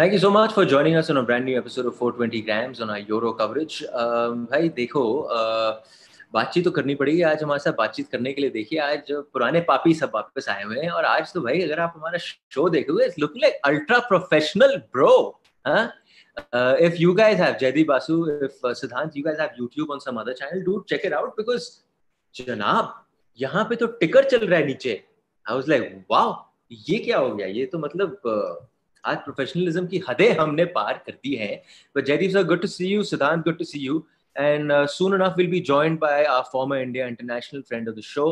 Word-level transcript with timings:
Thank 0.00 0.12
you 0.12 0.18
so 0.18 0.30
much 0.30 0.50
for 0.50 0.64
joining 0.64 0.96
us 0.96 1.10
on 1.10 1.16
a 1.16 1.20
brand 1.20 1.44
new 1.44 1.58
episode 1.58 1.86
of 1.86 2.04
420 2.04 2.44
grams 2.44 2.80
on 2.80 2.90
our 2.90 3.06
Euro 3.10 3.32
coverage 3.32 3.86
भाई 4.50 4.68
देखो 4.68 5.02
uh, 5.22 5.88
बातचीत 6.34 6.64
तो 6.64 6.70
करनी 6.70 6.94
पड़ेगी। 6.94 7.22
आज 7.22 7.42
हमारे 7.42 7.58
साथ 7.58 7.72
बातचीत 7.72 8.08
करने 8.08 8.32
के 8.32 8.40
लिए 8.40 8.50
देखिए 8.50 8.78
आज 8.78 9.12
पुराने 9.12 9.60
पापी 9.60 9.94
सब 9.94 10.12
वापस 10.14 10.48
आए 10.48 10.62
हुए 10.62 10.80
हैं 10.80 10.90
और 10.90 11.04
आज 11.04 11.32
तो 11.32 11.40
भाई 11.40 11.60
अगर 11.60 11.80
आप 11.80 11.92
हमारा 11.96 12.18
शो 12.18 12.68
देखोगे 12.68 13.04
it's 13.04 13.18
looking 13.18 13.42
like 13.42 13.54
ultra 13.64 13.98
professional 13.98 14.76
bro 14.76 15.40
if 16.80 16.94
you 16.94 17.14
guys 17.14 17.38
have 17.38 17.54
Jaydeep 17.54 17.88
Basu 17.88 18.30
if 18.44 18.72
Siddhant 18.72 19.12
you 19.16 19.22
guys 19.22 19.38
have 19.40 19.66
YouTube 19.66 19.90
on 19.90 19.98
some 19.98 20.16
other 20.16 20.32
channel 20.32 20.62
do 20.62 20.84
check 20.88 21.02
it 21.04 21.12
out 21.12 21.28
because 21.28 21.68
जनाब 22.34 23.06
यहाँ 23.40 23.64
पे 23.64 23.76
तो 23.76 23.86
टिकर 23.86 24.24
चल 24.24 24.46
रहा 24.46 24.60
है 24.60 24.66
नीचे। 24.66 25.04
आई 25.48 25.54
वाज 25.54 25.68
लाइक 25.68 26.04
वाओ 26.10 26.52
ये 26.72 26.98
क्या 26.98 27.18
हो 27.18 27.34
गया? 27.34 27.46
ये 27.46 27.66
तो 27.66 27.78
मतलब 27.78 28.20
uh, 28.26 28.69
आज 29.04 29.16
प्रोफेशनलिज्म 29.24 29.86
की 29.86 29.98
हदें 30.08 30.36
हमने 30.38 30.64
पार 30.76 31.02
कर 31.06 31.12
दी 31.12 31.34
है। 31.34 31.62
But 31.96 32.04
Jaydeep 32.04 32.30
sir 32.30 32.42
good 32.46 32.60
to 32.60 32.68
see 32.68 32.86
you 32.86 33.02
Siddhant 33.10 33.44
good 33.44 33.58
to 33.58 33.64
see 33.64 33.78
you 33.78 34.04
and 34.36 34.72
soon 34.94 35.14
enough 35.14 35.36
will 35.36 35.50
be 35.50 35.60
joined 35.68 35.98
by 36.00 36.24
our 36.24 36.50
former 36.52 36.78
India 36.78 37.06
international 37.06 37.62
friend 37.68 37.88
of 37.88 37.96
the 37.96 38.00
show 38.08 38.26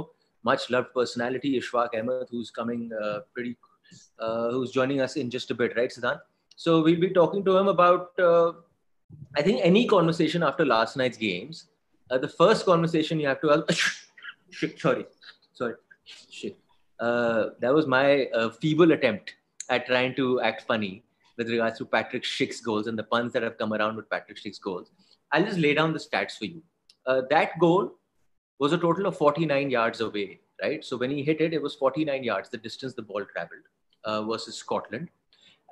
much 0.45 0.67
loved 0.73 0.87
personality 0.95 1.57
Ishfaq 1.57 1.95
Ahmed 1.95 2.27
who 2.35 2.41
is 2.41 2.53
coming 2.57 2.91
pretty 2.93 3.57
who 4.23 4.63
is 4.65 4.73
joining 4.73 5.01
us 5.01 5.17
in 5.17 5.31
just 5.31 5.53
a 5.53 5.57
bit 5.63 5.77
right 5.77 5.93
Siddhant 5.93 6.25
so 6.67 6.81
we 6.83 6.97
be 6.97 7.09
talking 7.19 7.45
to 7.45 7.57
him 7.57 7.69
about 7.69 8.21
I 8.21 9.43
think 9.47 9.61
any 9.73 9.85
conversation 9.97 10.43
after 10.53 10.65
last 10.77 10.97
night's 10.99 11.19
games 11.19 11.67
the 12.13 12.29
first 12.39 12.67
conversation 12.67 13.21
you 13.21 13.29
have 13.29 13.37
to 13.43 13.49
sorry 14.87 15.05
sorry 15.59 16.57
Uh, 16.99 17.51
that 17.63 17.73
was 17.75 17.87
my 17.93 18.07
uh, 18.37 18.47
feeble 18.63 18.93
attempt 18.95 19.29
at 19.71 19.87
trying 19.87 20.15
to 20.17 20.41
act 20.41 20.63
funny 20.63 21.05
with 21.37 21.49
regards 21.49 21.79
to 21.79 21.85
Patrick 21.85 22.25
Schick's 22.25 22.61
goals 22.61 22.87
and 22.87 22.99
the 22.99 23.05
puns 23.05 23.33
that 23.33 23.43
have 23.43 23.59
come 23.59 23.73
around 23.73 23.97
with 23.97 24.11
Patrick 24.11 24.39
Schick's 24.39 24.59
goals. 24.59 24.91
I'll 25.33 25.45
just 25.45 25.59
lay 25.59 25.75
down 25.75 25.93
the 25.93 25.99
stats 25.99 26.37
for 26.37 26.47
you. 26.47 26.63
Uh, 27.07 27.23
that 27.31 27.59
goal 27.59 27.93
was 28.59 28.73
a 28.73 28.79
total 28.79 29.07
of 29.07 29.17
49 29.17 29.71
yards 29.71 30.01
away, 30.01 30.41
right? 30.63 30.85
So 30.85 30.97
when 30.97 31.11
he 31.11 31.23
hit 31.23 31.41
it, 31.41 31.55
it 31.55 31.63
was 31.63 31.75
49 31.75 32.25
yards, 32.25 32.49
the 32.49 32.59
distance 32.59 32.95
the 32.95 33.03
ball 33.03 33.25
traveled 33.33 33.63
uh, 34.05 34.23
versus 34.23 34.57
Scotland. 34.57 35.09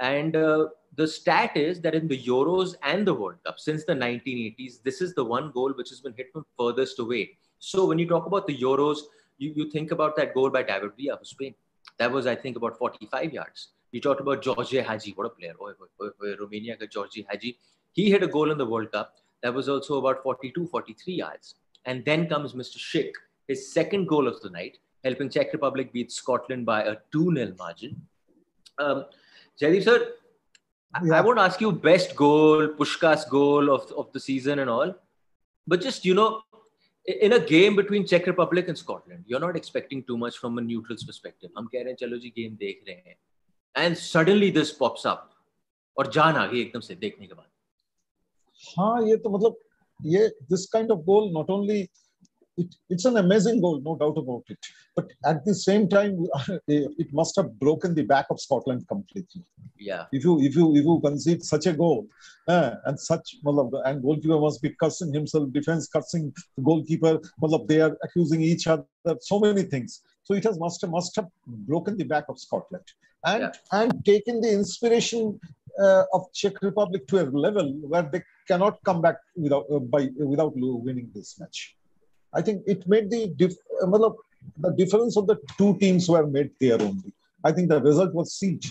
And 0.01 0.37
uh, 0.37 0.69
the 0.97 1.09
stat 1.09 1.57
is 1.57 1.81
that 1.81 1.95
in 1.95 2.07
the 2.07 2.23
Euros 2.23 2.75
and 2.83 3.07
the 3.07 3.15
World 3.15 3.37
Cup 3.45 3.59
since 3.59 3.85
the 3.85 3.95
1980s, 3.95 4.83
this 4.83 5.01
is 5.01 5.15
the 5.15 5.25
one 5.25 5.51
goal 5.51 5.73
which 5.73 5.89
has 5.89 6.01
been 6.01 6.15
hit 6.17 6.31
from 6.33 6.45
furthest 6.59 6.99
away. 6.99 7.31
So 7.59 7.87
when 7.87 7.99
you 7.99 8.07
talk 8.07 8.27
about 8.27 8.47
the 8.47 8.57
Euros, 8.57 8.99
you, 9.39 9.53
you 9.55 9.71
think 9.71 9.91
about 9.91 10.17
that 10.17 10.35
goal 10.35 10.51
by 10.51 10.63
David 10.63 10.93
Villa 10.99 11.17
for 11.19 11.25
Spain. 11.25 11.55
That 11.99 12.13
was, 12.13 12.27
I 12.27 12.35
think, 12.35 12.57
about 12.57 12.79
45 12.79 13.33
yards. 13.33 13.69
You 13.93 14.01
talked 14.01 14.21
about 14.21 14.43
George 14.43 14.71
Hagi. 14.71 15.13
What 15.13 15.27
a 15.27 15.31
player. 15.31 15.55
Oh, 15.61 15.73
oh, 16.01 16.11
oh, 16.23 16.37
Romania, 16.41 16.77
Georgie 16.87 17.27
Hagi. 17.29 17.59
He 17.93 18.11
hit 18.11 18.23
a 18.23 18.27
goal 18.27 18.51
in 18.51 18.59
the 18.59 18.67
World 18.67 18.93
Cup. 18.93 19.15
That 19.43 19.55
was 19.55 19.69
also 19.69 19.99
about 19.99 20.23
42, 20.23 20.67
43 20.67 21.15
yards. 21.15 21.55
And 21.85 22.05
then 22.05 22.29
comes 22.29 22.53
Mr. 22.53 22.79
Schick, 22.79 23.13
his 23.47 23.73
second 23.73 24.07
goal 24.07 24.27
of 24.27 24.41
the 24.41 24.51
night, 24.51 24.79
helping 25.05 25.31
Czech 25.31 25.53
Republic 25.53 25.93
beat 25.93 26.11
Scotland 26.11 26.67
by 26.67 26.83
a 26.83 26.97
2-0 27.15 27.57
margin. 27.59 28.03
Um, 28.79 29.05
sir, 29.57 30.13
yeah. 31.05 31.15
I 31.15 31.21
won't 31.21 31.39
ask 31.39 31.61
you 31.61 31.73
best 31.73 32.17
goal, 32.17 32.69
Puskas 32.69 33.29
goal 33.29 33.71
of, 33.71 33.91
of 33.93 34.13
the 34.13 34.21
season 34.21 34.59
and 34.59 34.69
all. 34.69 34.95
But 35.67 35.81
just, 35.81 36.05
you 36.05 36.15
know, 36.15 36.43
in 37.07 37.35
a 37.35 37.39
game 37.39 37.77
between 37.77 38.07
Czech 38.07 38.27
Republic 38.27 38.69
and 38.69 38.77
Scotland, 38.77 39.25
you're 39.27 39.41
not 39.41 39.57
expecting 39.57 40.03
too 40.03 40.19
much 40.19 40.39
from 40.39 40.59
a 40.59 40.61
neutral's 40.61 41.05
perspective. 41.05 41.51
I'm 41.57 41.69
रहे 41.73 43.15
and 43.78 43.96
suddenly 43.96 44.50
this 44.52 44.72
pops 44.80 45.08
up 45.08 45.30
और 46.00 46.12
जान 46.14 46.36
आ 46.36 46.46
गई 46.48 46.62
एकदम 46.62 46.80
से 46.90 46.96
देखने 46.96 47.28
के 47.28 47.34
बाद 47.34 47.50
हाँ 48.78 49.02
ये 49.08 49.18
तो 49.18 49.30
मतलब 49.38 49.58
ये 50.14 50.28
this 50.52 50.66
kind 50.74 50.92
of 50.92 51.04
goal 51.06 51.32
not 51.34 51.50
only 51.50 51.88
it, 52.58 52.76
it's 52.90 53.06
an 53.06 53.18
amazing 53.18 53.62
goal, 53.62 53.82
no 53.82 53.96
doubt 53.96 54.18
about 54.18 54.44
it. 54.50 54.58
But 54.96 55.12
at 55.26 55.46
the 55.46 55.56
same 55.56 55.88
time, 55.88 56.26
it 56.68 57.14
must 57.14 57.36
have 57.38 57.60
broken 57.60 57.96
the 57.96 58.04
back 58.04 58.26
of 58.30 58.40
Scotland 58.40 58.88
completely. 58.88 59.44
Yeah. 59.78 60.06
If 60.12 60.24
you 60.24 60.40
if 60.42 60.56
you 60.56 60.76
if 60.76 60.84
you 60.84 61.00
concede 61.04 61.44
such 61.44 61.66
a 61.66 61.74
goal, 61.74 62.08
uh, 62.48 62.76
and 62.86 63.00
such 63.00 63.38
and 63.46 64.02
goalkeeper 64.02 64.40
must 64.40 64.62
be 64.62 64.76
cursing 64.82 65.14
himself, 65.14 65.52
defense 65.52 65.88
cursing 65.88 66.34
the 66.58 66.64
goalkeeper. 66.64 67.20
They 67.68 67.82
are 67.82 67.98
accusing 68.04 68.42
each 68.42 68.68
other 68.68 68.86
so 69.20 69.40
many 69.40 69.64
things. 69.64 70.02
So 70.24 70.36
it 70.36 70.44
has 70.44 70.60
must 70.60 70.82
have, 70.82 70.92
must 70.92 71.16
have 71.16 71.28
broken 71.46 71.98
the 71.98 72.04
back 72.04 72.26
of 72.30 72.40
Scotland 72.40 72.84
and 73.25 73.43
yeah. 73.43 73.81
and 73.81 74.05
taken 74.05 74.41
the 74.41 74.51
inspiration 74.51 75.39
uh, 75.81 76.05
of 76.13 76.33
Czech 76.33 76.61
Republic 76.63 77.07
to 77.09 77.21
a 77.21 77.25
level 77.25 77.73
where 77.83 78.03
they 78.03 78.23
cannot 78.49 78.83
come 78.85 79.01
back 79.01 79.17
without 79.37 79.67
uh, 79.71 79.79
by 79.79 80.09
without 80.19 80.53
winning 80.57 81.11
this 81.15 81.39
match. 81.41 81.77
I 82.33 82.43
think 82.43 82.63
it 82.67 82.87
made 82.87 83.11
the 83.11 83.29
dif- 83.37 83.57
uh, 83.83 84.11
the 84.59 84.73
difference 84.73 85.17
of 85.17 85.27
the 85.27 85.37
two 85.59 85.77
teams 85.79 86.09
were 86.09 86.27
made 86.27 86.51
there 86.61 86.81
only. 86.81 87.13
I 87.45 87.53
think 87.53 87.69
the 87.69 87.81
result 87.81 88.13
was 88.15 88.35
sealed, 88.35 88.65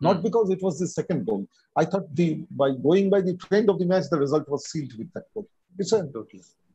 not 0.00 0.16
hmm. 0.16 0.22
because 0.22 0.50
it 0.50 0.62
was 0.62 0.78
the 0.78 0.88
second 0.88 1.26
goal. 1.26 1.46
I 1.76 1.84
thought 1.84 2.14
the 2.14 2.44
by 2.50 2.70
going 2.70 3.10
by 3.10 3.20
the 3.20 3.36
trend 3.36 3.68
of 3.68 3.78
the 3.78 3.86
match, 3.86 4.04
the 4.10 4.18
result 4.18 4.48
was 4.48 4.70
sealed 4.70 4.92
with 4.98 5.12
that 5.14 5.24
goal. 5.32 5.48
It's 5.78 5.92
a. 5.92 6.08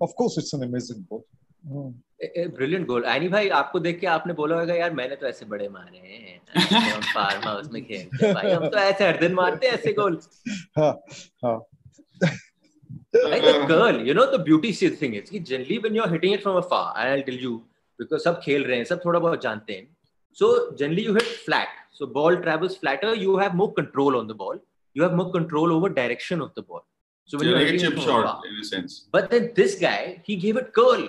Of 0.02 0.16
course, 0.16 0.38
it's 0.38 0.54
an 0.54 0.64
amazing 0.64 1.06
goal. 1.10 1.26
Brilliant 1.66 2.86
goal 2.88 3.04
Annie 3.08 3.28
भाई 3.30 3.50
आपको 3.62 3.80
देख 3.80 4.00
के 4.00 4.08
आपने 4.08 4.34
बोला 4.34 4.60
होगा 4.60 4.74
यार 4.74 4.94
मैंने 4.94 5.16
तो 5.16 5.28
ऐसे 5.28 5.46
बड़े 5.46 5.68
मारे 5.70 5.98
हैं 5.98 6.40
हम 6.94 7.02
फार्म 7.02 7.48
हाउस 7.48 7.70
में 7.72 7.84
खेलते 7.86 8.26
हैं 8.26 8.34
भाई 8.36 8.52
हम 8.52 8.68
तो 8.70 8.78
ऐसे 8.78 9.08
हर 9.08 9.20
दिन 9.20 9.34
मारते 9.34 9.68
हैं 9.68 9.74
ऐसे 9.74 9.94
गोल 9.94 10.20
हाँ 10.78 10.94
हाँ 11.46 11.60
like 13.14 13.44
a 13.44 13.66
girl 13.68 14.00
you 14.08 14.14
know 14.14 14.26
the 14.32 14.40
beauty 14.48 14.72
thing 14.74 15.16
is 15.20 15.30
कि 15.30 15.40
generally 15.52 15.80
when 15.80 15.96
you're 15.96 16.10
hitting 16.10 16.34
it 16.34 16.44
from 16.44 16.58
afar 16.58 16.94
and 16.98 17.14
I'll 17.14 17.24
tell 17.30 17.40
you 17.46 17.54
because 18.00 18.24
सब 18.24 18.40
खेल 18.44 18.64
रहे 18.64 18.78
हैं 18.78 18.84
सब 18.86 19.02
थोड़ा 19.06 19.20
बहुत 19.20 19.42
जानते 19.44 19.74
हैं 19.74 19.88
so 20.38 20.50
generally 20.82 21.06
you 21.08 21.14
hit 21.14 21.32
flat 21.46 21.80
so 22.00 22.08
ball 22.18 22.38
travels 22.44 22.76
flatter 22.84 23.14
you 23.16 23.38
have 23.38 23.56
more 23.62 23.74
control 23.74 24.18
on 24.20 24.28
the 24.28 24.36
ball 24.44 24.60
you 24.96 25.04
have 25.04 25.16
more 25.22 25.32
control 25.32 25.74
over 25.78 25.90
direction 25.90 26.44
of 26.48 26.54
the 26.60 26.62
ball 26.62 26.84
so 27.30 27.38
when 27.38 27.48
yeah, 27.48 27.56
you're 27.56 27.66
like 27.66 27.74
a 27.74 27.80
chip 27.80 27.98
shot 27.98 28.26
afar, 28.26 28.46
in 28.50 28.60
a 28.60 28.64
sense 28.64 29.08
but 29.12 29.32
then 29.32 29.50
this 29.56 29.76
guy 29.80 30.22
he 30.28 30.36
gave 30.36 30.62
it 30.62 30.72
curl 30.74 31.08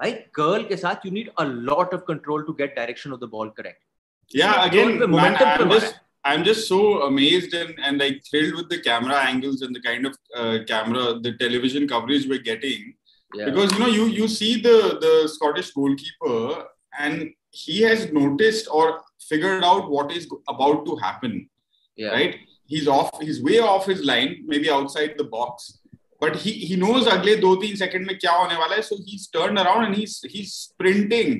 right? 0.00 0.32
Curl 0.32 0.64
ke 0.64 0.78
saath, 0.84 1.04
you 1.04 1.10
need 1.10 1.30
a 1.38 1.44
lot 1.44 1.92
of 1.92 2.06
control 2.06 2.44
to 2.44 2.54
get 2.54 2.76
direction 2.76 3.12
of 3.12 3.20
the 3.20 3.26
ball 3.26 3.50
correct. 3.50 3.82
Yeah, 4.30 4.64
again, 4.64 4.98
man, 5.10 5.36
I'm, 5.36 5.70
just, 5.70 6.00
I'm 6.24 6.44
just 6.44 6.68
so 6.68 7.02
amazed 7.02 7.54
and, 7.54 7.74
and 7.82 7.98
like 7.98 8.22
thrilled 8.28 8.56
with 8.56 8.68
the 8.68 8.80
camera 8.80 9.16
angles 9.16 9.62
and 9.62 9.74
the 9.74 9.80
kind 9.80 10.06
of 10.06 10.16
uh, 10.34 10.58
camera, 10.66 11.20
the 11.20 11.36
television 11.38 11.86
coverage 11.86 12.26
we're 12.26 12.38
getting. 12.38 12.94
Yeah. 13.34 13.46
Because 13.46 13.72
you 13.72 13.78
know, 13.78 13.86
you 13.86 14.06
you 14.06 14.28
see 14.28 14.60
the 14.60 14.98
the 15.00 15.28
Scottish 15.28 15.70
goalkeeper 15.72 16.64
and 16.98 17.30
he 17.50 17.82
has 17.82 18.12
noticed 18.12 18.68
or 18.70 19.00
figured 19.20 19.64
out 19.64 19.90
what 19.90 20.12
is 20.12 20.28
about 20.48 20.84
to 20.86 20.96
happen. 20.96 21.48
Yeah. 21.96 22.10
Right? 22.10 22.36
He's 22.66 22.88
off, 22.88 23.10
he's 23.20 23.42
way 23.42 23.60
off 23.60 23.86
his 23.86 24.04
line, 24.04 24.42
maybe 24.44 24.68
outside 24.68 25.14
the 25.16 25.24
box 25.24 25.78
but 26.22 26.36
he 26.36 26.76
knows 26.76 27.08
अगले 27.08 27.36
दो 27.36 27.54
तीन 27.56 27.76
second 27.76 28.06
में 28.06 28.18
क्या 28.18 28.32
होने 28.32 28.56
वाला 28.56 28.76
है 28.76 28.82
so 28.82 28.96
he 28.96 29.18
turn 29.32 29.56
around 29.56 29.86
and 29.86 29.96
he 29.96 30.44
sprinting 30.46 31.34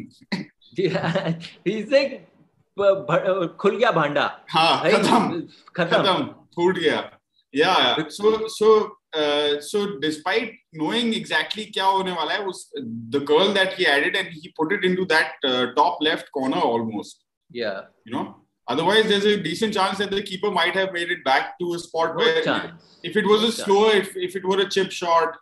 खुल 3.61 3.77
गया 3.77 3.91
भांडा। 3.93 4.25
हाँ 4.51 4.91
खत्म 4.91 5.41
खत्म। 5.77 6.25
फूट 6.57 6.79
गया। 6.79 6.99
Yeah 7.55 7.75
so 8.01 8.49
so 8.49 8.99
so 9.63 9.85
despite 10.01 10.59
knowing 10.75 11.15
exactly 11.15 11.65
क्या 11.65 11.85
होने 11.85 12.13
वाला 12.13 12.35
है 12.35 12.45
उस 12.47 12.71
the 12.77 13.25
curl 13.31 13.53
that 13.55 13.79
he 13.79 13.85
added 13.85 14.17
and 14.17 14.29
he 14.33 14.53
put 14.57 14.73
it 14.73 14.85
into 14.85 15.05
that 15.15 15.47
top 15.77 16.03
left 16.03 16.29
corner 16.33 16.57
almost 16.57 17.25
yeah 17.51 17.73
you 18.09 18.19
know 18.19 18.46
Otherwise, 18.69 19.09
there's 19.09 19.25
a 19.25 19.41
decent 19.41 19.75
chance 19.75 19.99
that 19.99 20.11
the 20.11 20.23
keeper 20.23 20.51
might 20.51 20.75
have 20.75 20.93
made 20.93 21.11
it 21.11 21.23
back 21.25 21.59
to 21.59 21.75
a 21.75 21.79
spot 21.79 22.17
where, 22.17 22.43
chance. 22.43 22.73
if 23.03 23.17
it 23.17 23.25
was 23.25 23.45
a 23.45 23.53
slower, 23.53 23.93
if, 23.93 24.17
if 24.17 24.35
it 24.35 24.45
were 24.45 24.61
a 24.61 24.69
chip 24.69 24.91
shot, 24.91 25.37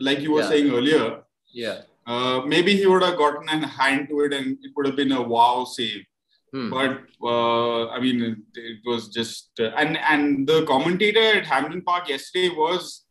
like 0.00 0.20
you 0.20 0.32
were 0.32 0.42
yeah. 0.42 0.48
saying 0.48 0.70
earlier, 0.72 1.22
yeah, 1.52 1.82
uh, 2.06 2.42
maybe 2.44 2.76
he 2.76 2.86
would 2.86 3.02
have 3.02 3.16
gotten 3.16 3.48
a 3.48 3.66
hand 3.66 4.08
to 4.08 4.20
it 4.22 4.32
and 4.32 4.58
it 4.62 4.72
would 4.76 4.86
have 4.86 4.96
been 4.96 5.12
a 5.12 5.22
wow 5.22 5.64
save. 5.64 6.04
Hmm. 6.52 6.70
But 6.70 7.00
uh, 7.22 7.88
I 7.88 8.00
mean, 8.00 8.44
it 8.54 8.78
was 8.84 9.08
just 9.08 9.50
uh, 9.60 9.70
and 9.76 9.96
and 9.98 10.46
the 10.46 10.64
commentator 10.66 11.38
at 11.38 11.46
Hampden 11.46 11.82
Park 11.82 12.08
yesterday 12.08 12.48
was, 12.48 13.04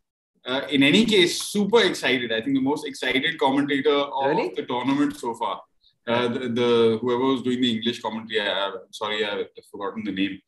uh, 0.45 0.61
in 0.69 0.83
any 0.83 1.05
case, 1.05 1.41
super 1.41 1.81
excited. 1.81 2.33
I 2.33 2.41
think 2.41 2.55
the 2.55 2.61
most 2.61 2.85
excited 2.85 3.37
commentator 3.39 3.95
of 3.95 4.29
really? 4.29 4.53
the 4.55 4.63
tournament 4.63 5.17
so 5.17 5.33
far 5.35 5.61
Uh, 6.06 6.26
the, 6.28 6.48
the, 6.48 6.98
whoever 7.02 7.24
was 7.24 7.42
doing 7.42 7.60
the 7.60 7.70
English 7.70 8.00
commentary, 8.00 8.40
I, 8.40 8.68
am 8.68 8.92
sorry, 8.92 9.24
I've 9.24 9.46
forgotten 9.70 10.04
the 10.04 10.12
name. 10.12 10.40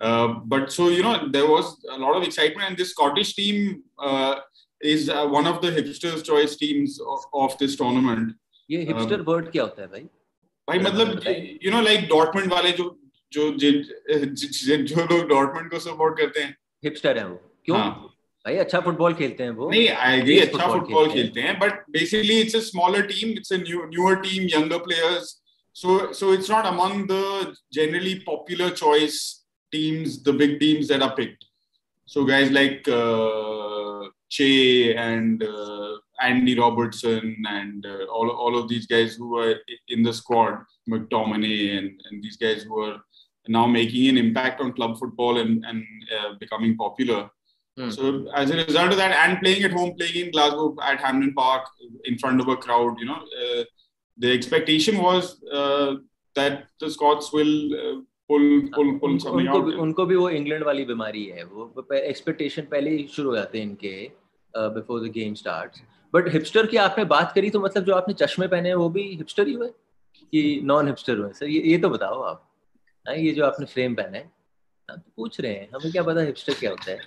Uh, 0.00 0.28
but 0.44 0.72
so 0.72 0.88
you 0.88 1.02
know, 1.02 1.28
there 1.28 1.46
was 1.46 1.84
a 1.90 1.98
lot 1.98 2.16
of 2.16 2.22
excitement, 2.22 2.68
and 2.68 2.76
this 2.76 2.90
Scottish 2.90 3.34
team 3.34 3.82
uh, 3.98 4.36
is 4.80 5.10
uh, 5.10 5.26
one 5.26 5.46
of 5.46 5.60
the 5.60 5.70
hipsters' 5.70 6.24
choice 6.24 6.56
teams 6.56 7.00
of, 7.00 7.18
of 7.34 7.58
this 7.58 7.76
tournament. 7.76 8.34
ये 8.70 8.82
hipster 8.86 9.20
word 9.28 9.50
क्या 9.52 9.62
होता 9.62 9.82
है 9.82 9.88
भाई 9.88 10.02
भाई 10.68 10.78
मतलब 10.78 11.22
you 11.64 11.70
know 11.70 11.80
like 11.82 12.06
Dortmund 12.08 12.52
वाले 12.52 12.70
जो 12.72 12.84
जो 13.32 13.50
जो 13.52 15.06
लोग 15.06 15.28
डॉर्टमंड 15.28 15.70
को 15.70 15.78
सपोर्ट 15.86 16.18
करते 16.18 16.40
हैं 16.40 16.56
हिपस्टर 16.84 17.18
है 17.18 17.26
वो 17.28 17.36
क्यों 17.64 17.78
हाँ. 17.78 17.90
भाई 18.46 18.56
अच्छा 18.56 18.80
फुटबॉल 18.80 19.14
खेलते 19.14 19.44
हैं 19.44 19.50
वो 19.50 19.68
नहीं 19.70 19.88
आई 19.88 20.18
एग्री 20.18 20.38
अच्छा 20.40 20.66
फुटबॉल 20.72 21.10
खेलते 21.12 21.40
हैं 21.40 21.58
but 21.58 21.84
basically 21.98 22.40
it's 22.40 22.56
a 22.56 22.60
smaller 22.70 23.06
team 23.12 23.30
it's 23.38 23.52
a 23.52 23.56
new 23.56 23.84
newer 23.86 24.14
team 24.26 24.48
younger 24.56 24.78
players 24.88 25.36
so 25.72 26.12
so 26.12 26.32
it's 26.32 26.48
not 26.48 26.66
among 26.66 27.06
the 27.06 27.56
generally 27.72 28.20
popular 28.20 28.70
choice 28.70 29.44
teams 29.72 30.22
the 30.22 30.32
big 30.32 30.58
teams 30.60 30.88
that 30.88 31.02
are 31.02 31.14
picked 31.14 31.44
so 32.06 32.24
guys 32.24 32.50
like 32.50 32.86
uh, 32.88 34.02
che 34.28 34.94
and 34.94 35.42
uh, 35.42 35.92
andy 36.20 36.58
robertson 36.58 37.36
and 37.48 37.86
uh, 37.86 38.04
all, 38.06 38.30
all 38.30 38.56
of 38.58 38.68
these 38.68 38.86
guys 38.86 39.14
who 39.14 39.38
are 39.38 39.54
in 39.88 40.02
the 40.02 40.12
squad 40.12 40.58
mctominay 40.88 41.78
and, 41.78 42.00
and 42.10 42.22
these 42.22 42.36
guys 42.36 42.62
who 42.62 42.80
are 42.80 43.00
now 43.48 43.66
making 43.66 44.08
an 44.08 44.18
impact 44.18 44.60
on 44.60 44.72
club 44.72 44.98
football 44.98 45.38
and, 45.38 45.64
and 45.64 45.84
uh, 46.18 46.34
becoming 46.38 46.76
popular 46.76 47.30
Hmm. 47.77 47.89
So 47.89 48.27
as 48.33 48.51
a 48.51 48.57
result 48.57 48.91
of 48.91 48.97
that, 48.97 49.13
and 49.21 49.39
playing 49.39 49.63
at 49.63 49.71
home, 49.71 49.95
playing 49.95 50.17
in 50.25 50.31
Glasgow 50.31 50.75
at 50.81 50.99
Hamden 50.99 51.33
Park 51.33 51.63
in 52.05 52.17
front 52.17 52.39
of 52.41 52.47
a 52.47 52.55
crowd, 52.55 52.99
you 52.99 53.05
know, 53.05 53.21
uh, 53.43 53.63
the 54.17 54.31
expectation 54.31 54.97
was 54.97 55.43
uh, 55.61 55.95
that 56.35 56.67
the 56.79 56.89
Scots 56.89 57.31
will. 57.33 57.55
Uh, 57.83 57.95
उनको 58.31 60.05
भी 60.05 60.15
वो 60.15 60.29
England 60.29 60.63
वाली 60.65 60.85
बीमारी 60.85 61.23
है 61.25 61.43
वो 61.45 61.85
expectation 61.95 62.61
पहले 62.71 62.91
ही 62.91 63.05
शुरू 63.15 63.29
हो 63.29 63.35
जाते 63.35 63.57
हैं 63.59 63.65
इनके 63.65 63.91
before 64.57 64.99
the 65.01 65.11
game 65.17 65.33
start 65.41 65.77
but 66.13 66.31
hipster 66.33 66.67
की 66.67 66.77
आपने 66.85 67.03
बात 67.11 67.31
करी 67.35 67.49
तो 67.49 67.59
मतलब 67.61 67.83
जो 67.85 67.93
आपने 67.95 68.13
चश्मे 68.21 68.47
पहने 68.47 68.73
वो 68.73 68.89
भी 68.89 69.03
हिपस्टर 69.17 69.47
ही 69.47 69.53
हुए? 69.53 69.67
कि 69.67 70.59
नॉन 70.63 70.87
हिपस्टर 70.87 71.17
हुए? 71.17 71.31
सर 71.33 71.45
ये 71.45 71.77
तो 71.77 71.89
बताओ 71.89 72.21
आप। 72.21 72.41
हाँ, 73.07 73.15
ये 73.15 73.31
जो 73.31 73.45
आपने 73.45 73.65
फ्रेम 73.73 73.95
पहना 73.95 74.17
है 74.17 74.31
पूछ 75.17 75.39
रहे 75.41 75.53
हैं 75.53 75.69
हमें 75.75 75.91
क्या 75.91 76.03
पता 76.03 76.21
हिपस्टर 76.21 76.53
क्या 76.59 76.71
होता 76.71 76.91
है? 76.91 76.99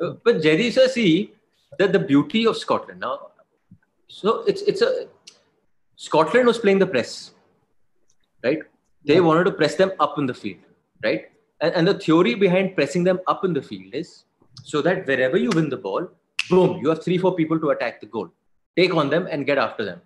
Uh, 0.00 0.14
but 0.24 0.42
Jerry 0.42 0.70
sir, 0.70 0.88
see 0.88 1.32
that 1.78 1.92
the 1.92 1.98
beauty 1.98 2.46
of 2.46 2.56
Scotland 2.56 3.00
now. 3.00 3.28
So 4.08 4.42
it's 4.44 4.62
it's 4.62 4.82
a 4.82 5.08
Scotland 5.96 6.46
was 6.46 6.58
playing 6.58 6.78
the 6.78 6.86
press, 6.86 7.32
right? 8.42 8.58
They 9.04 9.14
yeah. 9.14 9.20
wanted 9.20 9.44
to 9.44 9.52
press 9.52 9.74
them 9.74 9.92
up 10.00 10.18
in 10.18 10.26
the 10.26 10.34
field, 10.34 10.60
right? 11.02 11.30
And, 11.60 11.74
and 11.74 11.88
the 11.88 11.94
theory 11.94 12.34
behind 12.34 12.74
pressing 12.74 13.04
them 13.04 13.20
up 13.26 13.44
in 13.44 13.52
the 13.52 13.62
field 13.62 13.94
is 13.94 14.24
so 14.62 14.82
that 14.82 15.06
wherever 15.06 15.36
you 15.36 15.50
win 15.54 15.68
the 15.68 15.76
ball, 15.76 16.08
boom, 16.50 16.78
you 16.82 16.88
have 16.88 17.04
three, 17.04 17.18
four 17.18 17.34
people 17.34 17.58
to 17.60 17.70
attack 17.70 18.00
the 18.00 18.06
goal. 18.06 18.30
Take 18.76 18.94
on 18.94 19.10
them 19.10 19.28
and 19.30 19.46
get 19.46 19.58
after 19.58 19.84
them. 19.84 20.00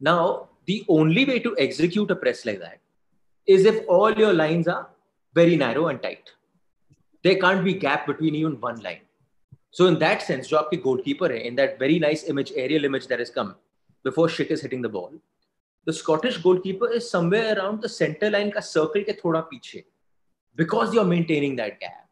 Now, 0.00 0.48
the 0.66 0.84
only 0.88 1.24
way 1.24 1.38
to 1.40 1.56
execute 1.58 2.10
a 2.10 2.16
press 2.16 2.44
like 2.44 2.60
that 2.60 2.78
is 3.46 3.64
if 3.64 3.84
all 3.88 4.12
your 4.12 4.32
lines 4.32 4.68
are 4.68 4.88
very 5.34 5.56
narrow 5.56 5.88
and 5.88 6.02
tight. 6.02 6.30
There 7.22 7.36
can't 7.36 7.64
be 7.64 7.74
gap 7.74 8.06
between 8.06 8.34
even 8.34 8.60
one 8.60 8.80
line. 8.80 9.00
So 9.70 9.86
in 9.86 9.98
that 10.00 10.22
sense, 10.22 10.48
जो 10.48 10.56
आपके 10.56 10.82
goalkeeper 10.82 11.30
है 11.30 11.44
in 11.46 11.56
that 11.56 11.78
very 11.78 11.98
nice 11.98 12.24
image, 12.24 12.52
aerial 12.56 12.84
image 12.84 13.06
that 13.06 13.20
has 13.20 13.30
come 13.30 13.54
before 14.04 14.28
Schick 14.28 14.50
is 14.50 14.60
hitting 14.60 14.82
the 14.82 14.88
ball, 14.88 15.12
the 15.86 15.92
Scottish 15.92 16.38
goalkeeper 16.38 16.90
is 16.92 17.08
somewhere 17.08 17.56
around 17.56 17.80
the 17.80 17.88
center 17.88 18.30
line 18.30 18.50
का 18.52 18.62
circle 18.62 19.04
के 19.04 19.16
थोड़ा 19.24 19.40
पीछे 19.52 19.82
because 20.56 20.92
you're 20.92 21.04
maintaining 21.04 21.56
that 21.56 21.78
gap. 21.80 22.08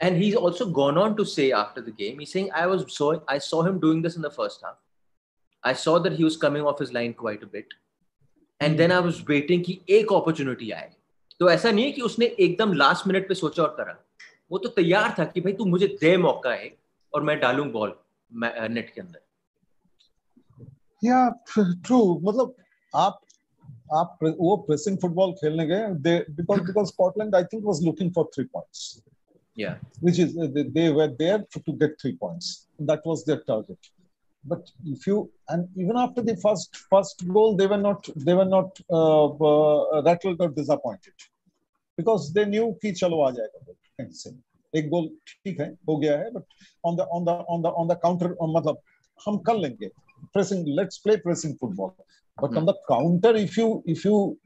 And 0.00 0.16
he's 0.16 0.36
also 0.36 0.66
gone 0.66 0.98
on 0.98 1.16
to 1.16 1.24
say 1.24 1.50
after 1.50 1.80
the 1.80 1.90
game, 1.90 2.18
he's 2.18 2.30
saying 2.30 2.50
I 2.54 2.66
was 2.66 2.84
so 2.88 3.22
I 3.26 3.38
saw 3.38 3.62
him 3.62 3.80
doing 3.80 4.02
this 4.02 4.16
in 4.16 4.22
the 4.22 4.30
first 4.30 4.62
half. 4.62 4.76
I 5.64 5.72
saw 5.72 5.98
that 5.98 6.12
he 6.12 6.24
was 6.24 6.36
coming 6.36 6.62
off 6.62 6.78
his 6.78 6.92
line 6.92 7.14
quite 7.14 7.42
a 7.42 7.46
bit. 7.46 7.66
And 8.60 8.78
then 8.78 8.92
I 8.92 9.00
was 9.00 9.26
waiting 9.26 9.62
कि 9.64 9.80
एक 9.90 10.12
opportunity 10.12 10.72
आए 10.72 10.90
तो 11.40 11.50
ऐसा 11.50 11.70
नहीं 11.70 11.84
है 11.84 11.92
कि 11.92 12.02
उसने 12.02 12.26
एकदम 12.40 12.74
last 12.76 13.06
minute 13.08 13.28
पे 13.28 13.34
सोचा 13.34 13.62
और 13.62 13.74
करा 13.78 13.96
वो 14.50 14.58
तो 14.58 14.68
तैयार 14.68 15.14
था 15.18 15.24
कि 15.24 15.40
भाई 15.40 15.52
तू 15.52 15.64
मुझे 15.64 15.86
दे 16.00 16.16
मौका 16.16 16.52
है 16.52 16.77
और 17.14 17.22
मैं 17.30 17.38
डालूं 17.40 17.70
बॉल 17.72 17.94
नेट 18.74 18.92
के 18.94 19.00
अंदर 19.00 19.20
या 21.04 21.28
ट्रू 21.50 21.98
मतलब 22.24 22.54
आप 22.94 23.20
आप 23.96 24.18
वो 24.22 24.56
प्रेसिंग 24.66 24.98
फुटबॉल 25.02 25.32
खेलने 25.40 25.66
गए 25.66 25.88
they 26.06 26.18
because 26.30 26.60
because 26.66 26.88
Scotland 26.88 27.34
I 27.34 27.44
think 27.52 27.64
was 27.66 27.84
looking 27.84 28.12
for 28.14 28.30
three 28.34 28.44
points 28.44 29.02
yeah 29.60 29.76
which 30.06 30.18
is 30.22 30.34
they 30.74 30.88
were 30.96 31.08
there 31.20 31.38
to 31.54 31.72
get 31.78 31.94
three 32.00 32.16
points 32.24 32.48
that 32.88 33.06
was 33.10 33.24
their 33.28 33.40
target 33.46 33.88
but 34.44 34.70
if 34.94 35.06
you 35.08 35.16
and 35.48 35.80
even 35.84 35.96
after 36.02 36.22
the 36.28 36.36
first 36.44 36.76
first 36.92 37.24
goal 37.36 37.56
they 37.60 37.66
were 37.72 37.80
not 37.86 38.08
they 38.26 38.34
were 38.40 38.50
not 38.56 38.78
uh, 38.98 39.26
uh, 39.50 40.02
rattled 40.08 40.44
or 40.46 40.48
disappointed 40.60 41.26
because 41.98 42.32
they 42.36 42.44
knew 42.52 42.66
ki 42.84 42.92
chalo 43.00 43.18
aa 43.24 43.32
jayega 43.38 43.76
कहीं 44.00 44.12
से 44.20 44.30
एक 44.74 44.88
गोल 44.88 45.08
ठीक 45.44 45.60
है 45.60 45.68
हो 45.88 45.96
गया 45.96 46.18
है 46.18 46.30
but 46.30 46.42
on 46.84 46.96
the 46.96 47.00
on 47.00 47.24
the 47.24 47.28
on 47.28 47.62
the 47.62 47.66
on 47.66 47.88
the 47.88 47.98
counter 48.02 48.36
मतलब 48.42 48.80
हम 49.26 49.38
कर 49.38 49.56
लेंगे। 49.56 49.90
Pressing 50.32 50.66
let's 50.68 50.98
play 50.98 51.16
pressing 51.16 51.54
football 51.60 51.90
but 52.38 52.56
on 52.58 52.66
the 52.66 52.74
counter 52.88 53.36
if 53.36 53.60
you 53.60 53.82
if 53.88 54.08
you 54.08 54.36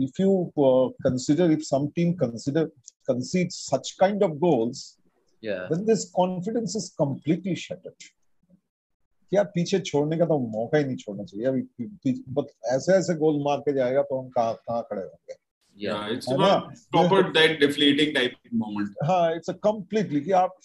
if 0.00 0.22
you 0.22 0.52
consider 0.58 1.50
if 1.50 1.60
some 1.60 1.86
team 1.86 2.12
consider 2.12 2.64
concede 3.08 3.50
such 3.50 3.90
kind 4.00 4.22
of 4.22 4.32
goals 4.32 4.98
Yeah. 5.42 5.66
Then 5.70 5.82
this 5.84 6.02
confidence 6.16 6.74
is 6.74 6.84
completely 6.98 7.54
shattered. 7.54 8.04
क्या 9.32 9.42
पीछे 9.42 9.78
छोड़ने 9.78 10.16
का 10.18 10.24
तो 10.24 10.38
मौका 10.38 10.78
ही 10.78 10.84
नहीं 10.84 10.96
छोड़ना 10.96 11.24
चाहिए। 11.24 11.46
अभी 11.46 11.62
ऐसे 12.66 12.92
ऐसे 12.92 13.14
गोल 13.14 13.42
मार 13.44 13.58
के 13.58 13.72
जाएगा 13.72 14.02
तो 14.02 14.20
हम 14.20 14.28
कहाँ 14.28 14.82
खड़े 14.82 15.02
होंगे? 15.02 15.34
Yeah. 15.76 16.08
It's 16.14 16.30
about 16.30 16.68
proper 16.92 17.22
that 17.32 17.60
deflating 17.60 18.14
type 18.14 18.36
moment. 18.52 18.94
हाँ 19.04 19.24
it's 19.36 19.48
a 19.48 19.54
completely 19.68 20.20
कि 20.24 20.32
आप 20.40 20.56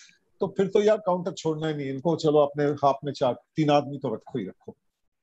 तो 0.41 0.47
फिर 0.57 0.67
तो 0.73 0.81
यार 0.81 0.97
काउंटर 1.05 1.31
छोड़ना 1.31 1.67
ही 1.67 1.73
नहीं 1.73 1.89
इनको 1.89 2.15
चलो 2.23 2.39
अपने 2.39 2.65
हाथ 2.83 3.05
में 3.05 3.11
चार 3.13 3.33
तीन 3.55 3.69
आदमी 3.71 3.97
तो 4.05 4.13
रखो 4.13 4.39
ही 4.39 4.45
रखो। 4.45 4.75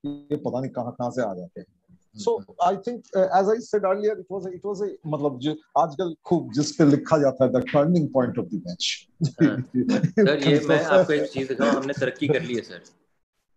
ये 0.03 0.35
पता 0.35 0.59
नहीं 0.59 0.71
कहाँ 0.71 0.91
कहाँ 0.99 1.09
से 1.11 1.21
आ 1.21 1.33
जाते 1.33 1.59
हैं। 1.59 1.67
So 2.15 2.55
I 2.63 2.77
think 2.87 3.01
as 3.17 3.49
I 3.49 3.59
said 3.61 3.85
earlier 3.85 4.19
it 4.19 4.25
was 4.31 4.47
it 4.53 4.61
was 4.65 4.81
मतलब 5.07 5.39
जो 5.39 5.55
आजकल 5.77 6.15
खूब 6.25 6.53
जिस 6.53 6.71
पे 6.75 6.85
लिखा 6.85 7.17
जाता 7.17 7.45
है 7.45 7.51
the 7.51 7.63
turning 7.73 8.07
point 8.13 8.39
of 8.39 8.47
the 8.53 8.61
match 8.67 8.87
sir 9.27 10.47
ये 10.47 10.59
मैं 10.69 10.83
आपको 10.85 11.13
एक 11.13 11.29
चीज़ 11.31 11.47
दिखाऊँ 11.49 11.71
हमने 11.71 11.93
तरक्की 11.99 12.27
कर 12.27 12.41
ली 12.41 12.55
है 12.55 12.61
सर। 12.61 12.81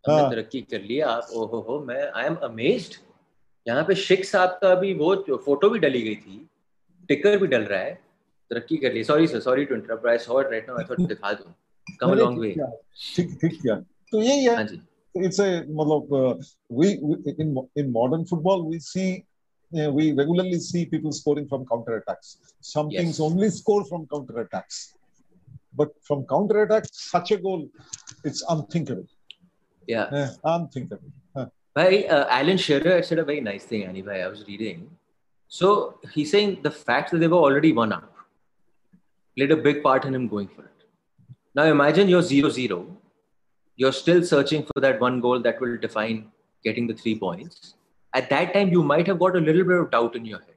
हमने 0.04 0.30
तरक्की 0.34 0.60
कर 0.70 0.82
ली 0.82 1.00
आप 1.14 1.28
ओहो 1.34 1.60
हो 1.68 1.78
मैं 1.88 2.02
आई 2.10 2.26
एम 2.26 2.34
अमेज्ड 2.50 2.96
यहाँ 3.66 3.82
पे 3.88 3.94
शेख 3.94 4.24
साहब 4.24 4.58
का 4.62 4.74
भी 4.74 4.92
वो 4.94 5.14
फ़ोटो 5.44 5.70
भी 5.70 5.78
डली 5.78 6.02
गई 6.02 6.16
थी 6.16 6.46
टिकर 7.08 7.38
भी 7.38 7.46
डल 7.46 7.64
रहा 7.72 7.80
है 7.80 7.94
तरक्की 8.50 8.76
कर 8.76 8.92
ली 8.92 9.04
sorry 9.04 9.26
sir 9.26 9.40
sorry 9.40 9.64
to 9.64 9.74
interrupt 9.74 10.06
I 10.06 10.18
saw 10.28 10.40
it 10.40 10.50
right 10.50 10.68
now 10.68 10.78
I 10.78 10.84
thought 10.90 11.00
दिखा 11.08 11.32
दूँ 11.32 11.54
कम 12.00 12.14
लॉन्ग 12.14 12.40
वे 12.40 12.54
ठीक 13.16 13.36
ठीक 13.40 13.60
किया 13.62 13.76
तो 14.12 14.22
यही 14.22 14.44
है 14.44 14.54
हाँ 14.56 14.64
जी 14.64 14.80
इट्स 15.14 15.40
ए 15.40 15.50
मतलब 15.80 16.40
we 16.80 16.90
in 17.40 17.56
in 17.78 17.90
modern 17.90 18.24
football 18.32 18.66
we 18.70 18.78
see 18.88 19.10
we 19.72 20.12
regularly 20.12 20.58
see 20.58 20.80
people 20.86 21.12
scoring 21.12 21.44
from 21.48 21.62
counter 21.66 21.96
attacks 21.98 22.36
some 22.60 22.90
yes. 22.90 23.00
teams 23.00 23.20
only 23.20 23.48
score 23.50 23.84
from 23.84 24.02
counter 24.06 24.40
attacks 24.40 24.80
but 25.74 25.94
from 26.08 26.26
counter 26.32 26.62
attacks 26.62 26.90
such 27.04 27.30
a 27.30 27.38
goal 27.38 27.62
it's 28.24 28.42
unthinkable 28.50 29.06
yeah, 29.88 30.08
yeah 30.12 30.28
unthinkable 30.44 31.12
Bhai, 31.75 32.07
uh, 32.07 32.25
Alan 32.29 32.57
Shearer 32.57 33.03
said 33.03 33.19
a 33.19 33.23
very 33.23 33.39
nice 33.39 33.63
thing, 33.63 33.83
Annie, 33.83 34.01
bhai, 34.01 34.21
I 34.23 34.27
was 34.27 34.47
reading. 34.47 34.89
So 35.47 35.99
he's 36.13 36.31
saying 36.31 36.61
the 36.63 36.71
fact 36.71 37.11
that 37.11 37.19
they 37.19 37.27
were 37.27 37.37
already 37.37 37.71
one 37.71 37.93
up 37.93 38.13
played 39.35 39.51
a 39.51 39.57
big 39.57 39.83
part 39.83 40.05
in 40.05 40.15
him 40.15 40.27
going 40.27 40.47
for 40.47 40.63
it. 40.63 40.85
Now 41.53 41.63
imagine 41.63 42.09
you're 42.09 42.23
0 42.23 42.49
0. 42.49 42.87
You're 43.75 43.93
still 43.93 44.23
searching 44.23 44.63
for 44.63 44.81
that 44.81 44.99
one 44.99 45.21
goal 45.21 45.39
that 45.41 45.61
will 45.61 45.77
define 45.77 46.31
getting 46.63 46.87
the 46.87 46.95
three 46.95 47.17
points. 47.17 47.75
At 48.13 48.29
that 48.31 48.53
time, 48.53 48.69
you 48.69 48.81
might 48.81 49.05
have 49.05 49.19
got 49.19 49.35
a 49.35 49.39
little 49.39 49.63
bit 49.63 49.79
of 49.79 49.91
doubt 49.91 50.15
in 50.15 50.25
your 50.25 50.39
head. 50.39 50.53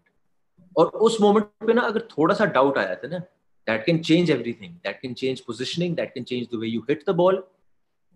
और 0.78 0.86
उस 1.06 1.16
moment 1.20 1.46
पे 1.66 1.72
ना 1.74 1.82
अगर 1.82 2.00
थोड़ा 2.10 2.34
सा 2.34 2.44
doubt 2.56 2.78
आया 2.78 2.94
था 2.94 3.08
ना 3.08 3.20
that 3.68 3.84
can 3.86 4.02
change 4.02 4.30
everything. 4.30 4.74
That 4.84 5.00
can 5.00 5.14
change 5.14 5.44
positioning. 5.44 5.94
That 5.96 6.14
can 6.14 6.24
change 6.24 6.48
the 6.52 6.58
way 6.58 6.68
you 6.68 6.84
hit 6.88 7.04
the 7.06 7.14
ball 7.14 7.42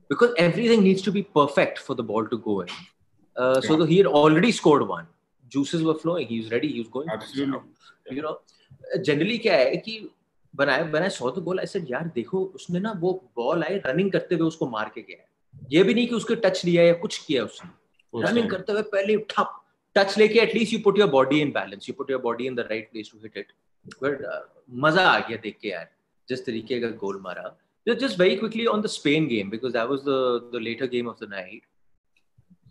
because 0.10 0.34
everything 0.38 0.84
needs 0.84 1.02
to 1.02 1.12
be 1.12 1.24
perfect 1.24 1.80
for 1.80 1.96
the 1.96 2.04
ball 2.04 2.28
to 2.28 2.38
go 2.38 2.62
in. 2.62 2.70
Uh, 3.36 3.62
so 3.62 3.76
the, 3.76 3.86
he 3.86 3.98
had 3.98 4.08
already 4.08 4.52
scored 4.52 4.88
one. 4.88 5.08
Juices 5.52 5.84
were 5.84 5.96
flowing. 5.96 6.28
He 6.28 6.40
was 6.40 6.52
ready. 6.52 6.72
He 6.72 6.80
was 6.80 6.88
going. 6.90 7.10
Absolutely. 7.10 7.60
You 8.12 8.22
know, 8.22 8.38
generally 9.04 9.38
क्या 9.40 9.56
है 9.58 9.76
कि 9.78 10.00
बनाए 10.54 10.84
बनाए 10.92 11.10
सौ 11.10 11.30
तो 11.32 11.42
बोला 11.42 11.64
ऐसे 11.64 11.80
यार 11.90 12.12
देखो 12.16 12.44
उसने 12.56 12.80
ना 12.80 12.92
वो 13.00 13.12
बॉल 13.36 13.64
आए 13.64 13.82
रनिंग 13.86 14.12
करते 14.12 14.36
हुए 14.36 14.48
उसको 14.48 14.68
मार 14.70 14.92
के 14.96 15.02
गया 15.02 15.26
ये 15.72 15.84
भी 15.84 15.94
नहीं 15.94 16.08
कि 16.08 16.16
उसके 16.16 16.36
टच 16.46 16.64
लिया 16.66 16.84
या 16.84 16.94
कुछ 17.04 17.18
किया 17.26 17.44
उसने 17.44 18.22
रनिंग 18.28 18.50
करते 18.50 18.74
हुए 18.74 18.82
पहले 18.96 19.18
ठप 19.30 19.56
टच 19.96 20.18
लेके 20.18 20.40
at least 20.40 20.74
you 20.74 20.80
put 20.84 21.00
your 21.00 21.10
body 21.10 21.42
in 21.42 21.52
balance 21.52 21.90
you 21.90 21.96
put 21.98 22.12
your 22.12 22.22
body 22.22 22.48
in 22.48 22.56
the 22.56 22.66
right 22.70 22.92
place 22.92 23.12
to 23.12 23.20
hit 23.24 23.38
it 23.38 23.52
but 24.04 24.26
मज़ा 24.86 25.10
आ 25.10 25.20
गया 25.28 25.38
देख 25.44 25.58
के 25.62 25.70
यार 25.70 25.90
जिस 26.30 26.46
तरीके 26.46 26.80
का 26.82 26.90
गोल 27.06 27.20
मारा 27.24 27.56
just 27.99 28.17
very 28.17 28.37
quickly 28.37 28.67
on 28.67 28.83
the 28.83 28.89
Spain 28.89 29.29
game 29.29 29.51
because 29.51 29.73
that 29.75 29.89
was 29.89 30.03
the 30.05 30.49
the 30.53 30.61
later 30.61 30.87
game 30.87 31.07
of 31.07 31.19
the 31.19 31.27
night. 31.27 31.63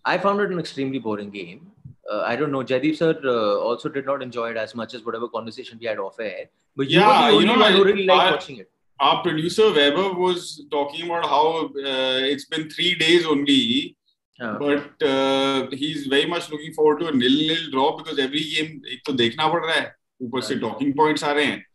I 0.05 0.17
found 0.17 0.41
it 0.41 0.51
an 0.51 0.59
extremely 0.59 0.99
boring 0.99 1.29
game. 1.29 1.71
Uh, 2.11 2.21
I 2.21 2.35
don't 2.35 2.51
know. 2.51 2.63
Jaideep 2.63 2.97
sir 2.97 3.17
uh, 3.23 3.59
also 3.59 3.89
did 3.89 4.05
not 4.05 4.21
enjoy 4.21 4.49
it 4.51 4.57
as 4.57 4.75
much 4.75 4.93
as 4.93 5.05
whatever 5.05 5.27
conversation 5.27 5.77
we 5.79 5.85
had 5.85 5.99
off 5.99 6.19
air. 6.19 6.49
But 6.75 6.89
you 6.89 6.99
yeah, 6.99 7.07
were 7.07 7.13
the 7.13 7.35
only 7.35 7.39
you 7.39 7.53
know, 7.53 7.59
one 7.59 7.73
who 7.73 7.83
really 7.85 8.05
liked 8.05 8.21
our, 8.21 8.31
watching 8.31 8.57
it. 8.57 8.69
our 8.99 9.21
producer 9.21 9.71
Weber 9.71 10.13
was 10.13 10.65
talking 10.71 11.05
about 11.05 11.25
how 11.25 11.65
uh, 11.67 12.31
it's 12.33 12.45
been 12.45 12.69
three 12.69 12.95
days 12.95 13.25
only, 13.25 13.95
oh. 14.41 14.57
but 14.59 15.07
uh, 15.07 15.67
he's 15.71 16.07
very 16.07 16.25
much 16.25 16.49
looking 16.49 16.73
forward 16.73 16.99
to 16.99 17.07
a 17.07 17.11
nil-nil 17.11 17.71
draw 17.71 17.95
because 17.97 18.19
every 18.19 18.43
game 18.55 18.81
एक 18.91 19.03
तो 19.05 19.13
देखना 19.13 19.47
पड़ 19.53 19.65
रहा 19.65 19.75
है 19.75 19.95
ऊपर 20.23 20.41
से 20.49 20.59
talking 20.59 20.93
points 21.01 21.23
आ 21.23 21.31
रहे 21.31 21.45
हैं. 21.45 21.65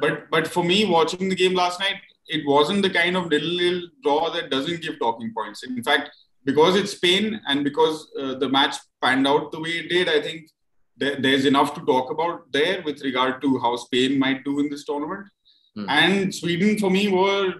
But 0.00 0.30
but 0.30 0.46
for 0.46 0.62
me 0.62 0.84
watching 0.84 1.30
the 1.30 1.40
game 1.42 1.54
last 1.54 1.80
night, 1.80 2.02
it 2.27 2.45
wasn't 2.45 2.81
the 2.81 2.89
kind 2.89 3.15
of 3.17 3.29
nil-nil 3.29 3.81
draw 4.01 4.29
that 4.31 4.49
doesn't 4.49 4.81
give 4.81 4.99
talking 4.99 5.33
points. 5.33 5.63
In 5.63 5.83
fact, 5.83 6.09
because 6.45 6.75
it's 6.75 6.91
Spain 6.91 7.39
and 7.47 7.63
because 7.63 8.07
uh, 8.19 8.35
the 8.35 8.49
match 8.49 8.75
panned 9.01 9.27
out 9.27 9.51
the 9.51 9.59
way 9.59 9.71
it 9.71 9.89
did, 9.89 10.09
I 10.09 10.21
think 10.21 10.49
there, 10.97 11.15
there's 11.19 11.45
enough 11.45 11.73
to 11.75 11.85
talk 11.85 12.11
about 12.11 12.51
there 12.51 12.81
with 12.83 13.01
regard 13.03 13.41
to 13.41 13.59
how 13.59 13.75
Spain 13.75 14.19
might 14.19 14.43
do 14.43 14.59
in 14.59 14.69
this 14.69 14.85
tournament. 14.85 15.27
Hmm. 15.75 15.85
And 15.89 16.35
Sweden, 16.35 16.77
for 16.77 16.89
me, 16.89 17.07
were 17.07 17.53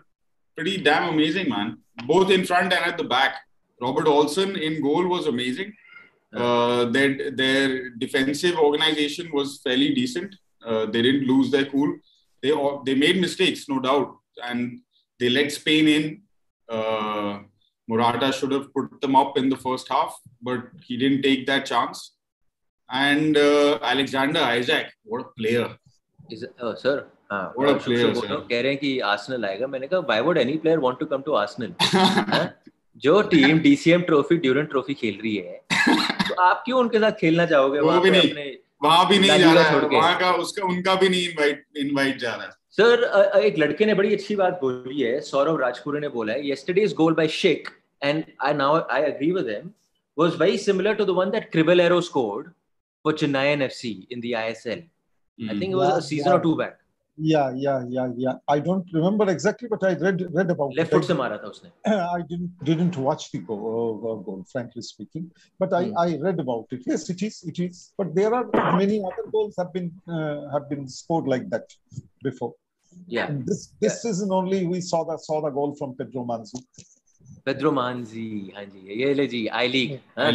pretty 0.56 0.78
damn 0.78 1.10
amazing, 1.10 1.50
man. 1.50 1.78
Both 2.06 2.32
in 2.32 2.46
front 2.46 2.74
and 2.74 2.86
at 2.86 2.98
the 2.98 3.04
back. 3.04 3.36
Robert 3.82 4.08
Olsen 4.08 4.56
in 4.56 4.82
goal 4.82 5.08
was 5.08 5.28
amazing. 5.28 5.74
Uh, 6.34 6.86
their, 6.86 7.32
their 7.32 7.90
defensive 7.92 8.58
organization 8.58 9.30
was 9.34 9.60
fairly 9.64 9.94
decent. 9.94 10.36
Uh, 10.66 10.86
they 10.86 11.02
didn't 11.02 11.28
lose 11.28 11.52
their 11.52 11.66
cool. 11.66 11.98
They 12.42 12.52
they 12.86 12.96
made 12.96 13.22
mistakes, 13.22 13.70
no 13.70 13.80
doubt, 13.80 14.18
and 14.42 14.80
they 15.20 15.30
let 15.30 15.52
Spain 15.52 15.88
in. 15.88 16.22
Uh, 16.70 17.40
Morata 17.88 18.32
should 18.32 18.52
have 18.54 18.74
put 18.74 19.02
them 19.02 19.16
up 19.16 19.38
in 19.38 19.50
the 19.50 19.58
first 19.58 19.90
half, 19.90 20.20
but 20.42 20.62
he 20.88 20.98
didn't 20.98 21.22
take 21.22 21.46
that 21.48 21.66
chance. 21.66 22.12
And 22.90 23.38
uh, 23.38 23.80
Alexander 23.82 24.40
Isak, 24.40 24.94
what 25.04 25.22
a 25.22 25.30
player! 25.38 25.78
Is 26.30 26.44
it, 26.44 26.54
oh, 26.62 26.74
sir, 26.76 27.04
हाँ 27.32 27.54
और 27.58 27.80
कह 27.80 28.62
रहे 28.62 28.70
हैं 28.70 28.78
कि 28.78 29.00
Arsenal 29.12 29.46
आएगा। 29.46 29.68
मैंने 29.68 29.88
कहा 29.88 30.00
why 30.00 30.22
would 30.22 30.38
any 30.38 30.58
player 30.64 30.80
want 30.80 31.00
to 31.00 31.06
come 31.06 31.22
to 31.22 31.34
Arsenal 31.42 31.74
जो 33.06 33.22
team 33.30 33.60
DCM 33.60 34.02
trophy 34.10 34.38
Durand 34.38 34.70
trophy 34.70 34.94
खेल 34.94 35.20
रही 35.24 35.36
है 35.36 35.62
तो 36.28 36.42
आप 36.44 36.62
क्यों 36.66 36.80
उनके 36.80 37.00
साथ 37.00 37.12
खेलना 37.20 37.46
चाहोगे? 37.46 37.80
वहाँ 37.80 38.02
भी 38.02 38.12
नहीं 38.12 38.52
वहाँ 38.84 39.08
भी 39.10 39.20
नहीं 39.20 39.40
जा 39.40 39.54
रहा 39.54 39.64
है। 39.70 39.80
वहाँ 39.88 40.20
का 40.20 40.32
उसका 40.44 40.66
उनका 40.66 40.96
भी 40.96 41.10
नहीं 41.10 41.28
इनवाइट 41.30 41.66
इनवाइट 41.78 42.18
जा 42.20 42.36
रहा 42.36 42.46
है। 42.46 42.52
सर 42.78 43.04
एक 43.46 43.58
लड़के 43.60 43.86
ने 43.86 43.94
बड़ी 43.94 44.14
अच्छी 44.16 44.36
बात 44.36 44.60
बोली 44.62 45.02
है 45.02 45.20
सौरव 45.22 45.58
राजपुरे 45.62 46.00
ने 46.00 46.10
बोला 46.10 46.34
है 46.34 46.50
yesterday's 46.50 46.94
goal 46.96 47.14
by 47.16 47.28
Sheikh 47.38 47.70
and 48.04 48.24
I 48.46 48.54
now 48.54 48.80
I 48.92 49.02
agree 49.14 49.32
with 49.32 49.50
him 49.56 49.72
was 50.22 50.36
very 50.40 50.58
similar 50.64 50.92
to 50.96 51.06
the 51.06 51.14
one 51.14 51.32
that 51.32 51.52
Cribellero 51.54 51.96
scored 52.08 52.50
for 53.04 53.14
Chennai 53.14 53.46
FC 53.68 54.08
in 54.16 54.20
the 54.22 54.34
ISL. 54.34 54.84
Mm. 55.42 55.52
I 55.52 55.60
think 55.60 55.72
it 55.72 55.76
was 55.76 55.90
yeah, 55.90 55.98
a 55.98 56.02
season 56.02 56.32
yeah. 56.32 56.38
or 56.38 56.42
two 56.44 56.56
back. 56.56 56.80
Yeah, 57.18 57.52
yeah, 57.56 57.84
yeah, 57.88 58.10
yeah. 58.18 58.34
I 58.48 58.60
don't 58.60 58.88
remember 58.92 59.30
exactly, 59.30 59.68
but 59.68 59.84
I 59.84 59.94
read 59.94 60.26
read 60.34 60.50
about 60.50 60.76
Left 60.76 60.92
foot 60.92 61.06
se 61.06 61.14
mara 61.14 61.38
tha 61.38 61.50
usne. 61.54 61.70
I 61.86 62.22
didn't 62.30 62.64
didn't 62.70 62.98
watch 62.98 63.32
the 63.32 63.40
goal, 63.50 64.00
uh, 64.12 64.16
goal 64.28 64.44
frankly 64.52 64.82
speaking, 64.82 65.30
but 65.60 65.74
I, 65.74 65.84
mm. 65.86 65.94
I 66.06 66.18
read 66.26 66.40
about 66.40 66.66
it. 66.72 66.82
Yes, 66.88 67.10
it 67.10 67.22
is, 67.22 67.44
it 67.44 67.60
is. 67.60 67.84
But 67.98 68.16
there 68.16 68.34
are 68.34 68.46
many 68.78 69.00
other 69.12 69.30
goals 69.38 69.56
have 69.64 69.72
been 69.74 69.92
uh, 70.08 70.50
have 70.56 70.68
been 70.70 70.88
scored 70.88 71.28
like 71.28 71.50
that 71.52 71.76
before. 72.24 72.54
Yeah. 73.07 73.27
And 73.27 73.47
this 73.47 73.73
this 73.81 73.93
yeah. 73.93 74.11
season 74.11 74.33
only 74.33 74.67
we 74.67 74.81
saw 74.81 75.05
the 75.05 75.19
saw 75.19 75.41
the 75.41 75.51
goal 75.51 75.75
from 75.77 75.95
Pedro 75.95 76.25
Manzi. 76.25 76.63
Pedro 77.45 77.71
Manzi, 77.73 78.53
हाँ 78.55 78.65
जी, 78.65 79.03
ये 79.03 79.15
ले 79.15 79.27
जी, 79.27 79.47
I 79.49 79.67
League, 79.69 80.01
हाँ, 80.19 80.33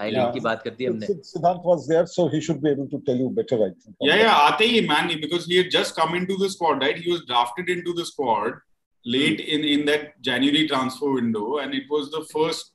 आई 0.00 0.10
league 0.10 0.32
की 0.32 0.40
बात 0.40 0.62
कर 0.62 0.70
दी 0.78 0.84
हमने 0.86 1.06
Siddhant 1.28 1.64
was 1.64 1.86
there 1.88 2.06
so 2.06 2.28
he 2.28 2.40
should 2.40 2.62
be 2.62 2.70
able 2.70 2.88
to 2.88 3.00
tell 3.06 3.16
you 3.16 3.30
better 3.38 3.56
I 3.66 3.70
think 3.70 4.08
yeah 4.08 4.18
yeah 4.22 4.34
आते 4.34 4.66
ही 4.72 4.86
man 4.88 5.08
because 5.20 5.46
he 5.46 5.56
had 5.60 5.70
just 5.76 5.96
come 5.96 6.14
into 6.14 6.36
the 6.42 6.50
squad 6.50 6.84
right 6.86 7.00
he 7.06 7.10
was 7.12 7.24
drafted 7.30 7.72
into 7.76 7.94
the 8.00 8.04
squad 8.10 8.60
late 9.04 9.40
in 9.40 9.64
in 9.64 9.84
that 9.86 10.20
January 10.28 10.68
transfer 10.68 11.10
window 11.16 11.58
and 11.58 11.74
it 11.74 11.90
was 11.96 12.10
the 12.10 12.24
first 12.32 12.72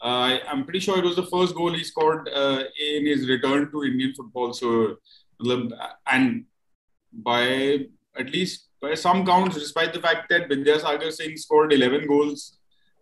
uh, 0.00 0.38
I'm 0.52 0.64
pretty 0.64 0.80
sure 0.80 0.98
it 0.98 1.04
was 1.04 1.16
the 1.16 1.26
first 1.26 1.54
goal 1.54 1.72
he 1.72 1.82
scored 1.82 2.28
uh, 2.28 2.64
in 2.88 3.06
his 3.06 3.28
return 3.28 3.70
to 3.72 3.84
Indian 3.84 4.14
football 4.14 4.52
so 4.52 4.96
and 6.06 6.44
by 7.12 7.86
at 8.19 8.31
least 8.31 8.69
by 8.81 8.93
some 8.93 9.25
counts 9.25 9.55
despite 9.57 9.93
the 9.93 9.99
fact 9.99 10.29
that 10.29 10.49
Vidyasagar 10.49 11.11
Singh 11.11 11.37
scored 11.37 11.73
11 11.73 12.07
goals 12.07 12.59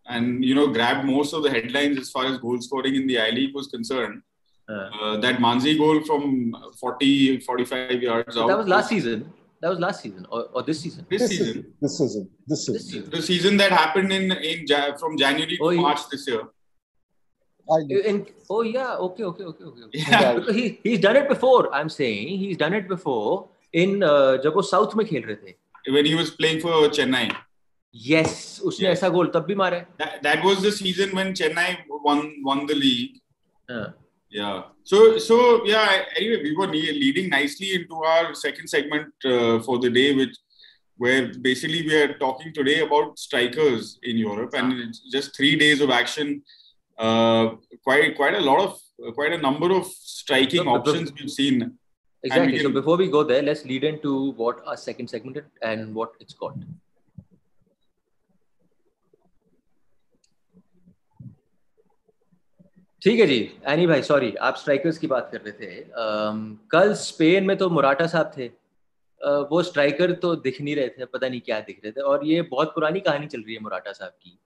and 0.07 0.43
you 0.43 0.55
know 0.55 0.67
grabbed 0.67 1.05
most 1.05 1.33
of 1.33 1.43
the 1.43 1.49
headlines 1.49 1.97
as 1.99 2.09
far 2.09 2.25
as 2.25 2.37
goal 2.37 2.59
scoring 2.61 2.95
in 2.95 3.07
the 3.07 3.19
I 3.19 3.29
League 3.29 3.53
was 3.53 3.67
concerned. 3.67 4.21
Uh, 4.69 4.89
uh, 5.01 5.17
that 5.21 5.37
Manzi 5.37 5.77
goal 5.77 6.01
from 6.03 6.53
40, 6.77 7.39
45 7.39 8.03
yards 8.03 8.35
out. 8.35 8.47
That 8.47 8.57
was 8.57 8.67
last 8.67 8.89
season. 8.89 9.31
That 9.61 9.69
was 9.69 9.79
last 9.79 10.01
season 10.01 10.27
or, 10.29 10.49
or 10.53 10.63
this 10.63 10.81
season. 10.81 11.05
This, 11.09 11.21
this 11.21 11.29
season. 11.29 11.73
This 11.81 11.97
season. 11.97 12.29
This 12.45 12.65
season. 12.65 12.73
This 12.73 12.87
season. 12.91 13.09
The 13.09 13.21
season 13.21 13.57
that 13.57 13.71
happened 13.71 14.11
in 14.11 14.31
in 14.31 14.67
from 14.99 15.17
January 15.17 15.57
oh, 15.61 15.71
to 15.71 15.77
March 15.77 16.09
this 16.09 16.27
year. 16.27 16.41
In, 17.89 18.25
oh 18.49 18.61
yeah, 18.61 18.95
okay, 18.95 19.23
okay, 19.23 19.43
okay, 19.43 19.63
okay. 19.63 19.83
Yeah. 19.91 20.39
he 20.51 20.79
he's 20.83 20.99
done 20.99 21.17
it 21.17 21.27
before. 21.27 21.73
I'm 21.73 21.89
saying 21.89 22.27
he's 22.27 22.57
done 22.57 22.73
it 22.73 22.87
before 22.87 23.49
in 23.73 24.03
uh, 24.03 24.37
जब 24.43 24.53
वो 24.55 24.61
south 24.61 24.95
में 24.95 25.05
खेल 25.05 25.23
रहे 25.23 25.35
थे. 25.35 25.53
When 25.93 26.05
he 26.05 26.15
was 26.15 26.31
playing 26.31 26.59
for 26.61 26.89
Chennai. 26.89 27.31
Yes, 27.93 28.59
उसने 28.65 28.89
ऐसा 28.89 29.09
गोल 29.09 29.31
तब 29.33 29.45
भी 29.45 29.55
मारा 29.55 29.85
That, 29.97 30.21
that 30.23 30.43
was 30.43 30.61
the 30.61 30.71
season 30.71 31.15
when 31.15 31.33
Chennai 31.33 31.77
won 31.89 32.33
won 32.43 32.65
the 32.65 32.75
league. 32.75 33.19
Uh. 33.69 33.87
Yeah. 34.29 34.63
So 34.83 35.17
so 35.17 35.65
yeah. 35.65 36.03
Anyway, 36.15 36.43
we 36.43 36.55
were 36.55 36.67
leading 36.67 37.29
nicely 37.29 37.73
into 37.75 37.95
our 38.03 38.33
second 38.33 38.67
segment 38.67 39.13
uh, 39.25 39.59
for 39.59 39.79
the 39.79 39.89
day, 39.89 40.13
which 40.15 40.35
where 40.97 41.31
basically 41.41 41.83
we 41.83 41.95
are 41.95 42.13
talking 42.17 42.53
today 42.53 42.79
about 42.81 43.17
strikers 43.17 43.99
in 44.03 44.17
Europe, 44.17 44.53
and 44.53 44.93
just 45.11 45.35
three 45.35 45.55
days 45.55 45.81
of 45.81 45.89
action. 45.89 46.41
Uh, 46.97 47.55
quite 47.83 48.15
quite 48.15 48.33
a 48.33 48.39
lot 48.39 48.59
of 48.59 49.15
quite 49.15 49.31
a 49.31 49.37
number 49.37 49.71
of 49.71 49.85
striking 49.85 50.63
so, 50.63 50.69
options 50.69 51.13
we've 51.13 51.31
seen. 51.31 51.77
Exactly. 52.23 52.59
So 52.59 52.69
before 52.69 52.97
we 52.97 53.07
go 53.09 53.23
there, 53.23 53.41
let's 53.41 53.63
lead 53.65 53.83
into 53.83 54.31
what 54.33 54.61
our 54.65 54.75
second 54.75 55.09
segment 55.09 55.37
and 55.61 55.93
what 55.93 56.13
it's 56.19 56.33
got. 56.33 56.55
ठीक 63.01 63.19
है 63.19 63.25
जी. 63.27 63.39
Any 63.69 63.85
भाई 63.87 64.01
sorry 64.01 64.33
आप 64.45 64.55
strikers 64.57 64.97
की 64.97 65.07
बात 65.07 65.29
कर 65.31 65.41
रहे 65.41 65.51
थे. 65.59 65.83
Um, 66.03 66.39
कल 66.71 66.93
स्पेन 67.01 67.45
में 67.45 67.55
तो 67.57 67.69
मुराटा 67.69 68.07
साहब 68.07 68.31
थे. 68.37 68.47
Uh, 68.47 69.43
वो 69.51 69.61
स्ट्राइकर 69.63 70.11
तो 70.25 70.35
दिख 70.35 70.61
नहीं 70.61 70.75
रहे 70.75 70.89
थे 70.97 71.05
पता 71.05 71.27
नहीं 71.29 71.41
क्या 71.41 71.59
दिख 71.69 71.79
रहे 71.83 71.91
थे. 71.91 72.01
और 72.01 72.25
ये 72.25 72.41
बहुत 72.51 72.73
पुरानी 72.75 72.99
कहानी 72.99 73.27
चल 73.27 73.41
रही 73.41 73.55
है 73.55 73.61
मुराटा 73.61 73.91
साहब 73.91 74.11
की 74.23 74.37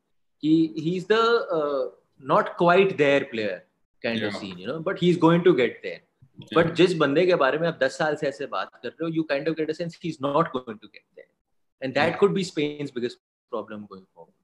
कि 0.43 0.73
he 0.77 0.95
is 0.97 1.05
the 1.11 1.91
not 2.33 2.49
quite 2.57 2.95
there 2.97 3.23
player 3.31 3.61
kind 4.03 4.23
of 4.25 4.33
seen 4.33 4.59
you 4.59 4.67
know 4.67 4.79
but 4.89 5.01
he 5.01 5.09
is 5.09 5.19
going 5.19 5.43
to 5.43 5.53
get 5.53 5.79
there 5.83 6.01
but 6.54 6.72
जिस 6.76 6.94
बंदे 6.96 7.26
के 7.26 7.34
बारे 7.42 7.58
में 7.58 7.66
आप 7.68 7.78
10 7.80 7.98
साल 7.98 8.16
से 8.16 8.26
ऐसे 8.28 8.46
बात 8.46 8.70
कर 8.82 8.88
रहे 8.88 9.04
हो 9.04 9.14
you 9.14 9.22
kind 9.30 9.48
of 9.48 9.54
get 9.56 9.70
a 9.70 9.72
sense 9.72 9.98
he 10.04 10.08
is 10.08 10.18
not 10.22 10.48
going 10.56 10.78
to 10.78 10.88
get 10.88 11.04
there 11.16 11.84
and 11.84 11.94
that 11.94 12.18
could 12.18 12.34
be 12.34 12.44
spans 12.44 12.90
biggest 12.94 13.18
problem 13.50 13.84
going 13.92 14.04
forward 14.04 14.34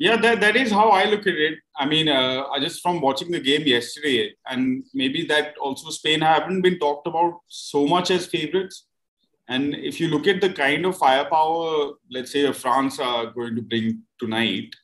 Yeah, 0.00 0.16
that, 0.16 0.40
that 0.40 0.54
is 0.54 0.70
how 0.70 0.90
I 0.90 1.06
look 1.06 1.24
at 1.26 1.38
it. 1.44 1.58
I 1.76 1.84
mean, 1.84 2.08
uh, 2.08 2.58
just 2.60 2.82
from 2.82 3.00
watching 3.00 3.32
the 3.32 3.40
game 3.40 3.64
yesterday, 3.66 4.32
and 4.46 4.84
maybe 4.94 5.22
that 5.26 5.58
also 5.58 5.90
Spain 5.90 6.20
haven't 6.20 6.62
been 6.62 6.78
talked 6.78 7.08
about 7.08 7.40
so 7.48 7.84
much 7.92 8.12
as 8.12 8.26
favorites. 8.26 8.84
And 9.48 9.74
if 9.74 9.98
you 9.98 10.08
look 10.08 10.28
at 10.28 10.40
the 10.40 10.50
kind 10.50 10.86
of 10.86 10.96
firepower, 10.96 11.94
let's 12.12 12.30
say, 12.30 12.52
France 12.52 13.00
are 13.00 13.26
going 13.32 13.56
to 13.56 13.62
bring 13.62 14.02
tonight 14.20 14.76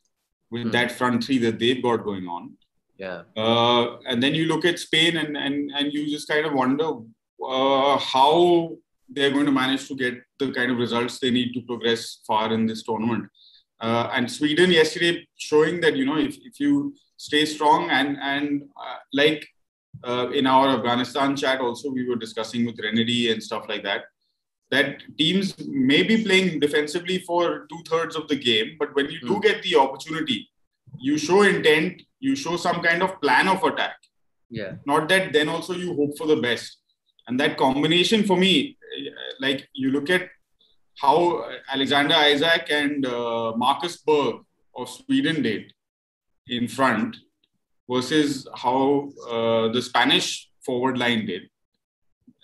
with 0.51 0.67
mm. 0.67 0.73
that 0.73 0.91
front 0.91 1.23
three 1.23 1.39
that 1.39 1.61
they've 1.61 1.83
got 1.83 2.03
going 2.03 2.27
on. 2.27 2.57
yeah. 3.00 3.22
Uh, 3.36 3.98
and 4.08 4.22
then 4.22 4.36
you 4.36 4.46
look 4.46 4.66
at 4.66 4.78
Spain 4.78 5.18
and, 5.18 5.38
and, 5.38 5.72
and 5.72 5.94
you 5.94 6.06
just 6.10 6.28
kind 6.28 6.46
of 6.46 6.54
wonder 6.54 6.92
uh, 7.44 7.98
how 7.98 8.76
they're 9.08 9.32
going 9.32 9.46
to 9.46 9.52
manage 9.52 9.88
to 9.88 9.96
get 9.96 10.16
the 10.38 10.52
kind 10.52 10.70
of 10.70 10.78
results 10.78 11.18
they 11.18 11.32
need 11.32 11.54
to 11.54 11.62
progress 11.62 12.20
far 12.28 12.54
in 12.54 12.66
this 12.66 12.84
tournament. 12.84 13.30
Uh, 13.80 14.10
and 14.14 14.30
Sweden 14.30 14.72
yesterday 14.72 15.26
showing 15.38 15.80
that 15.80 15.96
you 15.96 16.06
know 16.06 16.18
if, 16.18 16.36
if 16.44 16.60
you 16.60 16.94
stay 17.16 17.46
strong 17.46 17.90
and 17.90 18.18
and 18.22 18.64
uh, 18.78 18.98
like 19.14 19.48
uh, 20.04 20.30
in 20.32 20.46
our 20.46 20.68
Afghanistan 20.78 21.34
chat 21.36 21.62
also 21.62 21.90
we 21.90 22.08
were 22.08 22.18
discussing 22.18 22.66
with 22.66 22.78
Renedy 22.78 23.32
and 23.32 23.42
stuff 23.42 23.70
like 23.70 23.84
that 23.84 24.04
that 24.70 25.02
teams 25.18 25.56
may 25.66 26.04
be 26.04 26.24
playing 26.26 26.60
defensively 26.60 27.20
for 27.20 27.68
two 27.72 27.82
thirds 27.90 28.18
of 28.18 28.28
the 28.28 28.36
game 28.36 28.76
but 28.78 28.94
when 28.96 29.10
you 29.10 29.20
mm. 29.22 29.28
do 29.28 29.34
hmm. 29.36 29.40
get 29.40 29.64
the 29.64 29.76
opportunity 29.78 30.50
you 30.98 31.18
show 31.18 31.42
intent 31.44 32.02
you 32.20 32.36
show 32.36 32.58
some 32.58 32.82
kind 32.82 33.04
of 33.04 33.20
plan 33.22 33.48
of 33.48 33.64
attack 33.64 33.98
yeah 34.50 34.74
not 34.86 35.08
that 35.10 35.32
then 35.34 35.50
also 35.50 35.74
you 35.74 35.96
hope 35.96 36.18
for 36.18 36.28
the 36.28 36.36
best 36.36 36.78
and 37.28 37.40
that 37.40 37.58
combination 37.58 38.24
for 38.24 38.38
me 38.38 38.78
like 39.40 39.68
you 39.74 39.92
look 39.92 40.10
at 40.10 40.30
how 41.02 41.46
Alexander 41.72 42.16
Isak 42.26 42.72
and 42.72 43.06
uh, 43.06 43.54
Marcus 43.56 43.98
Berg 43.98 44.36
of 44.76 44.90
Sweden 44.90 45.42
did 45.42 45.74
in 46.48 46.68
front 46.68 47.16
versus 47.90 48.48
how 48.56 49.10
uh, 49.30 49.72
the 49.72 49.82
Spanish 49.82 50.50
forward 50.66 50.98
line 50.98 51.26
did. 51.26 51.44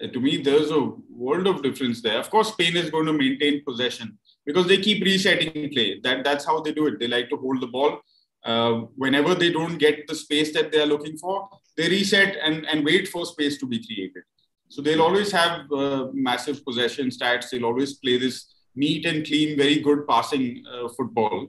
Uh, 0.01 0.07
to 0.07 0.19
me, 0.19 0.37
there's 0.37 0.71
a 0.71 0.91
world 1.09 1.47
of 1.47 1.61
difference 1.63 2.01
there. 2.01 2.19
Of 2.19 2.29
course, 2.29 2.49
Spain 2.49 2.75
is 2.75 2.89
going 2.89 3.05
to 3.05 3.13
maintain 3.13 3.63
possession, 3.63 4.17
because 4.45 4.67
they 4.67 4.77
keep 4.77 5.03
resetting 5.03 5.69
play. 5.71 5.99
That 6.03 6.23
that's 6.23 6.45
how 6.45 6.61
they 6.61 6.71
do 6.71 6.87
it. 6.87 6.99
They 6.99 7.07
like 7.07 7.29
to 7.29 7.37
hold 7.37 7.61
the 7.61 7.67
ball. 7.67 7.99
Uh, 8.45 8.73
whenever 8.95 9.33
they 9.33 9.51
don't 9.51 9.77
get 9.77 10.07
the 10.07 10.15
space 10.15 10.53
that 10.53 10.71
they 10.71 10.79
are 10.79 10.85
looking 10.85 11.17
for, 11.17 11.49
they 11.77 11.89
reset 11.89 12.37
and, 12.43 12.65
and 12.67 12.85
wait 12.85 13.07
for 13.07 13.25
space 13.25 13.57
to 13.57 13.65
be 13.65 13.83
created. 13.85 14.23
So 14.69 14.81
they'll 14.81 15.01
always 15.01 15.31
have 15.31 15.71
uh, 15.71 16.07
massive 16.13 16.63
possession 16.63 17.09
stats. 17.09 17.49
They'll 17.49 17.65
always 17.65 17.93
play 17.95 18.17
this 18.17 18.53
neat 18.75 19.05
and 19.05 19.25
clean, 19.25 19.57
very 19.57 19.79
good 19.79 20.07
passing 20.07 20.63
uh, 20.71 20.89
football. 20.89 21.47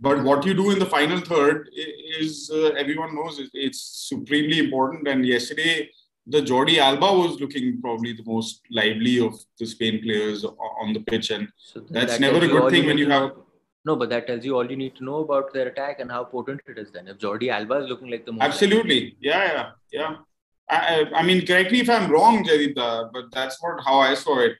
But 0.00 0.24
what 0.24 0.44
you 0.46 0.54
do 0.54 0.70
in 0.70 0.78
the 0.78 0.86
final 0.86 1.20
third 1.20 1.70
is, 2.18 2.50
uh, 2.52 2.70
everyone 2.82 3.14
knows, 3.14 3.40
it's 3.52 4.08
supremely 4.08 4.58
important. 4.58 5.06
And 5.06 5.26
yesterday, 5.26 5.90
the 6.26 6.40
Jordi 6.40 6.78
Alba 6.78 7.12
was 7.12 7.40
looking 7.40 7.80
probably 7.80 8.12
the 8.14 8.24
most 8.24 8.62
lively 8.70 9.20
of 9.20 9.34
the 9.58 9.66
Spain 9.66 10.02
players 10.02 10.44
on 10.44 10.92
the 10.94 11.00
pitch, 11.00 11.30
and 11.30 11.48
so 11.58 11.80
that's 11.90 12.12
that 12.12 12.20
never 12.20 12.44
a 12.44 12.48
good 12.48 12.70
thing 12.70 12.86
when 12.86 12.96
you 12.96 13.10
have. 13.10 13.32
No, 13.84 13.96
but 13.96 14.08
that 14.10 14.26
tells 14.26 14.44
you 14.44 14.56
all 14.56 14.68
you 14.70 14.76
need 14.76 14.96
to 14.96 15.04
know 15.04 15.18
about 15.18 15.52
their 15.52 15.68
attack 15.68 16.00
and 16.00 16.10
how 16.10 16.24
potent 16.24 16.62
it 16.66 16.78
is. 16.78 16.90
Then, 16.90 17.06
if 17.08 17.18
Jordi 17.18 17.50
Alba 17.50 17.74
is 17.84 17.88
looking 17.88 18.10
like 18.10 18.24
the 18.24 18.32
most 18.32 18.42
absolutely, 18.42 19.16
yeah, 19.20 19.44
yeah, 19.52 19.70
yeah. 19.92 20.16
I, 20.70 21.04
I 21.14 21.22
mean, 21.22 21.46
correct 21.46 21.70
me 21.70 21.80
if 21.80 21.90
I'm 21.90 22.10
wrong, 22.10 22.42
Jadita, 22.42 23.10
but 23.12 23.30
that's 23.32 23.62
what 23.62 23.84
how 23.84 23.98
I 23.98 24.14
saw 24.14 24.38
it. 24.40 24.56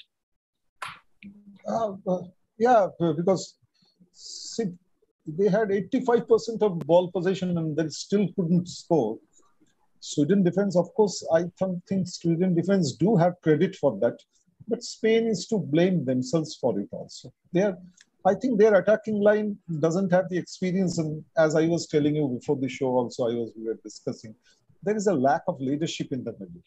Uh, 1.67 1.95
uh, 2.07 2.23
yeah, 2.59 2.89
because 3.17 3.57
see, 4.13 4.65
they 5.27 5.49
had 5.49 5.69
85% 5.69 6.63
of 6.63 6.79
ball 6.81 7.11
possession 7.11 7.57
and 7.57 7.75
they 7.77 7.89
still 7.89 8.29
couldn't 8.37 8.69
score. 8.69 9.19
Sweden 10.01 10.43
defense, 10.43 10.77
of 10.77 10.93
course, 10.95 11.27
I 11.33 11.45
think 11.89 12.07
Sweden 12.07 12.55
defense 12.55 12.93
do 12.93 13.17
have 13.17 13.41
credit 13.43 13.75
for 13.77 13.99
that, 14.01 14.19
but 14.69 14.83
Spain 14.83 15.27
is 15.27 15.47
to 15.47 15.59
blame 15.59 16.05
themselves 16.05 16.57
for 16.57 16.79
it 16.79 16.89
also. 16.93 17.33
They 17.53 17.63
are, 17.63 17.79
I 18.26 18.34
think 18.36 18.60
their 18.60 18.76
attacking 18.76 19.22
line 19.22 19.58
doesn't 19.80 20.12
have 20.12 20.30
the 20.30 20.38
experience, 20.38 20.98
and 20.98 21.24
as 21.38 21.56
I 21.56 21.68
was 21.68 21.88
telling 21.88 22.16
you 22.16 22.28
before 22.28 22.58
the 22.58 22.68
show, 22.68 22.88
also 22.88 23.30
I 23.30 23.34
was 23.36 23.52
we 23.58 23.64
were 23.66 23.80
discussing, 23.84 24.36
there 24.84 24.96
is 24.96 25.08
a 25.08 25.14
lack 25.14 25.44
of 25.48 25.62
leadership 25.62 26.12
in 26.12 26.24
the 26.24 26.34
middle. 26.34 26.62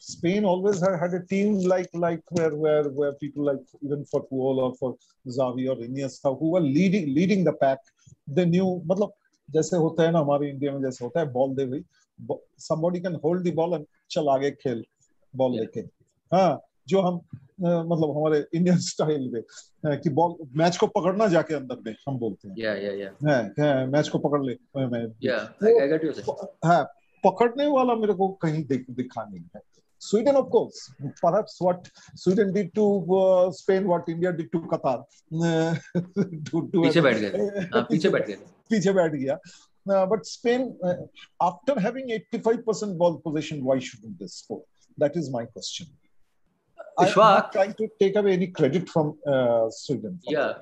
Spain 0.00 0.44
always 0.44 0.80
had 0.80 1.12
a 1.14 1.24
team 1.26 1.58
like 1.60 1.88
like 1.92 2.22
where 2.30 2.54
where 2.54 2.84
where 2.84 3.12
people 3.14 3.44
like 3.44 3.64
even 3.82 4.04
for 4.04 4.20
Puyol 4.28 4.58
or 4.58 4.74
for 4.76 4.96
Xavi 5.26 5.68
or 5.68 5.76
Iniesta 5.76 6.38
who 6.38 6.50
were 6.50 6.60
leading 6.60 7.14
leading 7.14 7.42
the 7.44 7.52
pack. 7.52 7.78
They 8.26 8.44
knew, 8.44 8.82
मतलब 8.86 9.12
जैसे 9.50 9.76
होता 9.76 10.02
है 10.02 10.12
ना 10.12 10.18
हमारे 10.18 10.50
India 10.50 10.72
में 10.72 10.80
जैसे 10.82 11.04
होता 11.04 11.20
है 11.20 11.32
बॉल 11.32 11.54
दे 11.56 11.66
गई 11.66 11.84
somebody 12.58 13.00
can 13.00 13.14
hold 13.14 13.44
the 13.44 13.52
ball 13.58 13.74
and 13.74 13.86
चल 14.10 14.28
आगे 14.28 14.50
खेल 14.50 14.84
बॉल 15.36 15.58
लेके 15.60 15.80
हाँ 16.34 16.60
जो 16.88 17.00
हम 17.00 17.20
मतलब 17.61 18.17
हमारे 18.17 18.43
इंडियन 18.53 18.77
स्टाइल 18.87 19.29
में 19.33 19.97
कि 19.99 20.09
बॉल 20.19 20.35
मैच 20.57 20.77
को 20.77 20.87
पकड़ना 20.87 21.27
जाके 21.27 21.53
अंदर 21.53 21.81
में 21.85 21.95
हम 22.07 22.17
बोलते 22.19 22.47
हैं 22.47 22.55
या 22.59 22.73
या 22.75 22.91
या 22.93 23.85
मैच 23.85 24.09
को 24.09 24.19
पकड़ 24.27 24.43
ले 24.45 24.57
मैं 24.77 25.05
या 25.23 25.37
आई 25.63 25.87
गेट 25.87 26.05
यू 26.05 26.35
हाँ 26.65 26.83
पकड़ने 27.25 27.67
वाला 27.67 27.95
मेरे 27.95 28.13
को 28.13 28.27
कहीं 28.41 28.63
दिख, 28.65 28.85
दिखा 28.89 29.29
नहीं 29.29 29.43
है 29.55 29.61
Sweden, 30.01 30.35
of 30.35 30.47
course, 30.53 30.79
perhaps 31.19 31.53
what 31.65 31.85
Sweden 32.21 32.49
did 32.55 32.71
to 32.75 32.85
uh, 33.17 33.51
Spain, 33.51 33.85
what 33.87 34.09
India 34.09 34.33
did 34.33 34.51
to 34.51 34.59
Qatar. 34.71 34.95
to, 35.31 36.69
to 36.73 36.81
पीछे 36.81 37.01
बैठ 37.01 37.17
गए 37.17 37.83
पीछे 37.91 38.09
बैठ 38.09 38.27
गए 38.27 38.35
पीछे 38.69 38.93
बैठ 38.93 39.11
गया 39.13 39.37
Uh, 39.85 40.05
but 40.05 40.25
Spain, 40.25 40.77
uh, 40.81 40.95
after 41.41 41.79
having 41.79 42.09
85% 42.33 42.97
ball 42.97 43.17
possession, 43.19 43.63
why 43.63 43.79
shouldn't 43.79 44.17
they 44.17 44.27
score? 44.27 44.63
That 44.97 45.17
is 45.17 45.29
my 45.29 45.45
question. 45.45 45.87
Ishfaq, 46.99 47.51
trying 47.51 47.73
to 47.73 47.87
take 47.99 48.15
away 48.15 48.33
any 48.33 48.47
credit 48.47 48.89
from 48.89 49.17
uh, 49.25 49.69
Sweden. 49.69 50.19
For 50.25 50.33
yeah. 50.33 50.53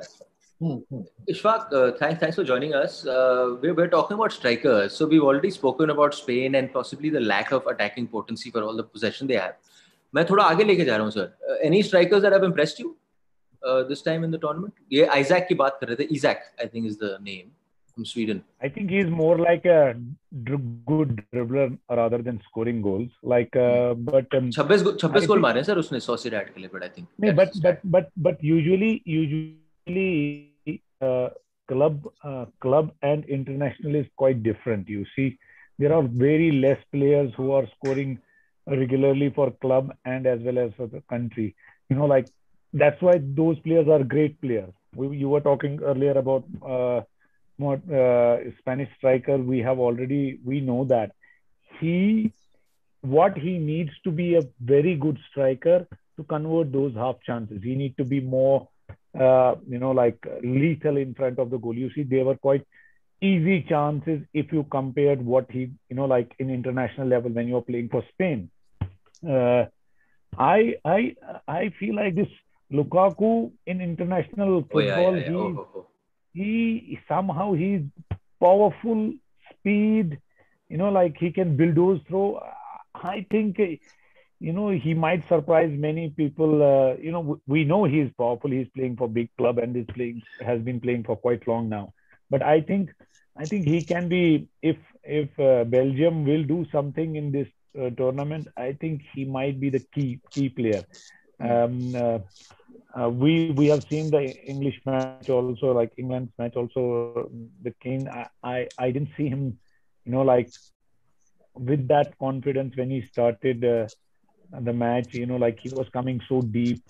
Mm-hmm. 0.61 0.99
Ishfaq, 1.29 1.73
uh, 1.73 1.97
thanks, 1.97 2.19
thanks 2.19 2.35
for 2.35 2.43
joining 2.43 2.73
us. 2.75 3.05
Uh, 3.05 3.57
we're, 3.61 3.73
we're 3.73 3.87
talking 3.87 4.15
about 4.15 4.31
strikers. 4.31 4.93
So 4.93 5.07
we've 5.07 5.23
already 5.23 5.49
spoken 5.49 5.89
about 5.89 6.13
Spain 6.13 6.55
and 6.55 6.71
possibly 6.71 7.09
the 7.09 7.19
lack 7.19 7.51
of 7.51 7.65
attacking 7.65 8.07
potency 8.07 8.51
for 8.51 8.61
all 8.63 8.75
the 8.75 8.83
possession 8.83 9.27
they 9.27 9.37
have. 9.37 9.55
मैं 10.15 10.25
थोड़ा 10.29 10.43
आगे 10.43 10.63
लेके 10.63 10.85
जा 10.85 10.95
रहा 10.95 11.03
हूँ 11.03 11.11
sir 11.11 11.59
any 11.65 11.81
strikers 11.83 12.21
that 12.21 12.33
have 12.33 12.45
impressed 12.45 12.81
you 12.81 12.95
this 13.89 14.03
time 14.05 14.23
in 14.25 14.31
the 14.31 14.39
tournament 14.41 14.73
ये 14.93 15.05
Isaac 15.17 15.45
की 15.47 15.55
बात 15.55 15.77
कर 15.81 15.87
रहे 15.87 16.05
थे 16.05 16.27
I 16.27 16.67
think 16.73 16.85
is 16.85 16.97
the 17.03 17.17
name 17.21 17.51
from 17.96 18.04
Sweden? 18.04 18.42
I 18.62 18.68
think 18.68 18.90
he's 18.90 19.06
more 19.06 19.38
like 19.38 19.64
a 19.64 19.96
good 20.44 21.24
dribbler 21.34 21.78
rather 21.88 22.18
than 22.18 22.40
scoring 22.48 22.82
goals. 22.82 23.08
Like, 23.22 23.56
uh, 23.56 23.94
but 23.94 24.26
um, 24.34 24.50
26 24.50 25.00
26 25.00 25.26
गोल 25.26 25.40
मारे 25.40 25.64
sir 25.64 25.78
उसने 25.78 26.00
Sociedad 26.00 26.52
के 26.54 26.60
लिए, 26.60 26.70
but 26.74 26.82
I 26.82 26.88
think. 26.88 27.08
No, 27.18 27.32
but 27.32 27.56
but 27.62 27.80
but 27.96 28.10
but 28.28 28.44
usually 28.50 29.02
usually 29.04 30.82
uh, 31.00 31.28
club 31.68 32.08
uh, 32.22 32.46
club 32.60 32.92
and 33.02 33.24
international 33.24 33.94
is 34.02 34.06
quite 34.16 34.42
different. 34.42 34.88
You 34.88 35.04
see, 35.16 35.38
there 35.78 35.92
are 35.94 36.02
very 36.02 36.52
less 36.52 36.78
players 36.92 37.32
who 37.36 37.50
are 37.52 37.66
scoring 37.76 38.18
regularly 38.66 39.30
for 39.34 39.50
club 39.66 39.92
and 40.04 40.26
as 40.26 40.40
well 40.40 40.58
as 40.58 40.72
for 40.76 40.86
the 40.86 41.02
country. 41.08 41.54
You 41.88 41.96
know, 41.96 42.06
like 42.06 42.26
that's 42.72 43.00
why 43.00 43.20
those 43.42 43.58
players 43.60 43.88
are 43.88 44.02
great 44.04 44.40
players. 44.40 44.72
We, 44.94 45.16
you 45.16 45.28
were 45.28 45.40
talking 45.40 45.80
earlier 45.82 46.12
about 46.12 46.44
uh, 46.68 47.02
uh, 47.59 48.37
Spanish 48.59 48.89
striker, 48.97 49.37
we 49.37 49.59
have 49.59 49.79
already 49.79 50.39
we 50.45 50.61
know 50.61 50.85
that 50.85 51.11
he 51.79 52.33
what 53.01 53.37
he 53.37 53.57
needs 53.57 53.91
to 54.03 54.11
be 54.11 54.35
a 54.35 54.41
very 54.59 54.95
good 54.95 55.17
striker 55.29 55.87
to 56.17 56.23
convert 56.23 56.71
those 56.71 56.93
half 56.95 57.15
chances. 57.25 57.61
He 57.63 57.75
need 57.75 57.97
to 57.97 58.03
be 58.03 58.19
more 58.19 58.67
uh, 59.19 59.55
you 59.67 59.79
know 59.79 59.91
like 59.91 60.25
lethal 60.43 60.97
in 60.97 61.13
front 61.13 61.39
of 61.39 61.49
the 61.49 61.57
goal. 61.57 61.75
You 61.75 61.91
see, 61.93 62.03
they 62.03 62.23
were 62.23 62.35
quite 62.35 62.65
easy 63.21 63.65
chances 63.67 64.21
if 64.33 64.51
you 64.51 64.63
compared 64.71 65.23
what 65.23 65.49
he 65.51 65.71
you 65.89 65.95
know 65.95 66.05
like 66.05 66.33
in 66.39 66.49
international 66.49 67.07
level 67.07 67.31
when 67.31 67.47
you're 67.47 67.61
playing 67.61 67.89
for 67.89 68.03
Spain. 68.13 68.49
Uh, 69.27 69.65
I 70.37 70.75
I 70.85 71.15
I 71.47 71.73
feel 71.79 71.95
like 71.95 72.15
this 72.15 72.29
Lukaku 72.71 73.51
in 73.65 73.81
international 73.81 74.61
football. 74.61 74.79
Oh, 74.79 75.15
yeah, 75.15 75.19
yeah, 75.19 75.27
yeah. 75.27 75.35
Oh, 75.35 75.53
oh, 75.57 75.69
oh 75.75 75.90
he 76.33 76.99
somehow 77.07 77.53
he's 77.53 77.81
powerful 78.41 79.11
speed 79.51 80.19
you 80.69 80.77
know 80.77 80.89
like 80.89 81.15
he 81.17 81.31
can 81.31 81.55
bulldoze 81.57 82.01
through. 82.07 82.39
I 82.95 83.25
think 83.31 83.57
you 84.39 84.53
know 84.53 84.69
he 84.69 84.93
might 84.93 85.27
surprise 85.27 85.71
many 85.77 86.09
people 86.09 86.61
uh, 86.63 86.95
you 87.01 87.11
know 87.11 87.39
we 87.39 87.53
know 87.53 87.83
he's 87.85 87.99
powerful. 88.17 88.39
He's 88.39 88.57
playing 88.75 88.85
for 88.85 88.97
big 89.07 89.29
club 89.37 89.57
and 89.57 89.75
is 89.75 89.85
playing 89.93 90.21
has 90.39 90.59
been 90.61 90.79
playing 90.79 91.03
for 91.03 91.15
quite 91.15 91.47
long 91.47 91.69
now. 91.69 91.93
But 92.29 92.41
i 92.43 92.61
think 92.61 92.89
i 93.37 93.45
think 93.45 93.67
he 93.67 93.81
can 93.83 94.07
be 94.09 94.47
if 94.61 94.77
if 95.03 95.39
uh, 95.39 95.63
belgium 95.65 96.25
will 96.25 96.43
do 96.43 96.65
something 96.71 97.15
in 97.15 97.31
this 97.31 97.47
uh, 97.81 97.89
tournament 97.97 98.47
i 98.57 98.71
think 98.81 99.01
he 99.13 99.25
might 99.25 99.59
be 99.59 99.69
the 99.69 99.83
key 99.93 100.19
key 100.33 100.49
player. 100.49 100.85
Um, 101.39 101.95
uh, 102.97 103.09
uh, 103.19 103.31
we 103.31 103.77
we 103.85 103.97
have 103.97 104.11
seen 104.21 104.39
the 104.41 104.65
English 104.65 104.95
match 105.11 105.29
also, 105.29 105.71
like 105.73 105.91
England's 105.97 106.31
match 106.37 106.55
also. 106.57 107.29
The 107.63 107.71
Kane, 107.81 108.07
I, 108.07 108.27
I, 108.43 108.67
I 108.77 108.91
didn't 108.91 109.09
see 109.17 109.29
him, 109.29 109.57
you 110.05 110.11
know, 110.11 110.21
like 110.21 110.51
with 111.55 111.87
that 111.87 112.17
confidence 112.19 112.75
when 112.75 112.89
he 112.89 113.03
started 113.11 113.63
uh, 113.63 113.87
the 114.61 114.73
match. 114.73 115.09
You 115.13 115.25
know, 115.25 115.37
like 115.37 115.59
he 115.61 115.69
was 115.69 115.87
coming 115.93 116.19
so 116.27 116.41
deep. 116.41 116.81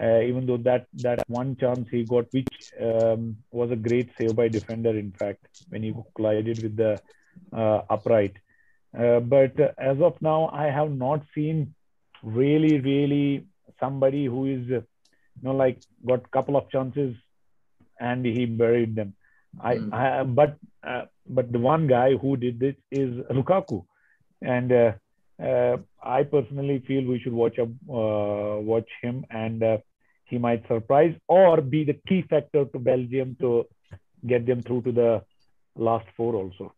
Uh, 0.00 0.20
even 0.20 0.46
though 0.46 0.58
that 0.58 0.86
that 0.94 1.22
one 1.28 1.56
chance 1.56 1.88
he 1.90 2.04
got, 2.04 2.26
which 2.32 2.52
um, 2.80 3.36
was 3.50 3.70
a 3.70 3.76
great 3.76 4.10
save 4.18 4.36
by 4.36 4.48
defender, 4.48 4.96
in 4.96 5.12
fact, 5.18 5.46
when 5.68 5.82
he 5.82 5.94
collided 6.14 6.62
with 6.62 6.76
the 6.76 7.00
uh, 7.52 7.82
upright. 7.90 8.36
Uh, 8.98 9.20
but 9.20 9.52
as 9.78 10.00
of 10.00 10.14
now, 10.20 10.48
I 10.52 10.66
have 10.66 10.90
not 10.90 11.22
seen 11.34 11.74
really, 12.22 12.78
really 12.80 13.46
somebody 13.80 14.26
who 14.26 14.46
is 14.46 14.82
you 15.36 15.48
know, 15.48 15.54
like 15.54 15.80
got 16.06 16.30
couple 16.30 16.56
of 16.56 16.70
chances 16.70 17.14
and 18.00 18.24
he 18.24 18.46
buried 18.46 18.94
them. 18.94 19.14
I, 19.60 19.76
mm. 19.76 19.92
I 19.92 20.22
but 20.24 20.56
uh, 20.86 21.04
but 21.28 21.52
the 21.52 21.58
one 21.58 21.86
guy 21.86 22.14
who 22.14 22.36
did 22.36 22.60
this 22.60 22.74
is 22.90 23.10
Lukaku, 23.30 23.84
and 24.42 24.72
uh, 24.72 24.92
uh, 25.42 25.78
I 26.02 26.22
personally 26.22 26.82
feel 26.86 27.04
we 27.04 27.20
should 27.20 27.32
watch 27.32 27.58
up, 27.58 27.68
uh, 27.88 28.60
watch 28.60 28.88
him, 29.02 29.24
and 29.30 29.62
uh, 29.62 29.78
he 30.24 30.38
might 30.38 30.66
surprise 30.68 31.14
or 31.28 31.60
be 31.60 31.84
the 31.84 31.98
key 32.08 32.22
factor 32.28 32.64
to 32.66 32.78
Belgium 32.78 33.36
to 33.40 33.66
get 34.26 34.46
them 34.46 34.62
through 34.62 34.82
to 34.82 34.92
the 34.92 35.22
last 35.76 36.06
four 36.16 36.34
also. 36.34 36.72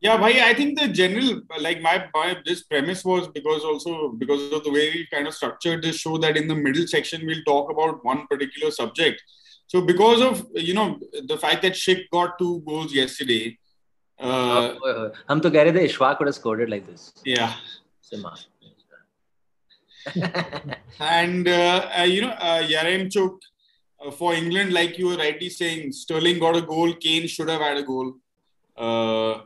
Yeah, 0.00 0.18
bhai, 0.18 0.42
I 0.42 0.52
think 0.54 0.78
the 0.78 0.88
general, 0.88 1.40
like 1.58 1.80
my, 1.80 2.06
my, 2.14 2.36
this 2.44 2.62
premise 2.64 3.04
was 3.04 3.28
because 3.28 3.64
also 3.64 4.10
because 4.10 4.52
of 4.52 4.62
the 4.64 4.70
way 4.70 4.90
we 4.90 5.06
kind 5.10 5.26
of 5.26 5.34
structured 5.34 5.82
this 5.82 5.96
show 5.96 6.18
that 6.18 6.36
in 6.36 6.48
the 6.48 6.54
middle 6.54 6.86
section 6.86 7.24
we'll 7.26 7.42
talk 7.44 7.70
about 7.70 8.04
one 8.04 8.26
particular 8.26 8.70
subject. 8.70 9.22
So 9.68 9.80
because 9.80 10.20
of 10.20 10.46
you 10.54 10.74
know 10.74 11.00
the 11.26 11.38
fact 11.38 11.62
that 11.62 11.72
Schick 11.72 12.04
got 12.12 12.38
two 12.38 12.60
goals 12.66 12.92
yesterday, 12.92 13.58
uh, 14.20 14.74
uh, 14.90 15.10
हम 15.30 15.40
तो 15.40 15.50
कह 15.50 15.62
रहे 15.62 15.72
थे 15.72 15.88
Ishfaq 15.88 16.18
would 16.18 16.28
have 16.28 16.34
scored 16.34 16.60
it 16.60 16.68
like 16.68 16.86
this. 16.86 17.12
Yeah. 17.24 17.54
Sima. 18.12 18.36
and 21.00 21.48
uh, 21.48 21.90
uh, 21.98 22.02
you 22.02 22.22
know 22.22 22.28
uh, 22.28 22.62
Yaremchuk 22.62 23.38
uh, 24.04 24.10
for 24.10 24.34
England, 24.34 24.72
like 24.72 24.98
you 24.98 25.08
were 25.08 25.16
rightly 25.16 25.48
saying, 25.48 25.92
Sterling 25.92 26.38
got 26.38 26.56
a 26.56 26.62
goal. 26.62 26.92
Kane 26.94 27.26
should 27.26 27.48
have 27.48 27.60
had 27.60 27.76
a 27.76 27.82
goal. 27.82 28.14
Uh, 28.76 29.40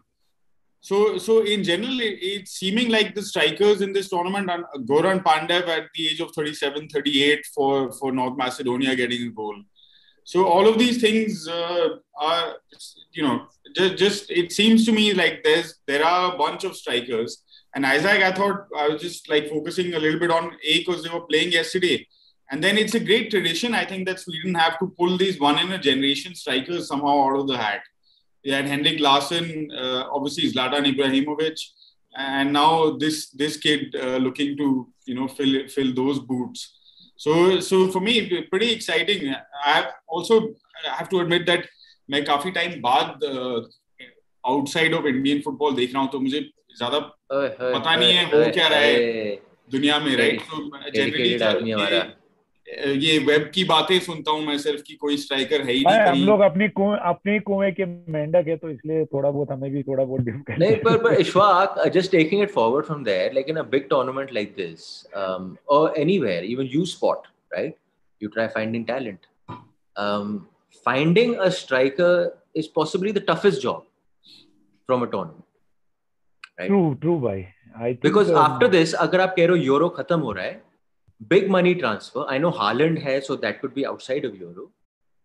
so, 0.81 1.19
so 1.19 1.45
in 1.45 1.63
general, 1.63 2.01
it, 2.01 2.19
it's 2.23 2.53
seeming 2.53 2.89
like 2.89 3.15
the 3.15 3.23
strikers 3.23 3.83
in 3.83 3.93
this 3.93 4.09
tournament, 4.09 4.51
and 4.51 4.65
Goran 4.89 5.23
Pandev 5.23 5.69
at 5.69 5.89
the 5.95 6.09
age 6.09 6.21
of 6.21 6.33
37, 6.35 6.89
38 6.89 7.45
for, 7.55 7.93
for 7.93 8.13
North 8.13 8.37
Macedonia 8.37 8.97
getting 8.97 9.29
a 9.29 9.31
goal. 9.31 9.57
So 10.25 10.47
all 10.47 10.69
of 10.69 10.79
these 10.79 11.01
things 11.01 11.47
uh, 11.49 11.89
are, 12.17 12.55
you 13.13 13.23
know, 13.23 13.47
just, 13.75 13.97
just 13.97 14.31
it 14.31 14.53
seems 14.53 14.87
to 14.87 14.93
me 14.93 15.13
like 15.13 15.43
there's 15.43 15.75
there 15.87 16.05
are 16.05 16.35
a 16.35 16.39
bunch 16.39 16.65
of 16.65 16.77
strikers. 16.77 17.43
And 17.75 17.85
Isak, 17.85 18.23
I 18.23 18.33
thought 18.33 18.67
I 18.77 18.89
was 18.89 19.01
just 19.01 19.29
like 19.29 19.49
focusing 19.49 19.95
a 19.95 19.99
little 19.99 20.19
bit 20.19 20.31
on 20.31 20.53
A 20.65 20.79
because 20.79 21.03
they 21.03 21.11
were 21.11 21.27
playing 21.27 21.53
yesterday. 21.53 22.07
And 22.51 22.63
then 22.63 22.79
it's 22.79 22.95
a 22.95 23.01
great 23.01 23.31
tradition. 23.31 23.75
I 23.75 23.85
think 23.85 24.07
that 24.09 24.21
Sweden 24.21 24.55
have 24.55 24.79
to 24.81 24.93
pull 24.99 25.17
these 25.17 25.39
one 25.39 25.59
in 25.59 25.73
a 25.73 25.79
generation 25.79 26.35
strikers 26.35 26.89
somehow 26.89 27.29
out 27.29 27.41
of 27.41 27.49
the 27.49 27.57
hat. 27.57 27.81
They 28.44 28.52
had 28.52 28.68
Henrik 28.68 29.00
Larsson, 29.00 29.72
uh, 29.72 30.04
obviously 30.12 30.52
Zlatan 30.52 30.86
Ibrahimovic, 30.94 31.60
and 32.16 32.54
now 32.54 32.92
this 32.92 33.30
this 33.32 33.58
kid 33.58 33.96
uh, 33.96 34.18
looking 34.18 34.56
to 34.58 34.88
you 35.06 35.16
know 35.16 35.28
fill 35.28 35.68
fill 35.68 35.94
those 35.94 36.20
boots. 36.20 36.74
So 37.18 37.60
so 37.60 37.88
for 37.88 38.02
me, 38.02 38.44
pretty 38.52 38.72
exciting. 38.72 39.34
I 39.66 39.72
have 39.72 39.88
also 40.08 40.40
I 40.92 40.96
have 40.98 41.10
to 41.10 41.20
admit 41.22 41.46
that 41.48 41.66
मैं 42.10 42.24
काफी 42.26 42.52
time 42.52 42.82
बाद 42.82 43.24
outside 44.48 44.94
of 44.94 45.06
Indian 45.06 45.42
football 45.46 45.76
देख 45.76 45.94
रहा 45.94 46.02
हूँ 46.02 46.12
तो 46.12 46.20
मुझे 46.20 46.42
ज्यादा 46.78 47.00
पता 47.32 47.96
नहीं 47.96 48.14
है 48.14 48.26
हो 48.26 48.52
क्या 48.54 48.68
रहा 48.68 48.80
है 48.80 49.36
दुनिया 49.72 50.00
में 50.00 50.16
राइट 50.18 50.42
तो 50.42 50.70
जनरली 50.96 51.38
ये 52.79 53.19
वेब 53.19 53.51
की 53.55 53.65
बातें 53.65 53.99
सुनता 54.01 54.31
हूँ 54.31 54.47
मैं 54.47 54.59
सिर्फ़ 54.59 54.83
कि 54.83 54.95
कोई 54.95 55.17
स्ट्राइकर 55.17 55.61
है 55.61 55.73
ही 55.73 55.85
नहीं 55.87 55.99
हम 55.99 56.19
लोग 56.19 56.41
अपनी 56.41 56.69
कुएँ 56.69 56.99
अपनी 57.03 57.39
कुएँ 57.39 57.73
के 57.73 57.85
मेंढक 57.85 58.45
है 58.49 58.57
तो 58.57 58.71
इसलिए 58.71 59.05
थोड़ा 59.05 59.31
बहुत 59.31 59.51
हमें 59.51 59.71
भी 59.71 59.83
थोड़ा 59.83 60.05
बहुत 60.05 60.21
डिफ़िकल्ट 60.21 60.59
नहीं 60.59 60.77
पर 60.77 60.97
पर 60.97 61.15
Ishfaq 61.15 61.89
just 61.89 62.13
taking 62.13 62.43
it 62.43 62.51
forward 62.51 62.87
from 62.87 63.05
there 63.05 63.33
like 63.33 63.49
in 63.49 63.57
a 63.57 63.63
big 63.63 63.89
tournament 63.91 64.33
like 64.33 64.55
this 64.57 65.07
um 65.17 65.51
or 65.75 65.83
anywhere 66.05 66.41
even 66.53 66.71
you 66.77 66.87
spot 66.95 67.29
right 67.57 67.77
you 68.21 68.33
try 68.37 68.49
finding 68.57 68.87
talent 68.93 69.29
um 69.97 70.33
finding 70.87 71.37
a 71.47 71.51
striker 71.61 72.15
is 72.63 72.69
possibly 72.81 73.15
the 73.19 73.25
toughest 73.31 73.65
job 73.67 73.83
from 74.89 75.07
a 75.07 75.11
tournament 75.15 75.47
right 76.59 76.71
true 76.71 76.89
true 77.05 77.21
bhai 77.29 77.39
I 77.77 77.89
think 77.89 78.03
because 78.03 78.31
um, 78.31 78.43
after 78.47 78.69
this 78.79 78.95
agar 79.05 79.23
aap 79.27 79.39
keh 79.39 79.47
rahe 79.51 79.57
ho 79.57 79.63
euro 79.67 79.95
khatam 80.01 80.27
ho 80.29 80.35
raha 80.39 80.51
hai 80.51 80.70
big 81.29 81.51
money 81.51 81.75
transfer. 81.75 82.25
I 82.29 82.39
know 82.39 82.51
Haaland 82.51 83.01
has, 83.03 83.27
so 83.27 83.37
that 83.37 83.61
could 83.61 83.75
be 83.75 83.87
outside 83.87 84.25
of 84.25 84.37
Euro. 84.37 84.71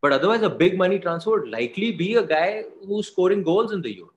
But 0.01 0.13
otherwise, 0.13 0.41
a 0.43 0.49
big 0.49 0.77
money 0.77 0.99
transfer 0.99 1.31
would 1.31 1.49
likely 1.49 1.91
be 1.91 2.15
a 2.15 2.23
guy 2.25 2.63
who's 2.85 3.07
scoring 3.07 3.43
goals 3.43 3.71
in 3.71 3.81
the 3.81 3.95
Euro. 3.95 4.11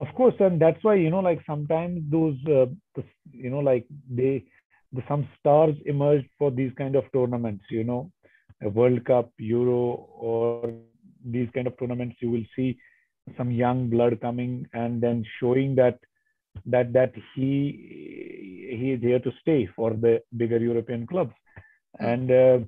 Of 0.00 0.14
course, 0.14 0.34
and 0.40 0.60
that's 0.60 0.82
why 0.82 0.94
you 0.94 1.10
know, 1.10 1.20
like 1.20 1.42
sometimes 1.46 2.02
those, 2.10 2.36
uh, 2.46 2.66
you 3.32 3.50
know, 3.50 3.58
like 3.58 3.86
they, 4.10 4.44
the, 4.92 5.02
some 5.08 5.28
stars 5.38 5.76
emerge 5.84 6.24
for 6.38 6.50
these 6.50 6.72
kind 6.78 6.96
of 6.96 7.04
tournaments. 7.12 7.64
You 7.70 7.84
know, 7.84 8.10
a 8.62 8.68
World 8.68 9.04
Cup, 9.04 9.30
Euro, 9.38 10.08
or 10.18 10.72
these 11.24 11.48
kind 11.54 11.66
of 11.66 11.78
tournaments. 11.78 12.16
You 12.20 12.30
will 12.30 12.44
see 12.56 12.78
some 13.36 13.50
young 13.50 13.90
blood 13.90 14.20
coming 14.20 14.66
and 14.72 15.02
then 15.02 15.24
showing 15.38 15.74
that 15.76 15.98
that 16.66 16.92
that 16.92 17.12
he 17.34 18.76
he 18.78 18.92
is 18.92 19.00
here 19.00 19.18
to 19.18 19.32
stay 19.40 19.68
for 19.74 19.90
the 19.90 20.22
bigger 20.36 20.58
European 20.58 21.06
clubs, 21.06 21.32
hmm. 21.98 22.04
and 22.04 22.30
uh, 22.30 22.58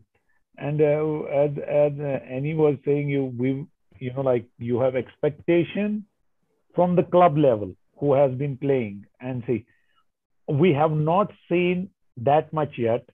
and 0.58 0.80
uh, 0.80 1.22
as 1.30 1.50
as 1.68 1.92
uh, 1.98 2.18
Annie 2.28 2.54
was 2.54 2.76
saying, 2.84 3.08
you 3.08 3.24
we 3.38 3.66
you 3.98 4.12
know 4.12 4.22
like 4.22 4.46
you 4.58 4.80
have 4.80 4.96
expectation 4.96 6.06
from 6.74 6.96
the 6.96 7.02
club 7.02 7.36
level 7.36 7.74
who 7.98 8.14
has 8.14 8.32
been 8.32 8.56
playing, 8.56 9.04
and 9.20 9.42
see, 9.46 9.66
we 10.48 10.72
have 10.72 10.92
not 10.92 11.32
seen 11.48 11.90
that 12.16 12.52
much 12.52 12.74
yet 12.76 13.08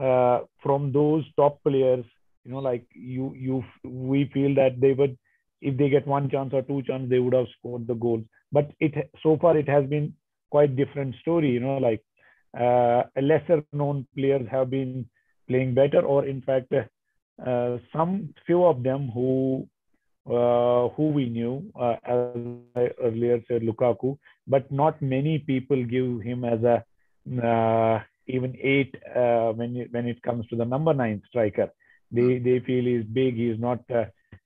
uh, 0.00 0.40
from 0.62 0.92
those 0.92 1.24
top 1.36 1.62
players. 1.62 2.04
You 2.44 2.52
know, 2.52 2.58
like 2.58 2.86
you 2.92 3.34
you 3.36 3.64
we 3.84 4.30
feel 4.32 4.54
that 4.56 4.80
they 4.80 4.92
would 4.92 5.16
if 5.60 5.76
they 5.76 5.88
get 5.88 6.06
one 6.06 6.28
chance 6.28 6.52
or 6.52 6.62
two 6.62 6.82
chance 6.82 7.08
they 7.08 7.20
would 7.20 7.34
have 7.34 7.46
scored 7.58 7.86
the 7.86 7.94
goals 7.94 8.24
but 8.51 8.71
it 8.79 9.11
so 9.23 9.37
far 9.37 9.57
it 9.57 9.67
has 9.67 9.85
been 9.85 10.13
quite 10.49 10.75
different 10.75 11.15
story 11.21 11.51
you 11.51 11.59
know 11.59 11.77
like 11.77 12.03
uh, 12.59 13.03
lesser 13.21 13.63
known 13.73 14.07
players 14.15 14.47
have 14.49 14.69
been 14.69 15.05
playing 15.47 15.73
better 15.73 16.01
or 16.01 16.25
in 16.25 16.41
fact 16.41 16.71
uh, 16.73 17.77
some 17.95 18.33
few 18.45 18.63
of 18.65 18.83
them 18.83 19.09
who 19.13 19.67
uh, 20.29 20.89
who 20.89 21.09
we 21.09 21.29
knew 21.29 21.63
uh, 21.79 21.95
as 22.03 22.35
I 22.75 22.89
earlier 23.01 23.41
said 23.47 23.61
Lukaku 23.61 24.17
but 24.47 24.69
not 24.71 25.01
many 25.01 25.39
people 25.39 25.83
give 25.85 26.21
him 26.21 26.43
as 26.43 26.63
a 26.63 26.83
uh, 27.43 28.01
even 28.27 28.57
eight 28.61 28.95
uh, 29.15 29.51
when 29.53 29.75
it, 29.77 29.91
when 29.91 30.07
it 30.07 30.21
comes 30.21 30.47
to 30.47 30.55
the 30.55 30.65
number 30.65 30.93
nine 30.93 31.21
striker 31.27 31.71
they 32.11 32.39
they 32.39 32.59
feel 32.59 32.85
he's 32.85 33.05
big 33.05 33.35
he's 33.35 33.59
not 33.59 33.79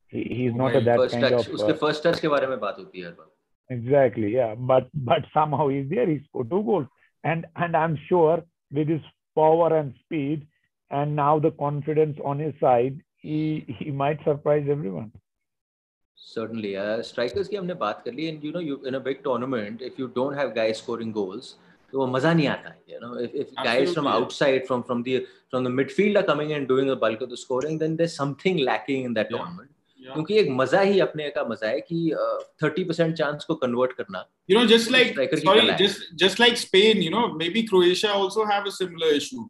he, 0.08 0.24
he's 0.24 0.56
not 0.56 0.76
a 0.76 0.82
that 0.82 1.10
kind 1.12 1.24
touch, 1.24 1.34
of 1.34 1.54
उसके 1.54 1.80
first 1.80 2.04
touch 2.04 2.20
के 2.22 2.28
बारे 2.28 2.48
में 2.48 2.60
बात 2.60 2.76
होती 2.80 3.00
है 3.00 3.06
हर 3.06 3.12
बार 3.12 3.35
Exactly, 3.70 4.34
yeah. 4.34 4.56
But 4.56 4.89
but 4.94 5.26
somehow 5.34 5.70
he's 5.70 5.89
there. 5.89 6.08
He 6.08 6.22
scored 6.28 6.50
two 6.50 6.63
goals, 6.63 6.88
and 7.24 7.46
and 7.56 7.76
I'm 7.76 7.98
sure 8.08 8.44
with 8.72 8.88
his 8.88 9.02
power 9.36 9.76
and 9.78 9.94
speed, 10.04 10.48
and 10.89 11.15
now 11.15 11.39
the 11.39 11.52
confidence 11.52 12.17
on 12.24 12.39
his 12.39 12.54
side, 12.60 13.02
he 13.17 13.65
he 13.80 13.91
might 13.91 14.24
surprise 14.24 14.67
everyone. 14.70 15.12
Certainly, 16.15 16.76
uh, 16.78 17.02
strikers 17.02 17.48
की 17.50 17.58
हमने 17.58 17.74
बात 17.86 18.04
कर 18.06 18.13
ली, 18.13 18.28
and 18.32 18.44
you 18.44 18.52
know, 18.52 18.65
you 18.70 18.80
in 18.86 18.96
a 18.96 19.00
big 19.00 19.24
tournament, 19.24 19.82
if 19.82 19.98
you 19.98 20.08
don't 20.20 20.36
have 20.41 20.54
guys 20.56 20.84
scoring 20.84 21.12
goals, 21.12 21.56
तो 21.91 22.00
वो 22.00 22.08
मजा 22.08 22.34
नहीं 22.34 22.48
आता 22.48 22.74
you 22.88 23.00
know 23.00 23.13
if, 23.26 23.34
if 23.44 23.54
guys 23.63 23.94
from 23.94 24.08
outside 24.08 24.65
from 24.67 24.84
from 24.89 25.04
the 25.04 25.15
from 25.50 25.63
the 25.67 25.72
midfield 25.80 26.20
are 26.22 26.28
coming 26.30 26.54
and 26.58 26.67
doing 26.67 26.88
the 26.91 26.96
bulk 26.96 27.22
of 27.26 27.30
the 27.30 27.39
scoring 27.44 27.78
then 27.78 27.98
there's 27.98 28.15
something 28.15 28.62
lacking 28.70 29.04
in 29.10 29.13
that 29.20 29.32
yeah. 29.32 29.38
tournament 29.38 29.72
क्योंकि 30.12 30.38
एक 30.38 30.49
मज़ा 30.61 30.81
ही 30.81 31.01
अपने 31.01 31.29
का 31.37 31.45
मज़ा 31.51 31.69
है 31.69 31.81
कि 31.81 31.99
थर्टी 32.62 32.85
परसेंट 32.85 33.14
चांस 33.19 33.45
को 33.45 33.55
convert 33.64 33.92
करना 33.99 34.25
you 34.51 34.59
know 34.59 34.64
just 34.77 34.90
like 34.92 35.35
sorry 35.45 35.71
just 35.85 36.14
just 36.25 36.40
like 36.40 36.59
Spain 36.59 37.03
you 37.03 37.11
know 37.11 37.27
maybe 37.59 37.62
Croatia 37.71 38.12
also 38.12 38.45
have 38.53 38.64
a 38.64 38.75
similar 38.81 39.14
issue 39.16 39.49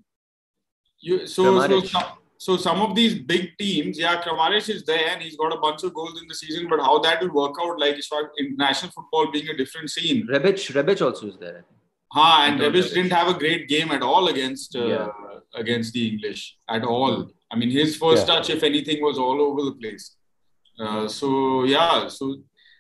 you 1.07 1.17
so 1.31 1.43
so 1.71 1.79
so 2.45 2.55
some 2.61 2.79
of 2.85 2.93
these 2.99 3.17
big 3.31 3.43
teams 3.59 3.99
yeah 4.03 4.15
Kramaric 4.23 4.71
is 4.75 4.79
there 4.87 5.05
and 5.11 5.25
he's 5.25 5.35
got 5.43 5.57
a 5.57 5.59
bunch 5.65 5.85
of 5.89 5.93
goals 5.99 6.23
in 6.23 6.33
the 6.33 6.39
season 6.39 6.71
but 6.71 6.83
how 6.87 6.95
that 7.07 7.25
will 7.25 7.35
work 7.39 7.61
out 7.65 7.83
like 7.83 8.01
as 8.03 8.09
far 8.13 8.23
international 8.45 8.95
football 8.95 9.29
being 9.35 9.51
a 9.55 9.57
different 9.59 9.93
scene 9.97 10.23
Rebic 10.37 10.65
Rebic 10.79 11.05
also 11.09 11.29
is 11.33 11.37
there 11.43 11.61
Ha, 12.13 12.47
and 12.49 12.61
Rebic 12.61 12.95
didn't 12.95 13.13
have 13.13 13.29
a 13.29 13.39
great 13.39 13.69
game 13.69 13.91
at 13.91 14.03
all 14.03 14.29
against 14.29 14.77
uh, 14.77 14.87
yeah. 14.87 15.09
against 15.55 15.93
the 15.93 16.09
English 16.09 16.57
at 16.69 16.85
all. 16.85 17.31
I 17.51 17.57
mean, 17.57 17.71
his 17.71 17.97
first 17.97 18.27
yeah. 18.27 18.35
touch, 18.35 18.51
if 18.51 18.63
anything, 18.63 19.03
was 19.03 19.19
all 19.19 19.41
over 19.41 19.63
the 19.63 19.73
place. 19.73 20.17
Uh, 20.79 21.09
so 21.09 21.65
yeah, 21.65 22.09
so 22.09 22.37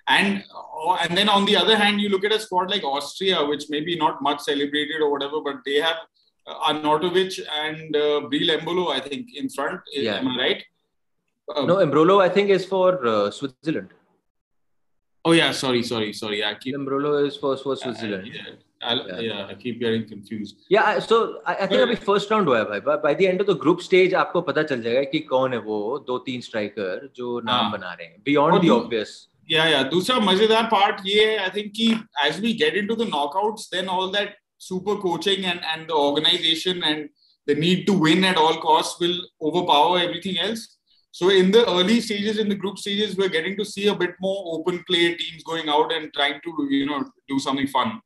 and 0.09 0.45
uh, 0.55 0.95
and 1.03 1.17
then 1.17 1.29
on 1.29 1.45
the 1.47 1.57
other 1.57 1.77
hand, 1.77 2.01
you 2.01 2.09
look 2.09 2.25
at 2.25 2.33
a 2.33 2.41
squad 2.41 2.71
like 2.71 2.85
Austria, 2.85 3.45
which 3.45 3.65
maybe 3.69 3.97
not 3.97 4.23
much 4.23 4.41
celebrated 4.41 5.01
or 5.01 5.11
whatever, 5.11 5.41
but 5.41 5.57
they 5.65 5.77
have 5.77 5.97
uh, 6.47 6.73
Arnautovic 6.73 7.41
and 7.65 7.97
uh, 7.97 8.21
Breel 8.31 8.59
Embolo, 8.59 8.91
I 8.93 9.01
think, 9.01 9.35
in 9.35 9.49
front. 9.49 9.81
Yeah. 9.93 10.17
Am 10.17 10.29
I 10.29 10.37
right? 10.39 10.65
Um, 11.55 11.67
no, 11.67 11.77
Embolo, 11.77 12.23
I 12.23 12.29
think, 12.29 12.51
is 12.51 12.65
for 12.65 13.07
uh, 13.07 13.31
Switzerland. 13.31 13.91
Oh 15.25 15.33
yeah, 15.33 15.51
sorry, 15.53 15.83
sorry, 15.83 16.13
sorry. 16.13 16.45
I 16.45 16.55
keep 16.55 16.77
Embolo 16.77 17.27
is 17.27 17.37
for, 17.37 17.57
for 17.57 17.77
Switzerland. 17.77 18.29
yeah 18.33 18.43
yeah. 18.82 19.20
yeah, 19.20 19.46
I 19.48 19.54
keep 19.54 19.80
getting 19.80 20.08
confused. 20.08 20.56
Yeah, 20.70 21.00
so 21.00 21.42
I, 21.46 21.56
I 21.56 21.68
think 21.68 21.82
अभी 21.82 21.98
first 22.06 22.32
round 22.32 22.48
हुआ 22.48 22.58
है 22.58 22.66
भाई. 22.66 22.82
By, 22.86 22.98
by 22.98 23.14
the 23.14 23.28
end 23.28 23.42
of 23.42 23.48
the 23.48 23.56
group 23.56 23.82
stage 23.82 24.14
आपको 24.14 24.42
पता 24.42 24.64
चल 24.64 24.82
जाएगा 24.82 25.04
कि 25.12 25.20
कौन 25.34 25.54
है 25.54 25.60
वो 25.68 25.80
दो 26.08 26.18
तीन 26.28 26.42
striker 26.42 26.90
जो 27.16 27.40
नाम 27.46 27.72
बना 27.72 27.94
रहे 27.94 28.08
हैं. 28.08 28.24
Beyond 28.24 28.62
the 28.62 28.74
obvious. 28.76 29.28
Yeah, 29.50 29.70
yeah. 29.70 29.84
दूसरा 29.94 30.20
मजेदार 30.20 30.70
part 30.74 31.06
ये 31.06 31.26
है 31.32 31.46
I 31.46 31.50
think 31.50 31.74
कि 31.80 31.90
as 32.28 32.42
we 32.42 32.54
get 32.54 32.76
into 32.76 32.96
the 32.96 33.06
knockouts, 33.06 33.70
then 33.70 33.88
all 33.88 34.12
that 34.12 34.36
super 34.58 34.96
coaching 34.96 35.46
and 35.46 35.60
and 35.74 35.88
the 35.88 35.96
organization 35.96 36.84
and 36.84 37.10
the 37.48 37.56
need 37.56 37.88
to 37.88 37.94
win 37.94 38.24
at 38.24 38.38
all 38.38 38.62
costs 38.62 39.00
will 39.00 39.18
overpower 39.42 39.98
everything 40.00 40.38
else. 40.38 40.78
So 41.14 41.30
in 41.30 41.52
the 41.52 41.70
early 41.70 42.00
stages, 42.00 42.38
in 42.38 42.48
the 42.48 42.56
group 42.56 42.78
stages, 42.78 43.18
we're 43.18 43.30
getting 43.30 43.58
to 43.58 43.66
see 43.66 43.88
a 43.88 43.96
bit 43.96 44.12
more 44.22 44.38
open 44.58 44.84
play 44.88 45.16
teams 45.16 45.44
going 45.44 45.68
out 45.68 45.92
and 45.92 46.14
trying 46.14 46.40
to 46.46 46.68
you 46.70 46.86
know 46.86 47.04
do 47.28 47.40
something 47.40 47.68
fun. 47.68 48.00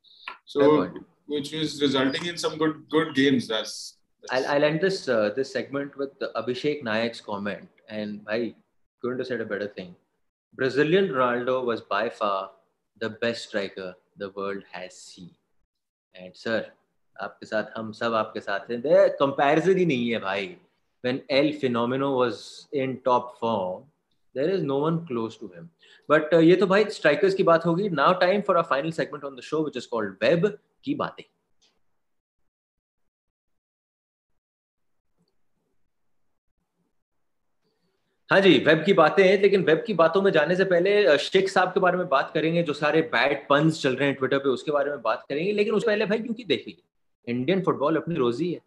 So, 0.44 0.90
which 1.26 1.52
is 1.52 1.80
resulting 1.82 2.26
in 2.26 2.36
some 2.36 2.56
good 2.56 2.84
good 2.90 3.14
games. 3.14 3.48
That's, 3.48 3.96
that's... 4.22 4.32
I'll, 4.32 4.54
I'll 4.54 4.64
end 4.64 4.80
this 4.80 5.08
uh, 5.08 5.30
this 5.36 5.52
segment 5.52 5.96
with 5.96 6.18
Abhishek 6.20 6.82
Nayak's 6.82 7.20
comment, 7.20 7.68
and 7.88 8.20
I 8.28 8.54
couldn't 9.00 9.18
have 9.18 9.26
said 9.26 9.40
a 9.40 9.44
better 9.44 9.68
thing. 9.68 9.94
Brazilian 10.54 11.08
Ronaldo 11.08 11.64
was 11.64 11.80
by 11.80 12.08
far 12.08 12.50
the 12.98 13.10
best 13.10 13.48
striker 13.48 13.94
the 14.16 14.30
world 14.30 14.62
has 14.72 14.96
seen. 14.96 15.30
And 16.14 16.36
sir, 16.36 16.64
आपके 17.22 17.46
साथ 17.46 17.64
हम 17.76 17.92
सब 17.92 18.14
आपके 18.14 18.40
साथ 18.40 18.70
हैं 18.70 18.80
दे 18.82 19.08
comparison 19.18 19.78
ही 19.78 19.84
नहीं 19.86 20.10
है 20.10 20.18
भाई 20.20 20.56
when 21.06 21.22
El 21.30 21.52
Fenomeno 21.62 22.16
was 22.16 22.66
in 22.72 23.00
top 23.02 23.38
form, 23.38 23.84
is 24.35 24.63
no 24.63 24.77
one 24.77 25.05
close 25.05 25.37
to 25.37 25.47
him. 25.47 25.69
But 26.09 26.33
uh, 26.33 26.39
ये 26.39 26.55
तो 26.55 26.67
भाई 26.67 26.85
strikers 26.85 27.33
की 27.33 27.43
बात 27.43 27.65
होगी. 27.65 27.89
Now 27.89 28.13
time 28.13 28.43
for 28.43 28.57
our 28.57 28.63
final 28.63 28.91
segment 28.91 29.23
on 29.23 29.35
the 29.35 29.41
show, 29.41 29.61
which 29.61 29.75
is 29.75 29.85
called 29.85 30.15
Web 30.21 30.51
की 30.83 30.95
बातें. 30.95 31.23
हाँ 38.29 38.39
जी 38.41 38.57
वेब 38.65 38.83
की 38.85 38.93
बातें 38.93 39.23
हैं 39.23 39.41
लेकिन 39.41 39.63
वेब 39.63 39.83
की 39.87 39.93
बातों 39.93 40.21
में 40.21 40.31
जाने 40.31 40.55
से 40.55 40.63
पहले 40.65 41.17
शेख 41.17 41.49
साहब 41.49 41.69
के 41.69 41.79
बारे 41.79 41.97
में 41.97 42.07
बात 42.09 42.31
करेंगे 42.33 42.63
जो 42.63 42.73
सारे 42.73 43.01
बैड 43.01 43.47
पंस 43.49 43.81
चल 43.81 43.95
रहे 43.95 44.07
हैं 44.07 44.15
ट्विटर 44.17 44.37
पे 44.37 44.49
उसके 44.49 44.71
बारे 44.71 44.91
में 44.91 45.01
बात 45.01 45.25
करेंगे 45.29 45.51
लेकिन 45.51 45.73
उससे 45.73 45.87
पहले 45.87 46.05
भाई 46.05 46.19
क्योंकि 46.19 46.43
देखिए 46.43 46.77
इंडियन 47.27 47.61
फुटबॉल 47.61 47.95
अपनी 47.95 48.15
रोजी 48.15 48.51
है 48.53 48.61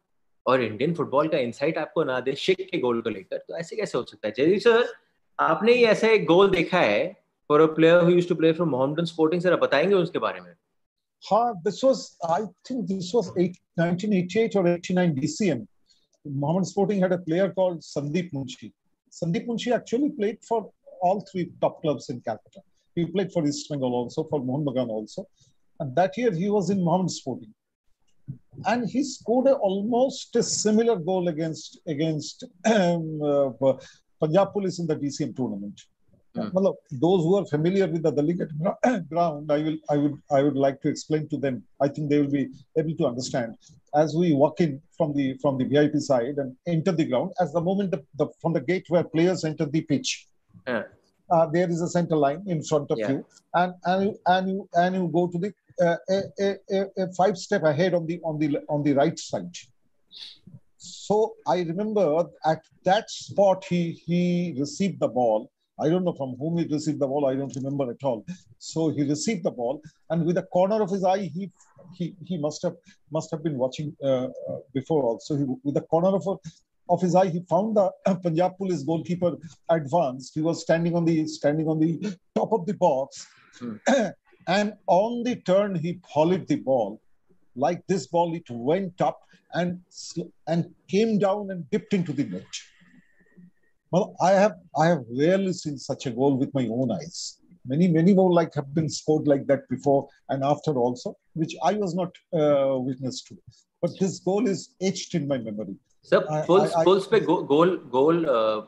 और 0.47 0.63
इंडियन 0.63 0.95
फुटबॉल 0.95 1.29
का 1.29 1.39
इंसाइट 1.39 1.79
आपको 1.79 2.05
ना 2.05 2.21
दे 2.21 2.35
शेख 2.35 2.69
के 2.71 2.79
गोल 2.79 3.01
को 3.01 3.11
लेकर 3.11 3.39
तो 3.49 3.57
ऐसे 3.57 3.77
कैसे 3.77 3.99
हो 3.99 4.05
सकता 4.05 4.29
है 4.29 4.35
जयदीप 4.37 4.61
सर 4.61 5.04
आपने 5.41 5.73
ये 5.75 5.87
ऐसा 5.87 6.09
एक 6.09 6.25
गोल 6.27 6.51
देखा 6.51 6.81
है 6.81 7.07
for 7.49 7.61
a 7.61 7.67
player 7.75 8.05
who 8.05 8.11
used 8.11 8.29
to 8.29 8.35
play 8.35 8.53
from 8.53 8.69
Mohammedan 8.71 9.05
sporting 9.05 9.43
sir 9.43 9.57
बताएँगे 9.61 9.95
उसके 9.95 10.19
बारे 10.19 10.41
में 10.41 10.53
हाँ 11.31 11.55
this 11.65 11.85
was 11.85 12.07
I 12.31 12.47
think 12.71 12.85
this 12.87 13.15
was 13.15 13.29
1988 13.81 14.57
or 14.59 14.67
89 14.71 15.15
DCM 15.15 15.63
Mohammedan 16.25 16.67
Sporting 16.69 17.01
had 17.05 17.13
a 17.13 17.19
player 17.19 17.47
called 17.57 17.81
Sandeep 17.87 18.29
Munshi 18.37 18.69
Sandeep 19.13 19.49
Munshi 19.49 19.73
actually 19.79 20.11
played 20.21 20.39
for 20.51 20.61
all 21.03 21.21
three 21.31 21.51
top 21.61 21.81
clubs 21.83 22.09
in 22.09 22.21
Calcutta. 22.21 22.61
He 22.97 23.05
played 23.07 23.33
for 23.33 23.47
East 23.47 23.69
Bengal 23.69 23.95
also, 23.95 24.25
for 24.25 24.41
Mohun 24.41 24.65
Bagan 24.65 24.89
also. 24.89 25.27
And 25.81 25.95
that 25.97 26.17
year 26.17 26.33
he 26.33 26.49
was 26.49 26.71
in 26.71 26.83
Mohammed 26.83 27.11
Sporting. 27.11 27.53
And 28.67 28.89
he 28.89 29.03
scored 29.05 29.49
a, 29.49 29.55
almost 29.55 30.35
a 30.37 30.43
similar 30.43 30.97
goal 30.97 31.29
against 31.29 31.79
against 31.87 32.45
um, 32.65 33.21
uh, 33.23 33.75
Punjab 34.25 34.53
Police 34.53 34.79
in 34.79 34.87
the 34.87 34.97
DCM 34.97 35.37
tournament. 35.37 35.81
Hmm. 36.35 36.49
Well, 36.53 36.79
those 36.91 37.23
who 37.25 37.37
are 37.37 37.47
familiar 37.47 37.87
with 37.87 38.03
the 38.03 38.11
Delhi 38.11 38.35
Gate 38.35 39.09
ground, 39.11 39.53
I 39.53 39.59
will, 39.67 39.79
I 39.89 39.97
would, 39.97 40.17
I 40.31 40.43
would 40.43 40.57
like 40.57 40.81
to 40.83 40.89
explain 40.89 41.29
to 41.29 41.37
them. 41.37 41.63
I 41.81 41.89
think 41.89 42.11
they 42.11 42.21
will 42.21 42.35
be 42.41 42.49
able 42.77 42.97
to 43.01 43.07
understand. 43.07 43.57
As 43.95 44.17
we 44.17 44.33
walk 44.33 44.61
in 44.61 44.73
from 44.97 45.13
the 45.19 45.27
from 45.43 45.59
the 45.59 45.67
VIP 45.73 45.97
side 46.11 46.37
and 46.43 46.57
enter 46.67 46.93
the 47.01 47.05
ground, 47.11 47.31
as 47.41 47.53
the 47.53 47.61
moment 47.61 47.93
the, 47.93 48.01
the 48.21 48.27
from 48.41 48.53
the 48.53 48.65
gate 48.71 48.87
where 48.89 49.05
players 49.05 49.45
enter 49.45 49.67
the 49.67 49.83
pitch, 49.83 50.27
yeah. 50.67 50.83
uh, 51.31 51.47
there 51.47 51.71
is 51.71 51.81
a 51.81 51.89
center 51.97 52.17
line 52.17 52.43
in 52.55 52.65
front 52.71 52.91
of 52.91 52.99
yeah. 52.99 53.11
you, 53.13 53.27
and 53.61 53.75
and 53.85 54.03
you, 54.05 54.19
and 54.27 54.49
you 54.49 54.69
and 54.83 54.95
you 54.97 55.05
go 55.19 55.29
to 55.29 55.39
the 55.45 55.51
uh, 55.87 55.97
a, 56.17 56.49
a, 56.79 57.05
a 57.05 57.13
five 57.21 57.37
step 57.47 57.63
ahead 57.63 57.95
on 57.95 58.07
the 58.07 58.21
on 58.25 58.41
the 58.41 58.49
on 58.69 58.83
the 58.83 58.95
right 59.03 59.19
side. 59.19 59.57
So 60.85 61.35
I 61.47 61.63
remember 61.63 62.25
at 62.45 62.63
that 62.85 63.11
spot 63.11 63.65
he 63.65 63.93
he 64.07 64.55
received 64.59 65.01
the 65.01 65.09
ball 65.09 65.51
I 65.81 65.89
don't 65.89 66.05
know 66.05 66.13
from 66.13 66.37
whom 66.39 66.59
he 66.59 66.67
received 66.67 67.01
the 67.01 67.07
ball. 67.07 67.27
I 67.27 67.35
don't 67.35 67.55
remember 67.57 67.91
at 67.91 68.03
all. 68.03 68.25
So 68.59 68.91
he 68.91 69.03
received 69.03 69.45
the 69.45 69.51
ball, 69.51 69.83
and 70.11 70.25
with 70.25 70.39
a 70.39 70.43
corner 70.43 70.81
of 70.81 70.91
his 70.91 71.05
eye, 71.05 71.31
he 71.35 71.51
he, 71.95 72.15
he 72.25 72.39
must 72.39 72.63
have 72.63 72.75
must 73.11 73.31
have 73.31 73.43
been 73.43 73.59
watching 73.59 73.97
uh, 74.03 74.27
uh, 74.27 74.31
before 74.73 75.03
also. 75.03 75.37
He, 75.37 75.45
with 75.65 75.75
the 75.75 75.83
corner 75.83 76.15
of 76.15 76.27
of 76.89 77.01
his 77.01 77.15
eye, 77.15 77.29
he 77.29 77.41
found 77.49 77.77
the 77.77 77.91
Punjab 78.23 78.57
Police 78.57 78.83
goalkeeper 78.85 79.37
advanced. 79.69 80.35
He 80.35 80.43
was 80.43 80.63
standing 80.63 80.95
on 80.95 81.05
the 81.05 81.27
standing 81.27 81.69
on 81.69 81.81
the 81.81 82.17
top 82.35 82.53
of 82.53 82.67
the 82.67 82.75
box, 82.75 83.27
hmm. 83.59 83.77
and 84.47 84.75
on 84.87 85.25
the 85.25 85.37
turn, 85.37 85.75
he 85.75 85.99
volleyed 86.15 86.47
the 86.47 86.57
ball 86.57 87.01
Like 87.56 87.86
this 87.88 88.08
ball, 88.08 88.36
it 88.36 88.50
went 88.50 89.02
up 89.02 89.20
and 89.54 89.82
and 90.48 90.74
came 90.88 91.18
down 91.20 91.52
and 91.52 91.70
dipped 91.72 91.94
into 91.94 92.14
the 92.14 92.24
net. 92.24 92.54
Well, 93.92 94.16
I 94.22 94.32
have 94.32 94.56
I 94.78 94.88
have 94.88 95.04
rarely 95.10 95.54
seen 95.54 95.78
such 95.78 96.06
a 96.06 96.12
goal 96.12 96.38
with 96.38 96.54
my 96.54 96.68
own 96.68 96.92
eyes. 96.92 97.38
Many 97.66 97.88
many 97.88 98.14
more 98.14 98.32
like 98.32 98.54
have 98.56 98.74
been 98.74 98.90
scored 98.90 99.28
like 99.28 99.46
that 99.48 99.68
before 99.70 100.08
and 100.30 100.44
after 100.44 100.74
also, 100.74 101.16
which 101.34 101.56
I 101.64 101.74
was 101.74 101.96
not 101.96 102.12
uh, 102.34 102.78
witness 102.80 103.22
to. 103.24 103.38
But 103.82 103.92
this 104.00 104.20
goal 104.20 104.48
is 104.48 104.76
etched 104.82 105.16
in 105.16 105.28
my 105.28 105.38
memory. 105.38 105.78
Sir 106.10 106.46
pools 106.48 106.72
pools 106.86 107.06
पे 107.12 107.20
गो, 107.20 107.36
गोल 107.48 107.76
गोल 107.92 108.26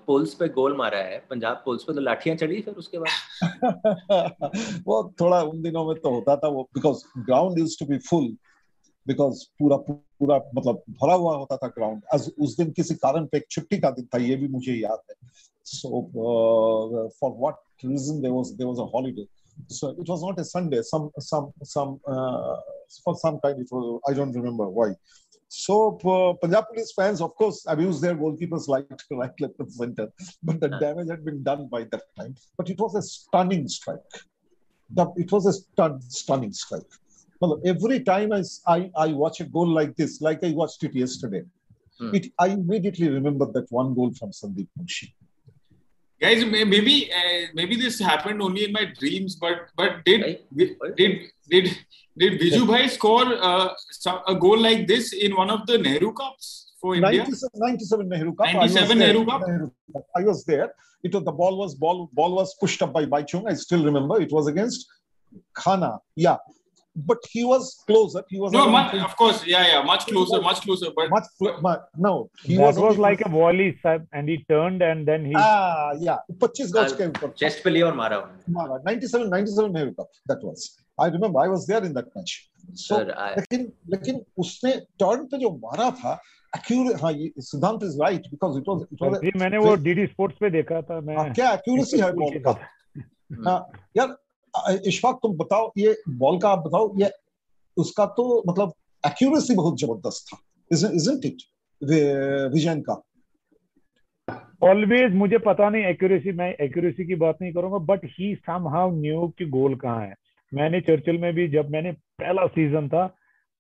pools 0.08 0.34
पे 0.40 0.48
गोल 0.56 0.76
मारा 0.78 0.98
है 0.98 1.18
Punjab 1.30 1.62
pools 1.66 1.84
पे 1.84 1.94
तो 1.94 2.02
लाठियां 2.02 2.36
चढ़ी 2.38 2.62
फिर 2.62 2.74
उसके 2.82 2.98
बाद 3.04 4.82
वो 4.88 4.98
थोड़ा 5.22 5.42
उन 5.42 5.62
दिनों 5.62 5.86
में 5.88 5.96
तो 6.02 6.10
होता 6.16 6.36
था 6.38 6.48
वो 6.56 6.64
because 6.76 7.04
ground 7.30 7.60
use 7.60 7.78
to 7.80 7.86
be 7.86 7.98
full 8.10 8.28
because 9.08 9.44
पूरा 9.60 9.78
पूरा 9.90 10.38
मतलब 10.56 10.82
भरा 11.02 11.14
हुआ 11.14 11.36
होता 11.36 11.58
था 11.58 11.68
ग्राउंड 11.78 12.02
आज 12.14 12.32
उस 12.40 12.58
दिन 12.58 12.72
किसी 12.80 12.96
कारण 13.06 13.26
पे 13.32 13.38
एक 13.38 13.46
छुट्टी 13.52 13.78
का 13.80 13.92
दिन 13.92 14.06
था 14.14 14.18
ये 14.24 14.36
भी 14.36 14.48
मुझे 14.58 14.76
याद 14.76 15.00
है 15.10 15.16
so 15.74 16.02
for 17.20 17.32
what 17.40 17.86
reason 17.86 18.22
there 18.22 18.34
was 18.34 18.52
there 18.52 18.70
was 18.70 18.80
a 18.80 18.90
holiday 18.96 19.28
so 19.68 19.90
it 19.90 20.08
was 20.08 20.22
not 20.24 20.40
a 20.40 20.46
sunday 20.46 20.82
some 20.82 21.12
some 21.20 21.52
some 21.64 22.00
uh, 22.08 22.56
for 23.04 23.16
some 23.24 23.40
kind 23.44 23.60
it 23.60 23.68
was 23.72 24.00
i 24.10 24.14
don't 24.14 24.34
remember 24.34 24.68
why 24.78 24.88
so 25.48 25.76
uh, 26.14 26.34
punjab 26.42 26.68
police 26.70 26.92
fans 27.00 27.22
of 27.22 27.36
course 27.36 27.60
abused 27.74 28.02
their 28.02 28.16
goalkeepers 28.16 28.68
like 28.68 29.04
right 29.12 29.42
left 29.46 29.60
and 29.60 29.74
center 29.80 30.08
but 30.44 30.60
the 30.64 30.70
damage 30.84 31.10
had 31.10 31.24
been 31.30 31.42
done 31.50 31.68
by 31.76 31.84
that 31.94 32.06
time 32.20 32.34
but 32.58 32.70
it 32.70 32.80
was 32.80 32.96
a 32.96 33.02
stunning 33.02 33.68
strike 33.68 34.22
the, 34.90 35.06
it 35.16 35.32
was 35.32 35.46
a 35.46 35.54
stun, 35.54 36.02
stunning 36.02 36.54
strike 36.54 36.92
well, 37.41 37.61
every 37.65 38.01
time 38.01 38.33
I, 38.33 38.43
I, 38.67 38.91
I, 38.97 39.09
watch 39.09 39.41
a 39.41 39.45
goal 39.45 39.69
like 39.69 39.97
this, 39.97 40.21
like 40.21 40.43
I 40.43 40.53
watched 40.53 40.83
it 40.85 40.95
yesterday, 40.95 41.43
hmm. 41.99 42.15
it 42.15 42.33
I 42.39 42.49
immediately 42.49 43.09
remember 43.09 43.47
that 43.53 43.71
one 43.71 43.95
goal 43.95 44.13
from 44.15 44.31
Sandeep 44.31 44.69
Munshi. 44.79 45.13
Guys, 46.21 46.45
maybe 46.47 47.11
uh, 47.13 47.47
maybe 47.53 47.77
this 47.77 47.99
happened 47.99 48.41
only 48.41 48.65
in 48.65 48.73
my 48.73 48.87
dreams, 48.99 49.37
but 49.37 49.69
but 49.77 50.03
did 50.07 50.39
did 50.57 50.77
did 50.97 51.21
did, 51.47 51.77
did 52.17 52.41
Viju 52.41 52.67
Bhai 52.67 52.89
score 52.89 53.27
uh, 53.27 53.69
a 54.27 54.35
goal 54.35 54.59
like 54.59 54.87
this 54.87 55.13
in 55.13 55.37
one 55.37 55.51
of 55.51 55.67
the 55.67 55.77
Nehru 55.77 56.15
Cups 56.15 56.73
for 56.81 56.95
India? 56.95 57.19
97, 57.19 57.51
97 57.55 58.09
Nehru 58.09 58.35
Cup. 58.35 58.47
97 58.47 58.99
Nehru 58.99 59.27
Cup. 59.27 59.43
I 60.17 60.23
was 60.23 60.45
there. 60.47 60.73
It 61.03 61.13
was 61.13 61.25
the 61.25 61.33
ball 61.33 61.59
was 61.59 61.75
ball 61.75 62.09
ball 62.15 62.35
was 62.35 62.55
pushed 62.55 62.81
up 62.81 62.95
by 62.95 63.05
Baichung. 63.05 63.47
I 63.47 63.53
still 63.53 63.85
remember 63.85 64.19
it 64.19 64.33
was 64.33 64.47
against 64.47 64.87
Ghana. 65.63 65.99
Yeah, 66.15 66.39
but 66.97 67.19
he 67.31 67.45
was 67.45 67.83
closer. 67.87 68.25
He 68.29 68.41
was 68.41 68.53
no, 68.53 68.69
much, 68.71 68.95
of 68.95 69.17
course, 69.17 69.47
yeah, 69.47 69.67
yeah, 69.67 69.83
much 69.83 70.07
closer, 70.07 70.41
much 70.41 70.63
closer. 70.63 70.87
But 70.97 71.11
much, 71.11 71.25
cl- 71.39 71.61
but 71.61 71.89
no, 71.97 72.31
he 72.43 72.57
that 72.57 72.63
was, 72.63 72.79
was 72.79 72.99
like 72.99 73.21
a 73.21 73.29
volley, 73.29 73.79
sir, 73.83 74.03
and 74.13 74.29
he 74.29 74.45
turned 74.49 74.83
and 74.83 75.07
then 75.07 75.25
he. 75.25 75.35
Ah, 75.37 75.93
yeah, 75.99 76.19
25 76.41 76.73
gauge 76.73 76.97
के 76.97 77.09
ऊपर. 77.09 77.37
Chest 77.37 77.63
पे 77.65 77.71
लिया 77.71 77.87
और 77.87 77.95
मारा. 77.95 78.19
मारा. 78.51 78.83
97, 78.85 79.29
97 79.31 79.73
Nehru 79.73 79.95
Cup. 79.95 80.09
That 80.27 80.43
was. 80.43 80.77
I 80.99 81.09
remember. 81.09 81.41
I 81.41 81.49
was 81.49 81.67
there 81.67 81.85
in 81.85 81.93
that 81.93 82.15
match. 82.17 82.49
So, 82.75 82.97
Sir, 82.97 83.15
I... 83.19 83.35
लेकिन 83.41 83.73
लेकिन 83.91 84.25
उसने 84.39 84.73
टर्न 85.03 85.25
पे 85.25 85.39
जो 85.39 85.51
मारा 85.51 85.91
था 85.91 86.19
accurate 86.57 87.03
हाँ 87.03 87.13
ये 87.13 87.33
सिद्धांत 87.39 87.83
is 87.83 87.99
right 88.01 88.25
because 88.31 88.57
it 88.57 88.65
was 88.67 88.83
it 88.83 89.01
was. 89.01 89.21
मैंने 89.37 89.59
वो 89.59 89.75
डीडी 89.85 90.07
स्पोर्ट्स 90.07 90.39
पे 90.41 90.51
देखा 90.51 90.81
था 90.83 91.01
मैं. 91.01 91.33
क्या 91.35 91.51
accuracy 91.59 92.03
है 92.05 92.13
बॉल 92.13 92.39
का? 92.47 92.59
हाँ 93.47 93.59
यार 93.97 94.17
इशफाक 94.87 95.19
तुम 95.23 95.37
बताओ 95.37 95.71
ये 95.79 95.97
बॉल 96.19 96.39
का 96.39 96.49
आप 96.49 96.67
बताओ 96.67 96.93
ये 96.99 97.11
उसका 97.77 98.07
तो 98.17 98.43
मतलब 98.49 98.73
एक्यूरेसी 99.05 99.55
बहुत 99.55 99.81
ज़बरदस्त 99.81 100.27
था 100.29 100.39
इजंट 100.71 101.25
इट 101.25 101.43
विजयन 102.53 102.81
का। 102.81 103.03
ऑलवेज 104.63 105.15
मुझे 105.15 105.39
पता 105.41 105.69
नहीं 105.71 105.85
एक्यूरेसी 105.85 106.33
मैं 106.33 106.53
एक्यूरेसी 106.61 107.07
की 107.07 107.15
बात 107.17 107.39
नहीं 107.43 107.53
करूँगा 107.53 107.79
but 107.87 108.05
he 108.13 108.35
some 108.37 108.69
how 108.69 108.91
knew 108.93 109.27
कि 109.39 109.45
गोल 109.51 109.75
कहाँ 109.77 110.01
है। 110.01 110.15
मैंने 110.53 110.81
चर्चिल 110.81 111.19
में 111.19 111.33
भी 111.35 111.47
जब 111.49 111.71
मैंने 111.71 111.93
पहला 111.93 112.47
सीज़न 112.49 112.89
था 112.89 113.05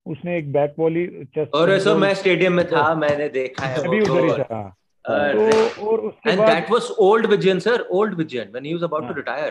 उसने 0.07 0.37
एक 0.39 0.53
बैक 0.53 0.75
वॉली 0.79 1.07
चेस्ट 1.27 1.55
और 1.55 1.71
ऐसा 1.71 1.95
मैं 1.97 2.13
स्टेडियम 2.15 2.53
में 2.53 2.67
था 2.67 2.95
मैंने 2.97 3.29
देखा 3.29 3.67
है 3.67 3.85
अभी 3.85 4.01
उधर 4.01 4.25
ही 4.25 4.43
था। 4.43 4.63
तो 5.05 5.87
और 5.87 6.01
उसके 6.01 6.37
बाद 6.37 6.49
that 6.49 6.71
was 6.71 6.91
old 7.01 7.27
Vijayan 7.27 7.59
sir 7.61 7.87
old 7.93 8.15
Vijayan 8.15 8.51
when 8.53 8.65
he 8.65 8.73
was 8.75 8.83
about 8.85 9.09
to 9.09 9.15
retire 9.15 9.51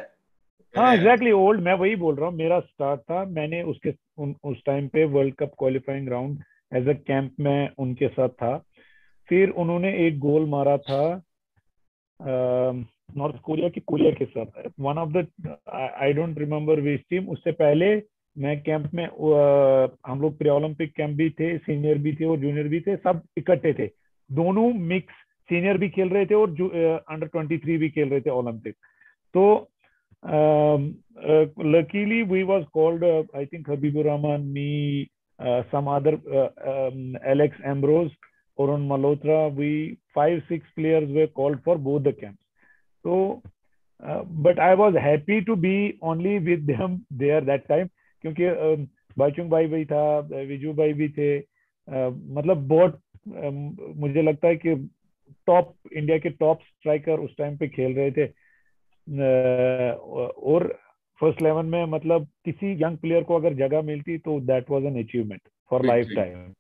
हाँ 0.78 0.94
एग्जैक्टली 0.94 1.32
ओल्ड 1.32 1.62
मैं 1.64 1.74
वही 1.74 1.96
बोल 1.96 2.16
रहा 2.16 2.30
हूँ 2.30 2.36
मेरा 2.36 2.60
स्टार्ट 2.60 3.02
था 3.02 3.24
मैंने 3.26 3.62
उसके 3.64 3.92
उन, 4.18 4.36
उस 4.44 4.62
टाइम 4.66 4.88
पे 4.88 5.04
world 5.06 5.36
cup 5.36 5.52
qualifying 5.60 6.08
round 6.10 6.40
as 6.76 6.88
a 6.90 6.94
camp 7.08 7.36
में 7.40 7.70
उनके 7.80 8.08
साथ 8.08 8.30
था। 8.30 8.58
फिर 9.30 9.50
उन्होंने 9.50 9.94
एक 10.08 10.18
गोल 10.20 10.46
मारा 10.50 10.78
था 10.78 11.04
नॉर्थ 13.18 13.40
कोरिया 13.44 13.70
की 13.70 13.82
कोरिया 13.82 14.12
के 14.12 14.26
साथ। 14.26 14.70
One 14.80 14.98
of 14.98 15.10
the 15.10 15.58
I 16.02 16.14
don't 16.14 16.40
remember 16.40 16.80
which 16.82 17.02
team 17.10 17.30
उससे 17.30 17.52
पहले 17.54 17.96
मैं 18.36 18.60
कैंप 18.64 18.90
में 18.94 19.06
uh, 19.06 19.90
हम 20.08 20.22
लोग 20.22 20.38
प्री 20.38 20.50
ओलंपिक 20.50 20.92
कैंप 20.96 21.16
भी 21.18 21.30
थे 21.30 21.58
सीनियर 21.58 21.98
भी 21.98 22.14
थे 22.16 22.26
और 22.26 22.38
जूनियर 22.38 22.68
भी 22.68 22.80
थे 22.82 22.96
सब 22.98 23.22
इकट्ठे 23.38 23.74
थे। 23.74 23.88
दोनों 24.30 24.72
मिक्स 24.90 25.14
सीनियर 25.50 25.78
भी 25.78 25.90
खेल 25.90 26.10
रहे 26.10 26.26
थे 26.26 26.36
और 26.36 26.50
अंडर 27.10 27.28
ट्वेंटी 27.28 27.58
थ्री 27.58 27.78
भी 27.78 27.90
खेल 27.90 28.10
रहे 28.10 28.22
थे 28.22 28.30
ओलंपिक 28.30 28.76
तो 29.36 29.46
Um, 30.24 30.98
uh, 31.22 31.46
luckily, 31.58 32.24
we 32.24 32.44
was 32.44 32.66
called, 32.74 33.04
uh, 33.04 33.24
I 33.34 33.46
think 33.46 33.68
Habibur 33.68 34.06
Rahman, 34.06 34.52
me, 34.52 35.10
uh, 35.40 35.64
some 35.72 35.88
other, 35.88 36.20
uh, 36.34 36.88
um, 36.88 37.18
Alex 37.26 37.56
Ambrose. 37.64 38.12
Arun 38.58 38.88
Malhotra, 38.88 39.54
we 39.54 39.98
five 40.14 40.42
six 40.48 40.66
players 40.76 41.10
were 41.10 41.28
called 41.28 41.60
for 41.64 41.78
both 41.78 42.04
the 42.04 42.14
camps. 42.14 42.42
So, 43.04 43.44
uh, 44.04 44.24
but 44.24 44.60
I 44.60 44.74
was 44.76 44.96
happy 44.96 45.42
to 45.42 45.56
be 45.56 45.98
only 46.02 46.40
with 46.40 46.66
them 46.66 47.06
there 47.12 47.42
that 47.42 47.68
time 47.68 47.90
क्योंकि 48.22 48.88
बाचुंग 49.18 49.50
भाई 49.50 49.68
भी 49.68 49.86
था 49.86 50.20
विजू 50.48 50.74
भाई 50.74 50.94
भी 50.94 51.10
थे 51.18 51.38
मतलब 52.38 52.68
बहुत 52.68 53.00
मुझे 54.02 54.22
लगता 54.22 54.48
है 54.48 54.56
कि 54.56 54.76
टॉप 55.48 55.76
इंडिया 55.94 56.18
के 56.18 56.30
टॉप 56.30 56.62
स्ट्राइकर 56.62 57.20
उस 57.20 57.36
टाइम 57.38 57.58
पे 57.58 57.68
खेल 57.68 57.96
रहे 57.96 58.12
थे 58.12 58.26
और 59.10 60.80
फ़र्स्ट 61.20 61.42
इलेवन 61.42 61.66
में 61.66 61.86
मतलब 61.86 62.28
किसी 62.46 62.84
यंग 62.84 62.98
प्लेयर 62.98 63.24
को 63.24 63.36
अगर 63.36 63.54
जगह 63.54 63.82
मिलती 63.82 64.18
तो 64.18 64.40
that 64.40 64.70
was 64.70 64.84
an 64.84 65.04
achievement 65.04 65.42
for 65.70 65.86
lifetime 66.16 66.54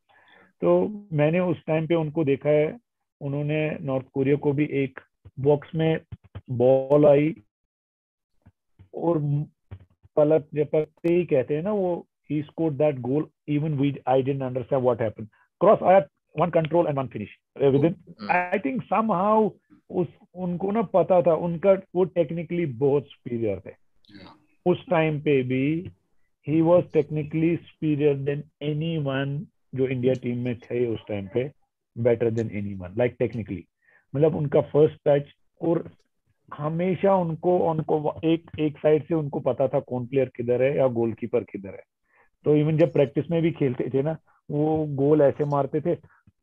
तो 0.62 0.88
मैंने 1.14 1.40
उस 1.40 1.58
टाइम 1.68 1.88
पे 1.88 1.96
उनको 1.96 2.24
देखा 2.24 2.50
है 2.50 2.78
उन्होंने 3.22 3.78
नॉर्थ 3.82 4.06
कोरिया 4.14 4.36
को 4.36 4.54
भी 4.54 4.66
एक 4.72 5.00
बॉक्स 5.40 5.76
में 5.76 6.00
बॉल 6.50 7.06
आई 7.06 7.36
और 8.94 9.46
पलक 10.16 10.48
जपकते 10.54 11.14
ही 11.14 11.26
कहते 11.26 11.56
हैं 11.56 11.64
ना 11.64 11.72
वो 11.72 12.08
he 12.32 12.44
scored 12.44 12.78
that 12.78 13.00
goal 13.00 13.28
even 13.48 13.98
I 14.08 14.22
didn't 14.22 14.42
understand 14.42 14.84
what 14.84 15.02
happened. 15.02 15.28
Cross 15.62 15.80
I 15.82 15.94
had 15.94 16.08
one 16.36 16.52
control 16.52 16.88
and 16.88 16.98
one 16.98 17.10
finish 17.10 17.30
within. 17.56 17.96
Mm-hmm. 17.96 18.32
I 18.32 18.60
think 18.60 18.84
somehow 18.90 19.52
उस 19.92 20.08
उनको 20.36 20.72
ना 20.72 20.82
पता 20.94 21.22
था 21.22 21.34
उनका 21.46 21.74
वो 21.96 22.04
टेक्निकली 22.16 22.66
बहुत 22.78 23.08
सुपीरियर 23.08 23.60
थे 23.66 23.72
yeah. 23.72 24.32
उस 24.66 24.86
टाइम 24.90 25.20
पे 25.20 25.42
भी 25.44 25.92
he 26.48 26.62
was 26.62 26.86
technically 26.94 27.56
superior 27.56 28.16
than 28.20 28.44
any 28.62 28.98
one 28.98 29.46
जो 29.76 29.88
इंडिया 29.88 30.14
टीम 30.14 30.38
में 30.38 30.56
थे 30.60 30.86
उस 30.88 31.00
टाइम 31.08 31.28
पे 31.34 31.52
better 31.96 32.32
than 32.32 32.50
any 32.58 32.74
one 32.74 32.96
like 32.98 33.16
technically 33.20 33.64
मतलब 34.14 34.36
उनका 34.36 34.62
फ़र्स्ट 34.62 34.98
टच 35.08 35.34
और 35.62 35.84
हमेशा 36.54 37.16
उनको 37.16 37.58
उनको 37.70 38.14
एक 38.24 38.50
एक 38.60 38.78
साइड 38.78 39.04
से 39.04 39.16
उनको 39.16 39.40
पता 39.40 39.68
था 39.68 39.80
कौन 39.80 40.06
प्लेयर 40.06 40.32
किधर 40.36 40.64
है 40.64 40.76
या 40.78 40.88
गोलकीपर 40.98 41.44
किधर 41.44 41.70
है 41.70 41.84
तो 42.46 42.56
इवन 42.56 42.78
जब 42.78 42.92
प्रैक्टिस 42.94 43.30
में 43.32 43.42
भी 43.42 43.52
खेलते 43.52 43.90
थे 43.94 44.02
ना 44.04 44.18
वो 44.52 44.76
गोल 44.96 45.22
ऐसे 45.22 45.46
मारते 45.46 45.82
थे 45.82 45.96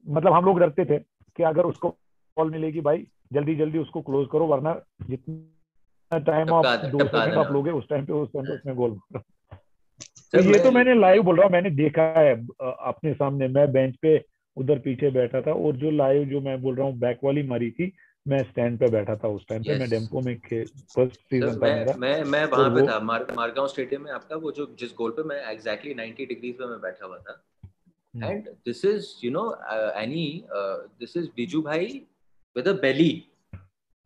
मतलब 0.09 0.33
हम 0.33 0.45
लोग 0.45 0.61
डरते 0.61 0.85
थे 0.85 0.99
कि 1.37 1.43
अगर 1.43 1.63
उसको 1.63 1.89
बॉल 2.37 2.51
मिलेगी 2.51 2.81
भाई 2.81 3.07
जल्दी 3.33 3.55
जल्दी 3.57 3.79
उसको 3.79 4.01
क्लोज 4.01 4.29
करो 4.33 4.47
वरना 4.47 4.81
जितना 5.11 6.19
टाइम 6.19 6.53
आप 6.55 6.85
दो 6.85 6.99
सेकंड 6.99 7.35
आप 7.35 7.53
लोगे 7.53 7.71
उस 7.71 7.89
टाइम 7.89 8.05
पे 8.07 8.13
उस 8.13 8.29
टाइम 8.29 8.47
पे 8.47 8.53
उसमें 8.53 8.77
गोल 8.77 8.99
तो 10.33 10.41
ये 10.41 10.59
तो 10.59 10.71
मैंने 10.71 10.95
लाइव 10.95 11.23
बोल 11.23 11.37
रहा 11.37 11.45
हूँ 11.45 11.53
मैंने 11.53 11.71
देखा 11.71 12.03
है 12.03 12.47
अपने 12.63 13.15
सामने। 13.15 13.49
मैं 13.49 13.73
बेंच 13.73 13.97
पे 13.97 14.25
उधर 14.57 14.79
पीछे 14.79 15.11
बैठा 15.11 15.41
था 15.41 15.53
और 15.53 15.77
जो 15.77 15.91
लाइव 15.91 16.25
जो 16.25 16.41
मैं 16.41 16.63
बोल 16.63 16.75
रहा 16.75 16.87
हूँ 16.87 16.99
बैक 16.99 17.19
वाली 17.25 17.43
मरी 17.43 17.71
थी 17.71 17.93
मैं 18.29 18.39
स्टैंड 18.39 18.79
पे 18.79 18.89
बैठा 18.89 19.17
था 19.17 19.29
उस 19.29 19.47
टाइम 19.49 19.63
yes. 19.63 19.71
पे 19.71 19.79
मैं 19.79 19.91
डेम्पो 19.91 20.21
में 20.21 20.37
फ़र्स्ट 20.95 21.21
सीज़न 21.21 21.57
था 21.57 21.75
मेरा। 21.75 21.95
मैं 21.95 22.25
मैं 22.25 22.45
वहाँ 22.45 22.71
तो 22.71 22.77
पे 22.77 22.93
था 22.93 23.01
मारगांव 23.01 23.69
स्टेडियम 23.69 24.03
में 24.03 24.13
आपका 24.13 24.37
वो 24.37 24.53
जो 24.53 24.77
जिस 24.79 24.95
गोल 24.99 25.11
पे 25.11 25.23
मैं 25.23 25.45
एग्जैक्टली 25.53 25.95
90 25.95 26.29
डिग्रीज 26.29 26.55
पे 26.55 26.67
मैं 26.67 26.81
बैठा 26.81 27.07
हुआ 27.07 27.19
था। 27.19 27.45
And 28.15 28.49
this 28.67 28.85
is 28.85 29.07
you 29.25 29.31
know 29.31 29.45
any 30.01 30.45
this 31.01 31.17
is 31.17 31.29
Biju 31.37 31.63
भाई 31.63 31.87
with 32.57 32.69
a 32.69 32.73
belly 32.73 33.13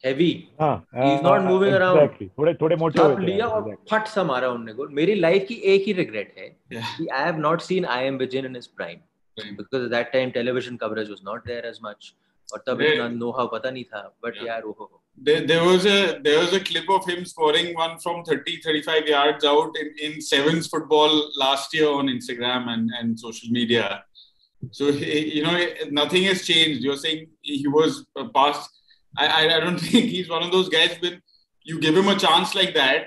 heavy 0.04 0.30
he 0.62 1.14
is 1.14 1.22
not 1.22 1.40
moving 1.40 1.74
around 1.74 2.28
थोड़े 2.38 2.54
थोड़े 2.54 2.76
मोटे 2.76 3.02
हो 3.02 3.16
लिया 3.18 3.46
और 3.46 3.74
फट 3.90 4.06
सा 4.06 4.24
मारा 4.24 4.48
उन्होंने 4.48 4.72
गोल 4.74 4.88
मेरी 4.92 5.14
लाइफ 5.14 5.46
की 5.48 5.54
एक 5.54 5.86
ही 5.86 5.92
रिग्रेट 5.92 6.34
है 6.38 6.48
कि 6.72 7.06
I 7.06 7.24
have 7.24 7.36
not 7.36 7.60
seen 7.60 7.84
I 7.84 8.04
M 8.04 8.16
Vijayan 8.16 8.46
in 8.46 8.56
his 8.56 8.66
prime 8.66 8.98
because 9.36 9.88
that 9.90 10.12
time 10.12 10.30
television 10.30 10.76
coverage 10.76 11.10
was 11.10 11.20
not 11.24 11.46
there 11.46 11.66
as 11.66 11.78
much 11.84 12.14
और 12.48 12.62
तब 12.66 12.80
इतना 12.80 13.08
नो 13.08 13.30
हाउ 13.30 13.48
पता 13.52 13.70
नहीं 13.70 13.84
था। 13.84 14.16
बट 14.24 14.36
यार 14.46 14.64
वो 14.64 15.02
There, 15.18 15.46
there 15.46 15.64
was 15.64 15.86
a 15.86 16.18
there 16.22 16.38
was 16.38 16.52
a 16.52 16.60
clip 16.60 16.88
of 16.90 17.06
him 17.06 17.24
scoring 17.24 17.74
one 17.74 17.98
from 17.98 18.22
30 18.24 18.60
35 18.60 19.06
yards 19.06 19.44
out 19.44 19.74
in, 19.80 20.12
in 20.12 20.20
sevens 20.20 20.66
football 20.66 21.30
last 21.36 21.72
year 21.72 21.88
on 21.88 22.06
Instagram 22.08 22.68
and, 22.68 22.90
and 22.98 23.18
social 23.18 23.48
media. 23.50 24.04
So 24.72 24.92
he, 24.92 25.36
you 25.36 25.42
know 25.42 25.58
nothing 25.90 26.24
has 26.24 26.46
changed. 26.46 26.82
You're 26.82 26.96
saying 26.96 27.28
he 27.40 27.66
was 27.66 28.04
past. 28.34 28.70
I, 29.16 29.56
I 29.56 29.60
don't 29.60 29.78
think 29.86 30.06
he's 30.06 30.28
one 30.28 30.42
of 30.42 30.52
those 30.52 30.68
guys 30.68 30.96
when 31.00 31.22
you 31.64 31.80
give 31.80 31.96
him 31.96 32.08
a 32.08 32.16
chance 32.16 32.54
like 32.54 32.74
that, 32.74 33.06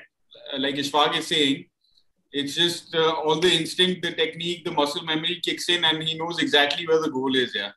like 0.57 0.75
Ishfaq 0.75 1.17
is 1.17 1.27
saying, 1.27 1.65
it's 2.31 2.55
just 2.55 2.93
uh, 2.93 3.11
all 3.11 3.39
the 3.39 3.51
instinct, 3.51 4.01
the 4.01 4.11
technique, 4.11 4.65
the 4.65 4.71
muscle 4.71 5.03
memory 5.03 5.39
kicks 5.45 5.69
in, 5.69 5.85
and 5.85 6.03
he 6.03 6.17
knows 6.17 6.39
exactly 6.39 6.85
where 6.85 7.01
the 7.01 7.09
goal 7.09 7.35
is. 7.35 7.53
Yeah 7.55 7.71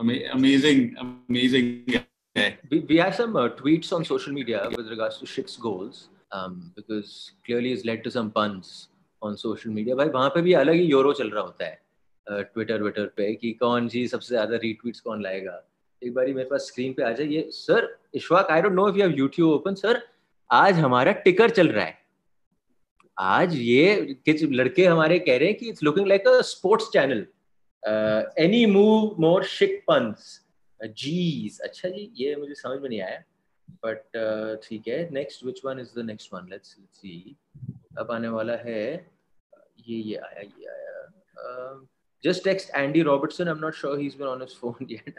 amazing, 0.00 0.96
amazing. 1.28 2.04
We, 2.36 2.80
we 2.88 2.96
have 2.96 3.14
some 3.14 3.34
uh, 3.36 3.48
tweets 3.48 3.92
on 3.92 4.04
social 4.04 4.32
media 4.32 4.68
with 4.76 4.88
regards 4.88 5.18
to 5.18 5.26
Shik's 5.26 5.56
goals 5.56 6.08
um, 6.30 6.72
because 6.76 7.32
clearly 7.44 7.72
it's 7.72 7.84
led 7.84 8.04
to 8.04 8.10
some 8.10 8.30
puns 8.30 8.88
on 9.22 9.36
social 9.36 9.72
media. 9.72 9.96
भाई 9.96 10.08
वहाँ 10.08 10.28
पे 10.34 10.42
भी 10.42 10.52
अलग 10.54 10.74
ही 10.74 10.84
euro 10.90 11.12
चल 11.12 11.30
रहा 11.30 11.42
होता 11.42 11.64
है 11.64 11.78
Twitter 12.26 12.78
Twitter 12.78 13.06
पे 13.16 13.32
कि 13.34 13.52
कौन 13.60 13.88
जी 13.88 14.06
सबसे 14.08 14.34
ज़्यादा 14.34 14.56
रीट्वीट्स 14.62 15.00
कौन 15.00 15.22
लाएगा 15.22 15.62
एक 16.02 16.14
बारी 16.14 16.32
मेरे 16.34 16.48
पास 16.50 16.66
स्क्रीन 16.66 16.92
पे 16.92 17.02
आ 17.02 17.10
जाए 17.12 17.26
ये 17.26 17.48
sir 17.52 17.88
Ishfaq 18.16 18.50
I 18.50 18.62
don't 18.62 18.74
know 18.74 18.88
if 18.88 18.96
you 18.96 19.02
have 19.06 19.18
YouTube 19.18 19.50
open 19.52 19.74
sir 19.74 20.02
आज 20.50 20.78
हमारा 20.78 21.12
टिकर 21.24 21.50
चल 21.58 21.68
रहा 21.68 21.84
है 21.84 21.98
आज 23.18 23.56
ये 23.56 24.18
कुछ 24.28 24.44
लड़के 24.52 24.84
हमारे 24.86 25.18
कह 25.18 25.36
रहे 25.38 25.48
हैं 25.48 25.56
कि 25.58 25.68
it's 25.68 25.82
looking 25.82 26.06
like 26.08 26.28
a 26.28 26.40
sports 26.52 26.88
channel 26.92 27.26
any 28.44 28.64
move 28.66 29.20
more 29.22 29.44
शिक 29.56 29.82
पंस 29.88 30.40
जीज 30.88 31.60
अच्छा 31.64 31.88
जी, 31.88 32.10
ये 32.16 32.34
मुझे 32.36 32.54
समझ 32.54 32.80
में 32.80 32.88
नहीं 32.88 33.00
आया 33.00 33.22
बट 33.84 34.16
uh, 34.16 34.68
ठीक 34.68 34.88
है। 34.88 35.08
Next 35.12 35.44
which 35.44 35.60
one 35.64 35.80
is 35.80 35.98
the 35.98 36.04
next 36.06 36.34
one 36.34 36.48
let's 36.50 36.76
see 36.94 37.36
अब 37.98 38.10
आने 38.12 38.28
वाला 38.28 38.56
है, 38.64 38.84
ये 39.88 39.96
ये 39.96 40.16
आया 40.16 40.40
ये 40.40 40.68
आया। 40.68 41.86
Just 42.24 42.44
text 42.44 42.70
Andy 42.76 43.02
Robertson 43.02 43.48
I 43.48 43.54
am 43.54 43.58
not 43.60 43.74
sure 43.74 43.98
he 43.98 44.06
is 44.06 44.16
been 44.18 44.26
on 44.26 44.40
his 44.42 44.56
phone 44.60 44.86
yet 44.90 45.14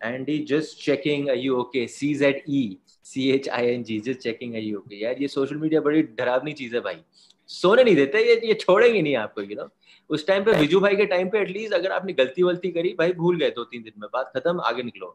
Andy 0.00 0.38
just 0.48 0.78
checking 0.84 1.28
are 1.30 1.36
you 1.36 1.56
okay 1.56 1.86
C 1.88 2.14
Z 2.14 2.42
E 2.48 2.78
C 3.04 3.30
H 3.30 3.48
I 3.48 3.66
N 3.66 3.82
G 3.84 3.98
just 4.06 4.20
checking 4.20 4.54
are 4.54 4.62
you 4.62 4.78
okay 4.78 5.02
यार, 5.02 5.22
ये 5.22 5.28
social 5.28 5.56
media 5.56 5.80
बड़ी 5.80 6.02
डरावनी 6.02 6.52
चीज़ 6.52 6.74
है 6.74 6.80
भाई। 6.80 7.02
सोने 7.50 7.84
नहीं 7.84 7.96
देते, 7.96 8.22
ये 8.28 8.40
ये 8.46 8.54
छोड़ेंगे 8.54 9.02
नहीं 9.02 9.16
आपको 9.16 9.42
यू 9.42 9.56
नो? 9.56 9.68
उस 10.10 10.26
टाइम 10.26 10.44
पे 10.44 10.52
विजू 10.58 10.80
भाई 10.80 10.96
के 10.96 11.06
टाइम 11.06 11.28
पे 11.30 11.40
एटलीस्ट 11.40 11.74
अगर 11.74 11.92
आपने 11.92 12.12
गलती 12.20 12.42
वलती 12.42 12.70
करी 12.72 12.94
भाई 12.98 13.12
भूल 13.22 13.38
गए 13.38 13.50
दो 13.56 13.64
तीन 13.64 13.82
दिन 13.82 14.00
में 14.00 14.08
बात 14.12 14.32
खत्म 14.36 14.60
आगे 14.70 14.82
निकलो 14.82 15.06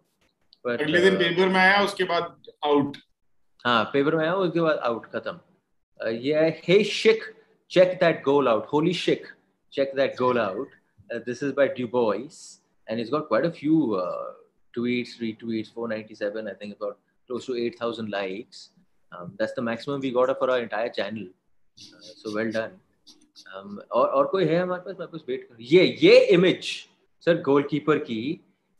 पर 0.65 0.81
अगले 0.81 1.01
दिन 1.01 1.17
पेपर 1.17 1.49
में 1.49 1.59
आया 1.59 1.83
उसके 1.83 2.03
बाद 2.13 2.35
आउट 2.65 2.97
हाँ 3.65 3.83
पेपर 3.93 4.15
में 4.15 4.23
आया 4.23 4.33
उसके 4.47 4.61
बाद 4.61 4.77
आउट 4.89 5.05
खत्म 5.13 6.09
ये 6.09 6.49
हे 6.67 6.83
शिक 6.83 7.23
check 7.73 7.91
that 7.99 8.17
goal 8.23 8.47
out 8.51 8.65
holy 8.71 8.93
shit 9.01 9.27
check 9.73 9.91
that 9.97 10.17
goal 10.21 10.37
out 10.37 10.73
uh, 11.09 11.19
this 11.27 11.41
is 11.41 11.53
by 11.59 11.67
dubois 11.75 12.39
and 12.87 12.99
he's 12.99 13.09
got 13.09 13.27
quite 13.29 13.45
a 13.49 13.51
few 13.59 13.77
uh, 13.95 14.31
tweets 14.77 15.13
retweets 15.21 15.71
497 15.73 16.49
i 16.53 16.53
think 16.53 16.75
about 16.75 16.97
close 17.29 17.45
to 17.45 17.55
8000 17.55 18.09
likes 18.09 18.71
um, 19.11 19.31
that's 19.37 19.53
the 19.53 19.61
maximum 19.61 20.01
we 20.01 20.11
got 20.11 20.37
for 20.41 20.51
our 20.51 20.59
entire 20.59 20.89
channel 20.89 21.27
uh, 21.77 22.11
so 22.23 22.35
well 22.39 22.51
done 22.51 22.75
um, 23.47 23.79
और 23.91 24.07
और 24.07 24.27
कोई 24.27 24.45
है 24.45 24.59
हमारे 24.59 24.81
पास? 24.81 24.95
मैं 24.99 25.07
कुछ 25.07 25.23
wait 25.27 25.43
कर 25.43 25.57
ये 25.61 25.85
ये 26.03 26.19
इमेज 26.25 26.69
सर 27.25 27.41
गोलकीपर 27.41 27.97
की 27.97 28.19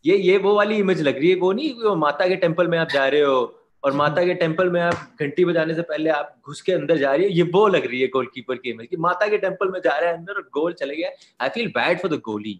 ये 0.05 0.17
ये 0.17 0.37
वो 0.37 0.55
वाली 0.55 0.75
इमेज 0.75 1.01
लग 1.01 1.17
रही 1.17 1.29
है 1.29 1.35
वो 1.35 1.51
नहीं 1.53 1.73
वो 1.73 1.95
माता 1.95 2.27
के 2.27 2.35
टेंपल 2.35 2.67
में 2.67 2.77
आप 2.77 2.89
जा 2.89 3.07
रहे 3.07 3.21
हो 3.21 3.57
और 3.83 3.93
माता 3.93 4.25
के 4.25 4.33
टेंपल 4.33 4.69
में 4.69 4.81
आप 4.81 5.15
घंटी 5.19 5.45
बजाने 5.45 5.75
से 5.75 5.81
पहले 5.81 6.09
आप 6.09 6.41
घुस 6.45 6.61
के 6.61 6.71
अंदर 6.71 6.97
जा 6.97 7.13
रही 7.15 7.25
है 7.25 7.31
ये 7.31 7.43
वो 7.43 7.67
लग 7.67 7.85
रही 7.85 8.01
है 8.01 8.07
गोलकीपर 8.07 8.55
की 8.55 8.69
इमेज 8.69 8.87
कि 8.87 8.97
माता 8.97 9.27
के 9.27 9.37
टेंपल 9.37 9.71
में 9.71 9.79
जा 9.81 9.97
रहा 9.97 10.09
है 10.09 10.17
अंदर 10.17 10.33
और 10.33 10.49
गोल 10.53 10.73
चले 10.73 10.95
गया 10.95 11.09
I 11.41 11.49
feel 11.49 11.67
bad 11.67 11.99
for 11.99 12.11
the 12.11 12.19
goalie 12.19 12.59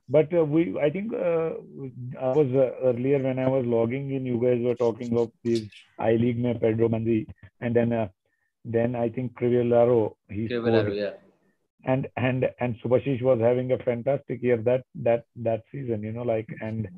but 0.09 0.33
uh, 0.35 0.45
we, 0.45 0.79
I 0.79 0.91
think 0.91 1.13
uh, 1.13 1.51
I 2.21 2.33
was 2.33 2.49
earlier 2.83 3.19
when 3.19 3.39
I 3.39 3.49
was 3.49 3.65
logging 3.67 4.13
in, 4.13 4.27
you 4.27 4.41
guys 4.41 4.61
were 4.63 4.75
talking 4.75 5.17
of 5.19 5.31
this 5.43 5.63
I 5.99 6.17
League 6.17 6.39
में 6.39 6.61
Pedro 6.61 6.89
Manzi, 6.89 7.27
and 7.61 7.75
then 7.75 8.11
then 8.65 8.97
I 8.97 9.09
think 9.09 9.35
Crivellaro, 9.39 10.17
he 10.31 10.49
Crivellaro, 10.49 10.95
yeah. 10.95 11.11
And 11.87 12.09
and 12.17 12.49
and 12.61 12.77
Subhasish 12.83 13.23
was 13.23 13.41
having 13.41 13.73
a 13.73 13.79
fantastic 13.79 14.43
year 14.43 14.57
that 14.59 14.85
that 14.97 15.25
that 15.37 15.65
season, 15.71 16.03
you 16.03 16.13
know, 16.13 16.23
like 16.23 16.49
and 16.63 16.89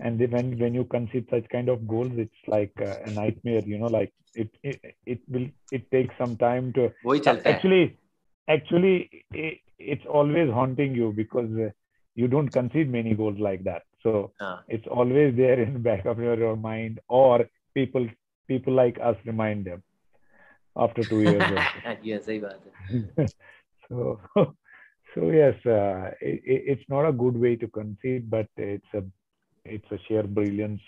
and 0.00 0.18
when 0.18 0.58
when 0.58 0.74
you 0.74 0.84
concede 0.84 1.26
such 1.30 1.46
kind 1.50 1.68
of 1.68 1.86
goals, 1.86 2.12
it's 2.16 2.48
like 2.48 2.72
a, 2.78 3.02
a 3.04 3.10
nightmare, 3.10 3.62
you 3.66 3.78
know, 3.78 3.86
like 3.86 4.12
it, 4.34 4.48
it 4.62 4.80
it 5.04 5.20
will 5.28 5.48
it 5.70 5.90
takes 5.90 6.14
some 6.18 6.36
time 6.36 6.72
to 6.74 6.90
actually 7.44 7.98
actually 8.54 8.96
it, 9.32 9.58
it's 9.78 10.06
always 10.06 10.50
haunting 10.58 10.94
you 10.94 11.12
because 11.16 11.50
uh, 11.66 11.70
you 12.14 12.28
don't 12.28 12.52
concede 12.58 12.90
many 12.98 13.14
goals 13.14 13.38
like 13.48 13.62
that 13.64 13.82
so 14.02 14.32
uh. 14.40 14.58
it's 14.68 14.86
always 15.00 15.36
there 15.36 15.60
in 15.60 15.74
the 15.74 15.84
back 15.90 16.04
of 16.04 16.18
your, 16.18 16.36
your 16.36 16.56
mind 16.56 17.00
or 17.08 17.46
people 17.74 18.06
people 18.48 18.74
like 18.82 18.98
us 19.10 19.16
remind 19.24 19.64
them 19.64 19.82
after 20.76 21.04
two 21.04 21.22
years. 21.22 21.42
yes, 22.02 22.26
so, 23.88 24.20
so 25.14 25.30
yes, 25.30 25.54
uh, 25.66 26.10
it, 26.20 26.40
it's 26.44 26.88
not 26.88 27.06
a 27.08 27.12
good 27.12 27.36
way 27.36 27.56
to 27.56 27.68
concede, 27.68 28.30
but 28.30 28.48
it's 28.56 28.92
a 28.94 29.02
it's 29.64 29.90
a 29.90 29.98
sheer 30.06 30.22
brilliance, 30.22 30.80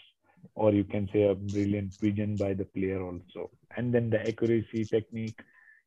or 0.54 0.72
you 0.72 0.84
can 0.84 1.08
say 1.12 1.24
a 1.24 1.34
brilliant 1.34 1.90
vision 2.00 2.36
by 2.36 2.54
the 2.54 2.64
player 2.64 3.02
also, 3.02 3.50
and 3.76 3.92
then 3.94 4.10
the 4.10 4.20
accuracy, 4.26 4.86
technique, 4.90 5.38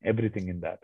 everything 0.03 0.49
in 0.49 0.59
that. 0.61 0.80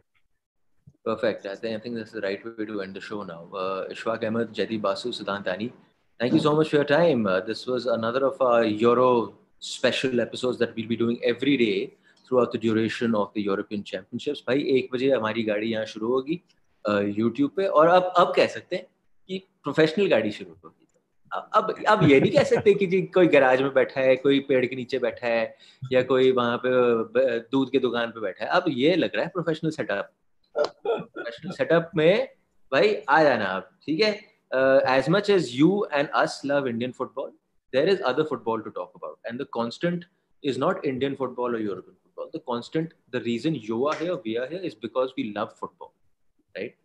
Perfect. 1.05 1.47
I 1.47 1.55
think 1.55 1.75
I 1.75 1.79
think 1.79 1.95
that's 1.95 2.11
the 2.11 2.21
right 2.21 2.43
way 2.45 2.65
to 2.65 2.81
end 2.81 2.95
the 2.95 3.01
show 3.01 3.23
now. 3.23 3.47
Uh, 3.53 3.87
Ishfaq 3.89 4.23
Ahmed, 4.23 4.53
Jaideep 4.53 4.81
Basu, 4.81 5.11
Siddhant 5.11 5.71
Thank 6.19 6.33
you 6.33 6.39
so 6.39 6.55
much 6.55 6.69
for 6.69 6.75
your 6.75 6.85
time. 6.85 7.25
Uh, 7.25 7.39
this 7.39 7.65
was 7.65 7.87
another 7.87 8.25
of 8.27 8.39
our 8.39 8.63
Euro 8.63 9.33
special 9.59 10.21
episodes 10.21 10.59
that 10.59 10.75
we'll 10.75 10.87
be 10.87 10.95
doing 10.95 11.19
every 11.23 11.57
day 11.57 11.93
throughout 12.27 12.51
the 12.51 12.59
duration 12.59 13.15
of 13.15 13.33
the 13.33 13.41
European 13.41 13.83
Championships. 13.83 14.41
भाई 14.47 14.63
एक 14.77 14.89
बजे 14.93 15.11
हमारी 15.11 15.43
गाड़ी 15.43 15.71
यहाँ 15.71 15.85
शुरू 15.85 16.07
होगी 16.07 16.41
YouTube 17.17 17.51
पे 17.57 17.65
और 17.65 17.87
अब 17.87 18.13
अब 18.17 18.33
कह 18.35 18.47
सकते 18.47 18.75
हैं 18.75 18.85
कि 19.29 19.43
प्रोफेशनल 19.63 20.07
गाड़ी 20.09 20.31
शुरू 20.31 20.55
होगी 20.63 20.81
अब 21.31 21.73
अब 21.87 22.03
ये 22.09 22.19
नहीं 22.19 22.31
कह 22.31 22.43
सकते 22.43 22.73
कि 22.73 22.85
जी 22.87 23.01
कोई 23.13 23.27
गैराज 23.33 23.61
में 23.61 23.73
बैठा 23.73 24.01
है 24.01 24.15
कोई 24.23 24.39
पेड़ 24.47 24.65
के 24.65 24.75
नीचे 24.75 24.99
बैठा 24.99 25.27
है 25.27 25.43
या 25.91 26.01
कोई 26.13 26.31
वहाँ 26.31 26.57
पे 26.65 27.39
दूध 27.51 27.71
के 27.71 27.79
दुकान 27.79 28.11
पे 28.11 28.21
बैठा 28.21 28.45
है 28.45 28.51
अब 28.59 28.65
ये 28.67 28.95
लग 28.95 29.15
रहा 29.15 29.23
है 29.25 29.31
प्रोफेशनल 29.33 29.71
सेटअप 29.71 30.11
प्रोफेशनल 30.57 31.51
सेटअप 31.53 31.91
में 31.95 32.27
भाई 32.71 32.95
आ 33.09 33.21
जाना 33.23 33.45
आप 33.57 33.69
ठीक 33.85 34.01
है 34.01 34.11
as 34.97 35.09
much 35.09 35.29
as 35.29 35.49
you 35.53 35.85
and 35.93 36.09
us 36.15 36.41
love 36.45 36.67
Indian 36.67 36.91
football 36.91 37.31
there 37.73 37.87
is 37.87 38.01
other 38.03 38.25
football 38.25 38.61
to 38.61 38.71
talk 38.71 38.95
about. 38.95 39.17
And 39.25 39.39
the 39.39 39.45
constant 39.45 40.05
is 40.43 40.57
not 40.57 40.85
Indian 40.85 41.15
football 41.15 41.55
or 41.55 41.59
European 41.59 41.95
football. 42.03 42.29
The 42.33 42.39
constant, 42.41 42.93
the 43.11 43.21
reason 43.21 43.55
you 43.55 43.87
are 43.87 43.95
here, 43.95 44.17
we 44.25 44.37
are 44.37 44.47
here, 44.47 44.59
is 44.61 44.75
because 44.75 45.13
we 45.17 45.33
love 45.33 45.57
football, 45.57 45.93
right? 46.55 46.77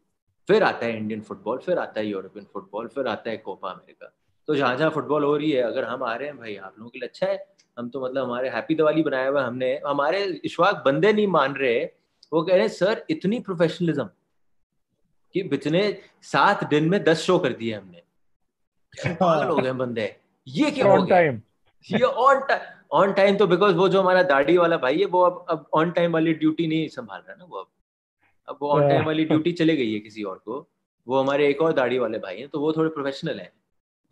फिर 0.48 0.62
आता 0.62 0.86
है 0.86 0.96
Indian 0.96 1.20
football 1.20 1.58
फिर 1.58 1.78
आता 1.78 2.00
है 2.00 2.06
European 2.06 2.44
football 2.52 2.88
फिर 2.88 3.06
आता 3.08 3.30
है 3.30 3.36
Copa 3.36 3.70
America 3.70 4.12
तो 4.48 4.54
जहाँ 4.56 4.76
जहाँ 4.76 4.90
फुटबॉल 4.90 5.24
हो 5.24 5.36
रही 5.36 5.50
है 5.50 5.62
अगर 5.62 5.84
हम 5.84 6.02
आ 6.04 6.14
रहे 6.14 6.28
हैं 6.28 6.36
भाई 6.38 6.54
आप 6.56 6.74
लोगों 6.78 6.90
के 6.90 6.98
लिए 6.98 7.08
अच्छा 7.08 7.26
है 7.26 7.38
हम 7.78 7.88
तो 7.88 8.04
मतलब 8.04 8.24
हमारे 8.24 8.48
हैप्पी 8.48 8.74
दिवाली 8.74 9.02
बनाया 9.02 9.28
हुआ 9.28 9.42
हमने 9.46 9.72
हमारे 9.86 10.22
इश्वाक 10.44 10.82
बंदे 10.84 11.12
नहीं 11.12 11.26
मान 11.28 11.54
रहे 11.54 11.80
वो 12.32 12.42
कह 12.42 12.52
रहे 12.52 12.62
हैं 12.62 12.68
सर 12.70 13.04
इतनी 13.10 13.40
प्रोफेशनलिज्म 13.40 14.08
कि 15.34 15.42
बितने 15.48 15.82
सात 16.24 16.64
दिन 16.70 16.88
में 16.88 17.02
दस 17.04 17.22
शो 17.22 17.38
कर 17.38 17.52
दिए 17.52 17.74
हमने। 17.74 18.02
पागल 19.14 19.48
हो 19.48 19.56
गए 19.56 19.72
बंदे। 19.74 20.14
ये 20.46 20.70
क्या 20.70 20.86
ऑन 20.88 21.06
टाइम 21.06 21.40
ये 21.84 22.02
ऑन 22.02 22.40
टाइम 22.48 22.60
ऑन 22.92 23.12
टाइम 23.12 23.36
तो 23.36 23.46
बिकॉज़ 23.46 23.74
वो 23.76 23.88
जो 23.88 24.00
हमारा 24.00 24.22
दाढ़ी 24.24 24.56
वाला 24.56 24.76
भाई 24.78 24.98
है 24.98 25.06
वो 25.06 25.20
अब 25.22 25.44
अब 25.50 25.66
ऑन 25.74 25.90
टाइम 25.90 26.12
वाली 26.12 26.32
ड्यूटी 26.34 26.66
नहीं 26.66 26.88
संभाल 26.88 27.20
रहा 27.20 27.34
ना 27.34 27.44
वो 27.44 27.58
अब। 27.58 27.66
अब 28.48 28.58
वो 28.62 28.70
ऑन 28.70 28.88
टाइम 28.88 29.04
वाली 29.06 29.24
ड्यूटी 29.24 29.52
चले 29.52 29.76
गई 29.76 29.92
है 29.92 30.00
किसी 30.00 30.22
और 30.22 30.38
को। 30.38 30.66
वो 31.06 31.20
हमारे 31.20 31.48
एक 31.48 31.60
और 31.62 31.72
दाढ़ी 31.72 31.98
वाले 31.98 32.18
भाई 32.18 32.38
हैं 32.38 32.48
तो 32.48 32.60
वो 32.60 32.72
थोड़े 32.72 32.90
प्रोफेशनल 32.90 33.40
हैं। 33.40 33.52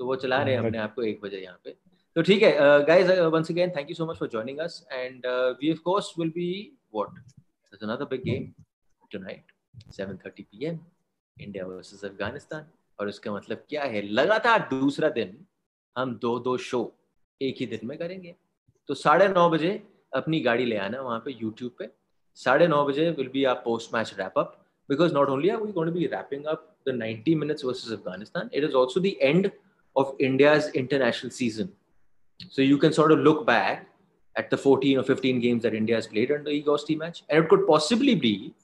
तो 0.01 0.07
वो 0.07 0.17
चला 0.17 0.43
रहे 0.43 0.55
हैं 0.55 0.61
अपने 0.61 0.79
आप 0.79 0.95
को 0.95 1.03
एक 1.03 1.21
बजे 1.23 1.39
यहाँ 1.39 1.61
पे। 1.65 1.77
तो 2.17 2.23
ठीक 2.23 2.43
है 2.43 2.85
guys 2.87 3.19
once 3.33 3.51
again 3.51 3.71
thank 3.77 3.91
you 3.91 3.95
so 3.95 4.07
much 4.07 4.17
for 4.19 4.29
joining 4.29 4.59
us 4.59 4.87
and 4.93 5.27
we 5.61 5.73
of 5.73 5.79
course 5.85 6.13
will 6.19 6.29
be 6.31 6.51
what 6.95 7.23
there's 7.75 7.83
another 7.83 8.07
big 8.07 8.25
game 8.25 8.55
tonight 9.11 9.53
7:30 9.99 10.45
pm 10.51 10.77
India 11.37 11.65
versus 11.67 12.05
Afghanistan 12.05 12.67
और 12.99 13.09
उसका 13.09 13.33
मतलब 13.33 13.65
क्या 13.69 13.85
है 13.93 14.03
लगातार 14.19 14.69
दूसरा 14.71 15.09
दिन 15.17 15.37
हम 15.97 16.15
दो 16.23 16.39
दो 16.39 16.57
शो 16.67 16.81
एक 17.41 17.57
ही 17.61 17.67
दिन 17.67 17.87
में 17.89 17.97
करेंगे 17.99 18.35
तो 18.89 18.95
साढ़े 18.95 19.29
नौ 19.29 19.49
बजे 19.51 19.73
अपनी 20.21 20.41
गाड़ी 20.41 20.65
ले 20.65 20.77
आना 20.85 21.01
वहाँ 21.01 21.19
पे 21.25 21.33
यूट्यूब 21.41 21.75
पे 21.79 21.89
साढ़े 22.37 22.69
नौ 22.69 22.85
बजे 22.87 23.11
will 23.19 23.29
be 23.33 23.45
our 23.53 23.55
post 23.65 23.95
match 23.95 24.15
wrap 24.19 24.39
up 24.39 24.61
because 24.89 25.15
not 25.17 25.31
only 25.35 25.51
are 25.51 25.59
we 25.61 25.73
going 25.73 25.87
to 25.87 25.93
be 25.93 26.07
wrapping 26.07 26.47
up 26.47 26.65
the 26.85 26.93
90 26.93 27.35
minutes 27.43 27.63
versus 27.63 27.93
Afghanistan, 27.93 28.51
it 28.53 28.65
is 28.65 28.75
also 28.75 29.01
the 29.01 29.13
end 29.29 29.51
of 29.97 30.11
India's 30.19 30.69
international 30.81 31.31
season. 31.31 31.71
So 32.51 32.61
you 32.63 32.77
can 32.77 32.93
sort 32.93 33.13
of 33.13 33.21
look 33.21 33.47
back 33.47 33.87
at 34.37 34.51
the 34.51 34.57
14 34.57 34.99
or 34.99 35.03
15 35.03 35.41
games 35.41 35.63
that 35.63 35.75
India 35.75 35.95
has 35.95 36.07
played 36.07 36.33
under 36.33 36.51
Igor 36.51 36.77
Stimac, 36.77 37.23
and 37.29 37.45
it 37.45 37.49
could 37.49 37.67
possibly 37.67 38.15
be 38.15 38.55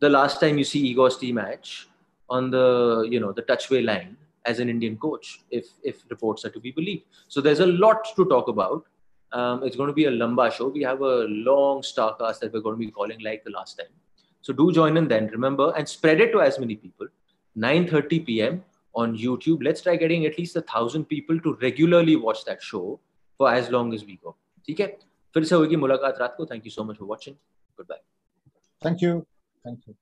the 0.00 0.08
last 0.08 0.40
time 0.40 0.58
you 0.58 0.64
see 0.64 0.80
Igor 0.88 1.08
Stimac 1.08 1.86
on 2.28 2.50
the 2.50 3.06
you 3.10 3.20
know 3.20 3.32
the 3.32 3.42
touchway 3.42 3.84
line 3.84 4.16
as 4.46 4.58
an 4.58 4.68
Indian 4.68 4.96
coach, 4.96 5.40
if 5.50 5.68
if 5.82 6.02
reports 6.10 6.44
are 6.44 6.50
to 6.50 6.60
be 6.60 6.70
believed. 6.70 7.04
So 7.28 7.40
there's 7.40 7.60
a 7.60 7.66
lot 7.66 8.04
to 8.16 8.24
talk 8.26 8.48
about. 8.48 8.84
Um, 9.32 9.64
it's 9.64 9.76
going 9.76 9.88
to 9.88 9.94
be 9.94 10.04
a 10.04 10.10
lamba 10.10 10.52
show. 10.52 10.68
We 10.68 10.82
have 10.82 11.00
a 11.00 11.26
long 11.28 11.82
star 11.82 12.14
cast 12.16 12.40
that 12.40 12.52
we're 12.52 12.60
going 12.60 12.76
to 12.76 12.84
be 12.86 12.90
calling 12.90 13.20
like 13.20 13.42
the 13.44 13.50
last 13.50 13.78
time. 13.78 13.94
So 14.42 14.52
do 14.52 14.70
join 14.72 14.96
in 14.96 15.08
then. 15.08 15.26
Remember 15.28 15.72
and 15.76 15.88
spread 15.88 16.20
it 16.20 16.30
to 16.32 16.40
as 16.40 16.58
many 16.58 16.76
people. 16.76 17.08
9:30 17.56 18.26
p.m. 18.26 18.64
on 18.94 19.16
YouTube. 19.16 19.64
Let's 19.64 19.80
try 19.80 19.96
getting 19.96 20.26
at 20.26 20.38
least 20.38 20.56
a 20.56 20.62
thousand 20.62 21.06
people 21.06 21.40
to 21.40 21.54
regularly 21.62 22.16
watch 22.16 22.44
that 22.44 22.62
show 22.62 23.00
for 23.38 23.50
as 23.52 23.70
long 23.70 23.94
as 23.94 24.04
we 24.04 24.16
go. 24.22 24.36
ठीक 24.66 24.80
है? 24.80 24.86
फिर 25.34 25.44
से 25.44 25.54
होगी 25.54 25.76
मुलाकात 25.76 26.18
रात 26.18 26.34
को। 26.36 26.46
Thank 26.46 26.66
you 26.66 26.70
so 26.70 26.84
much 26.84 26.96
for 26.96 27.08
watching 27.08 27.36
goodbye 27.86 28.02
thank 28.82 29.02
you 29.02 29.20
thank 29.64 29.88
you 29.88 29.94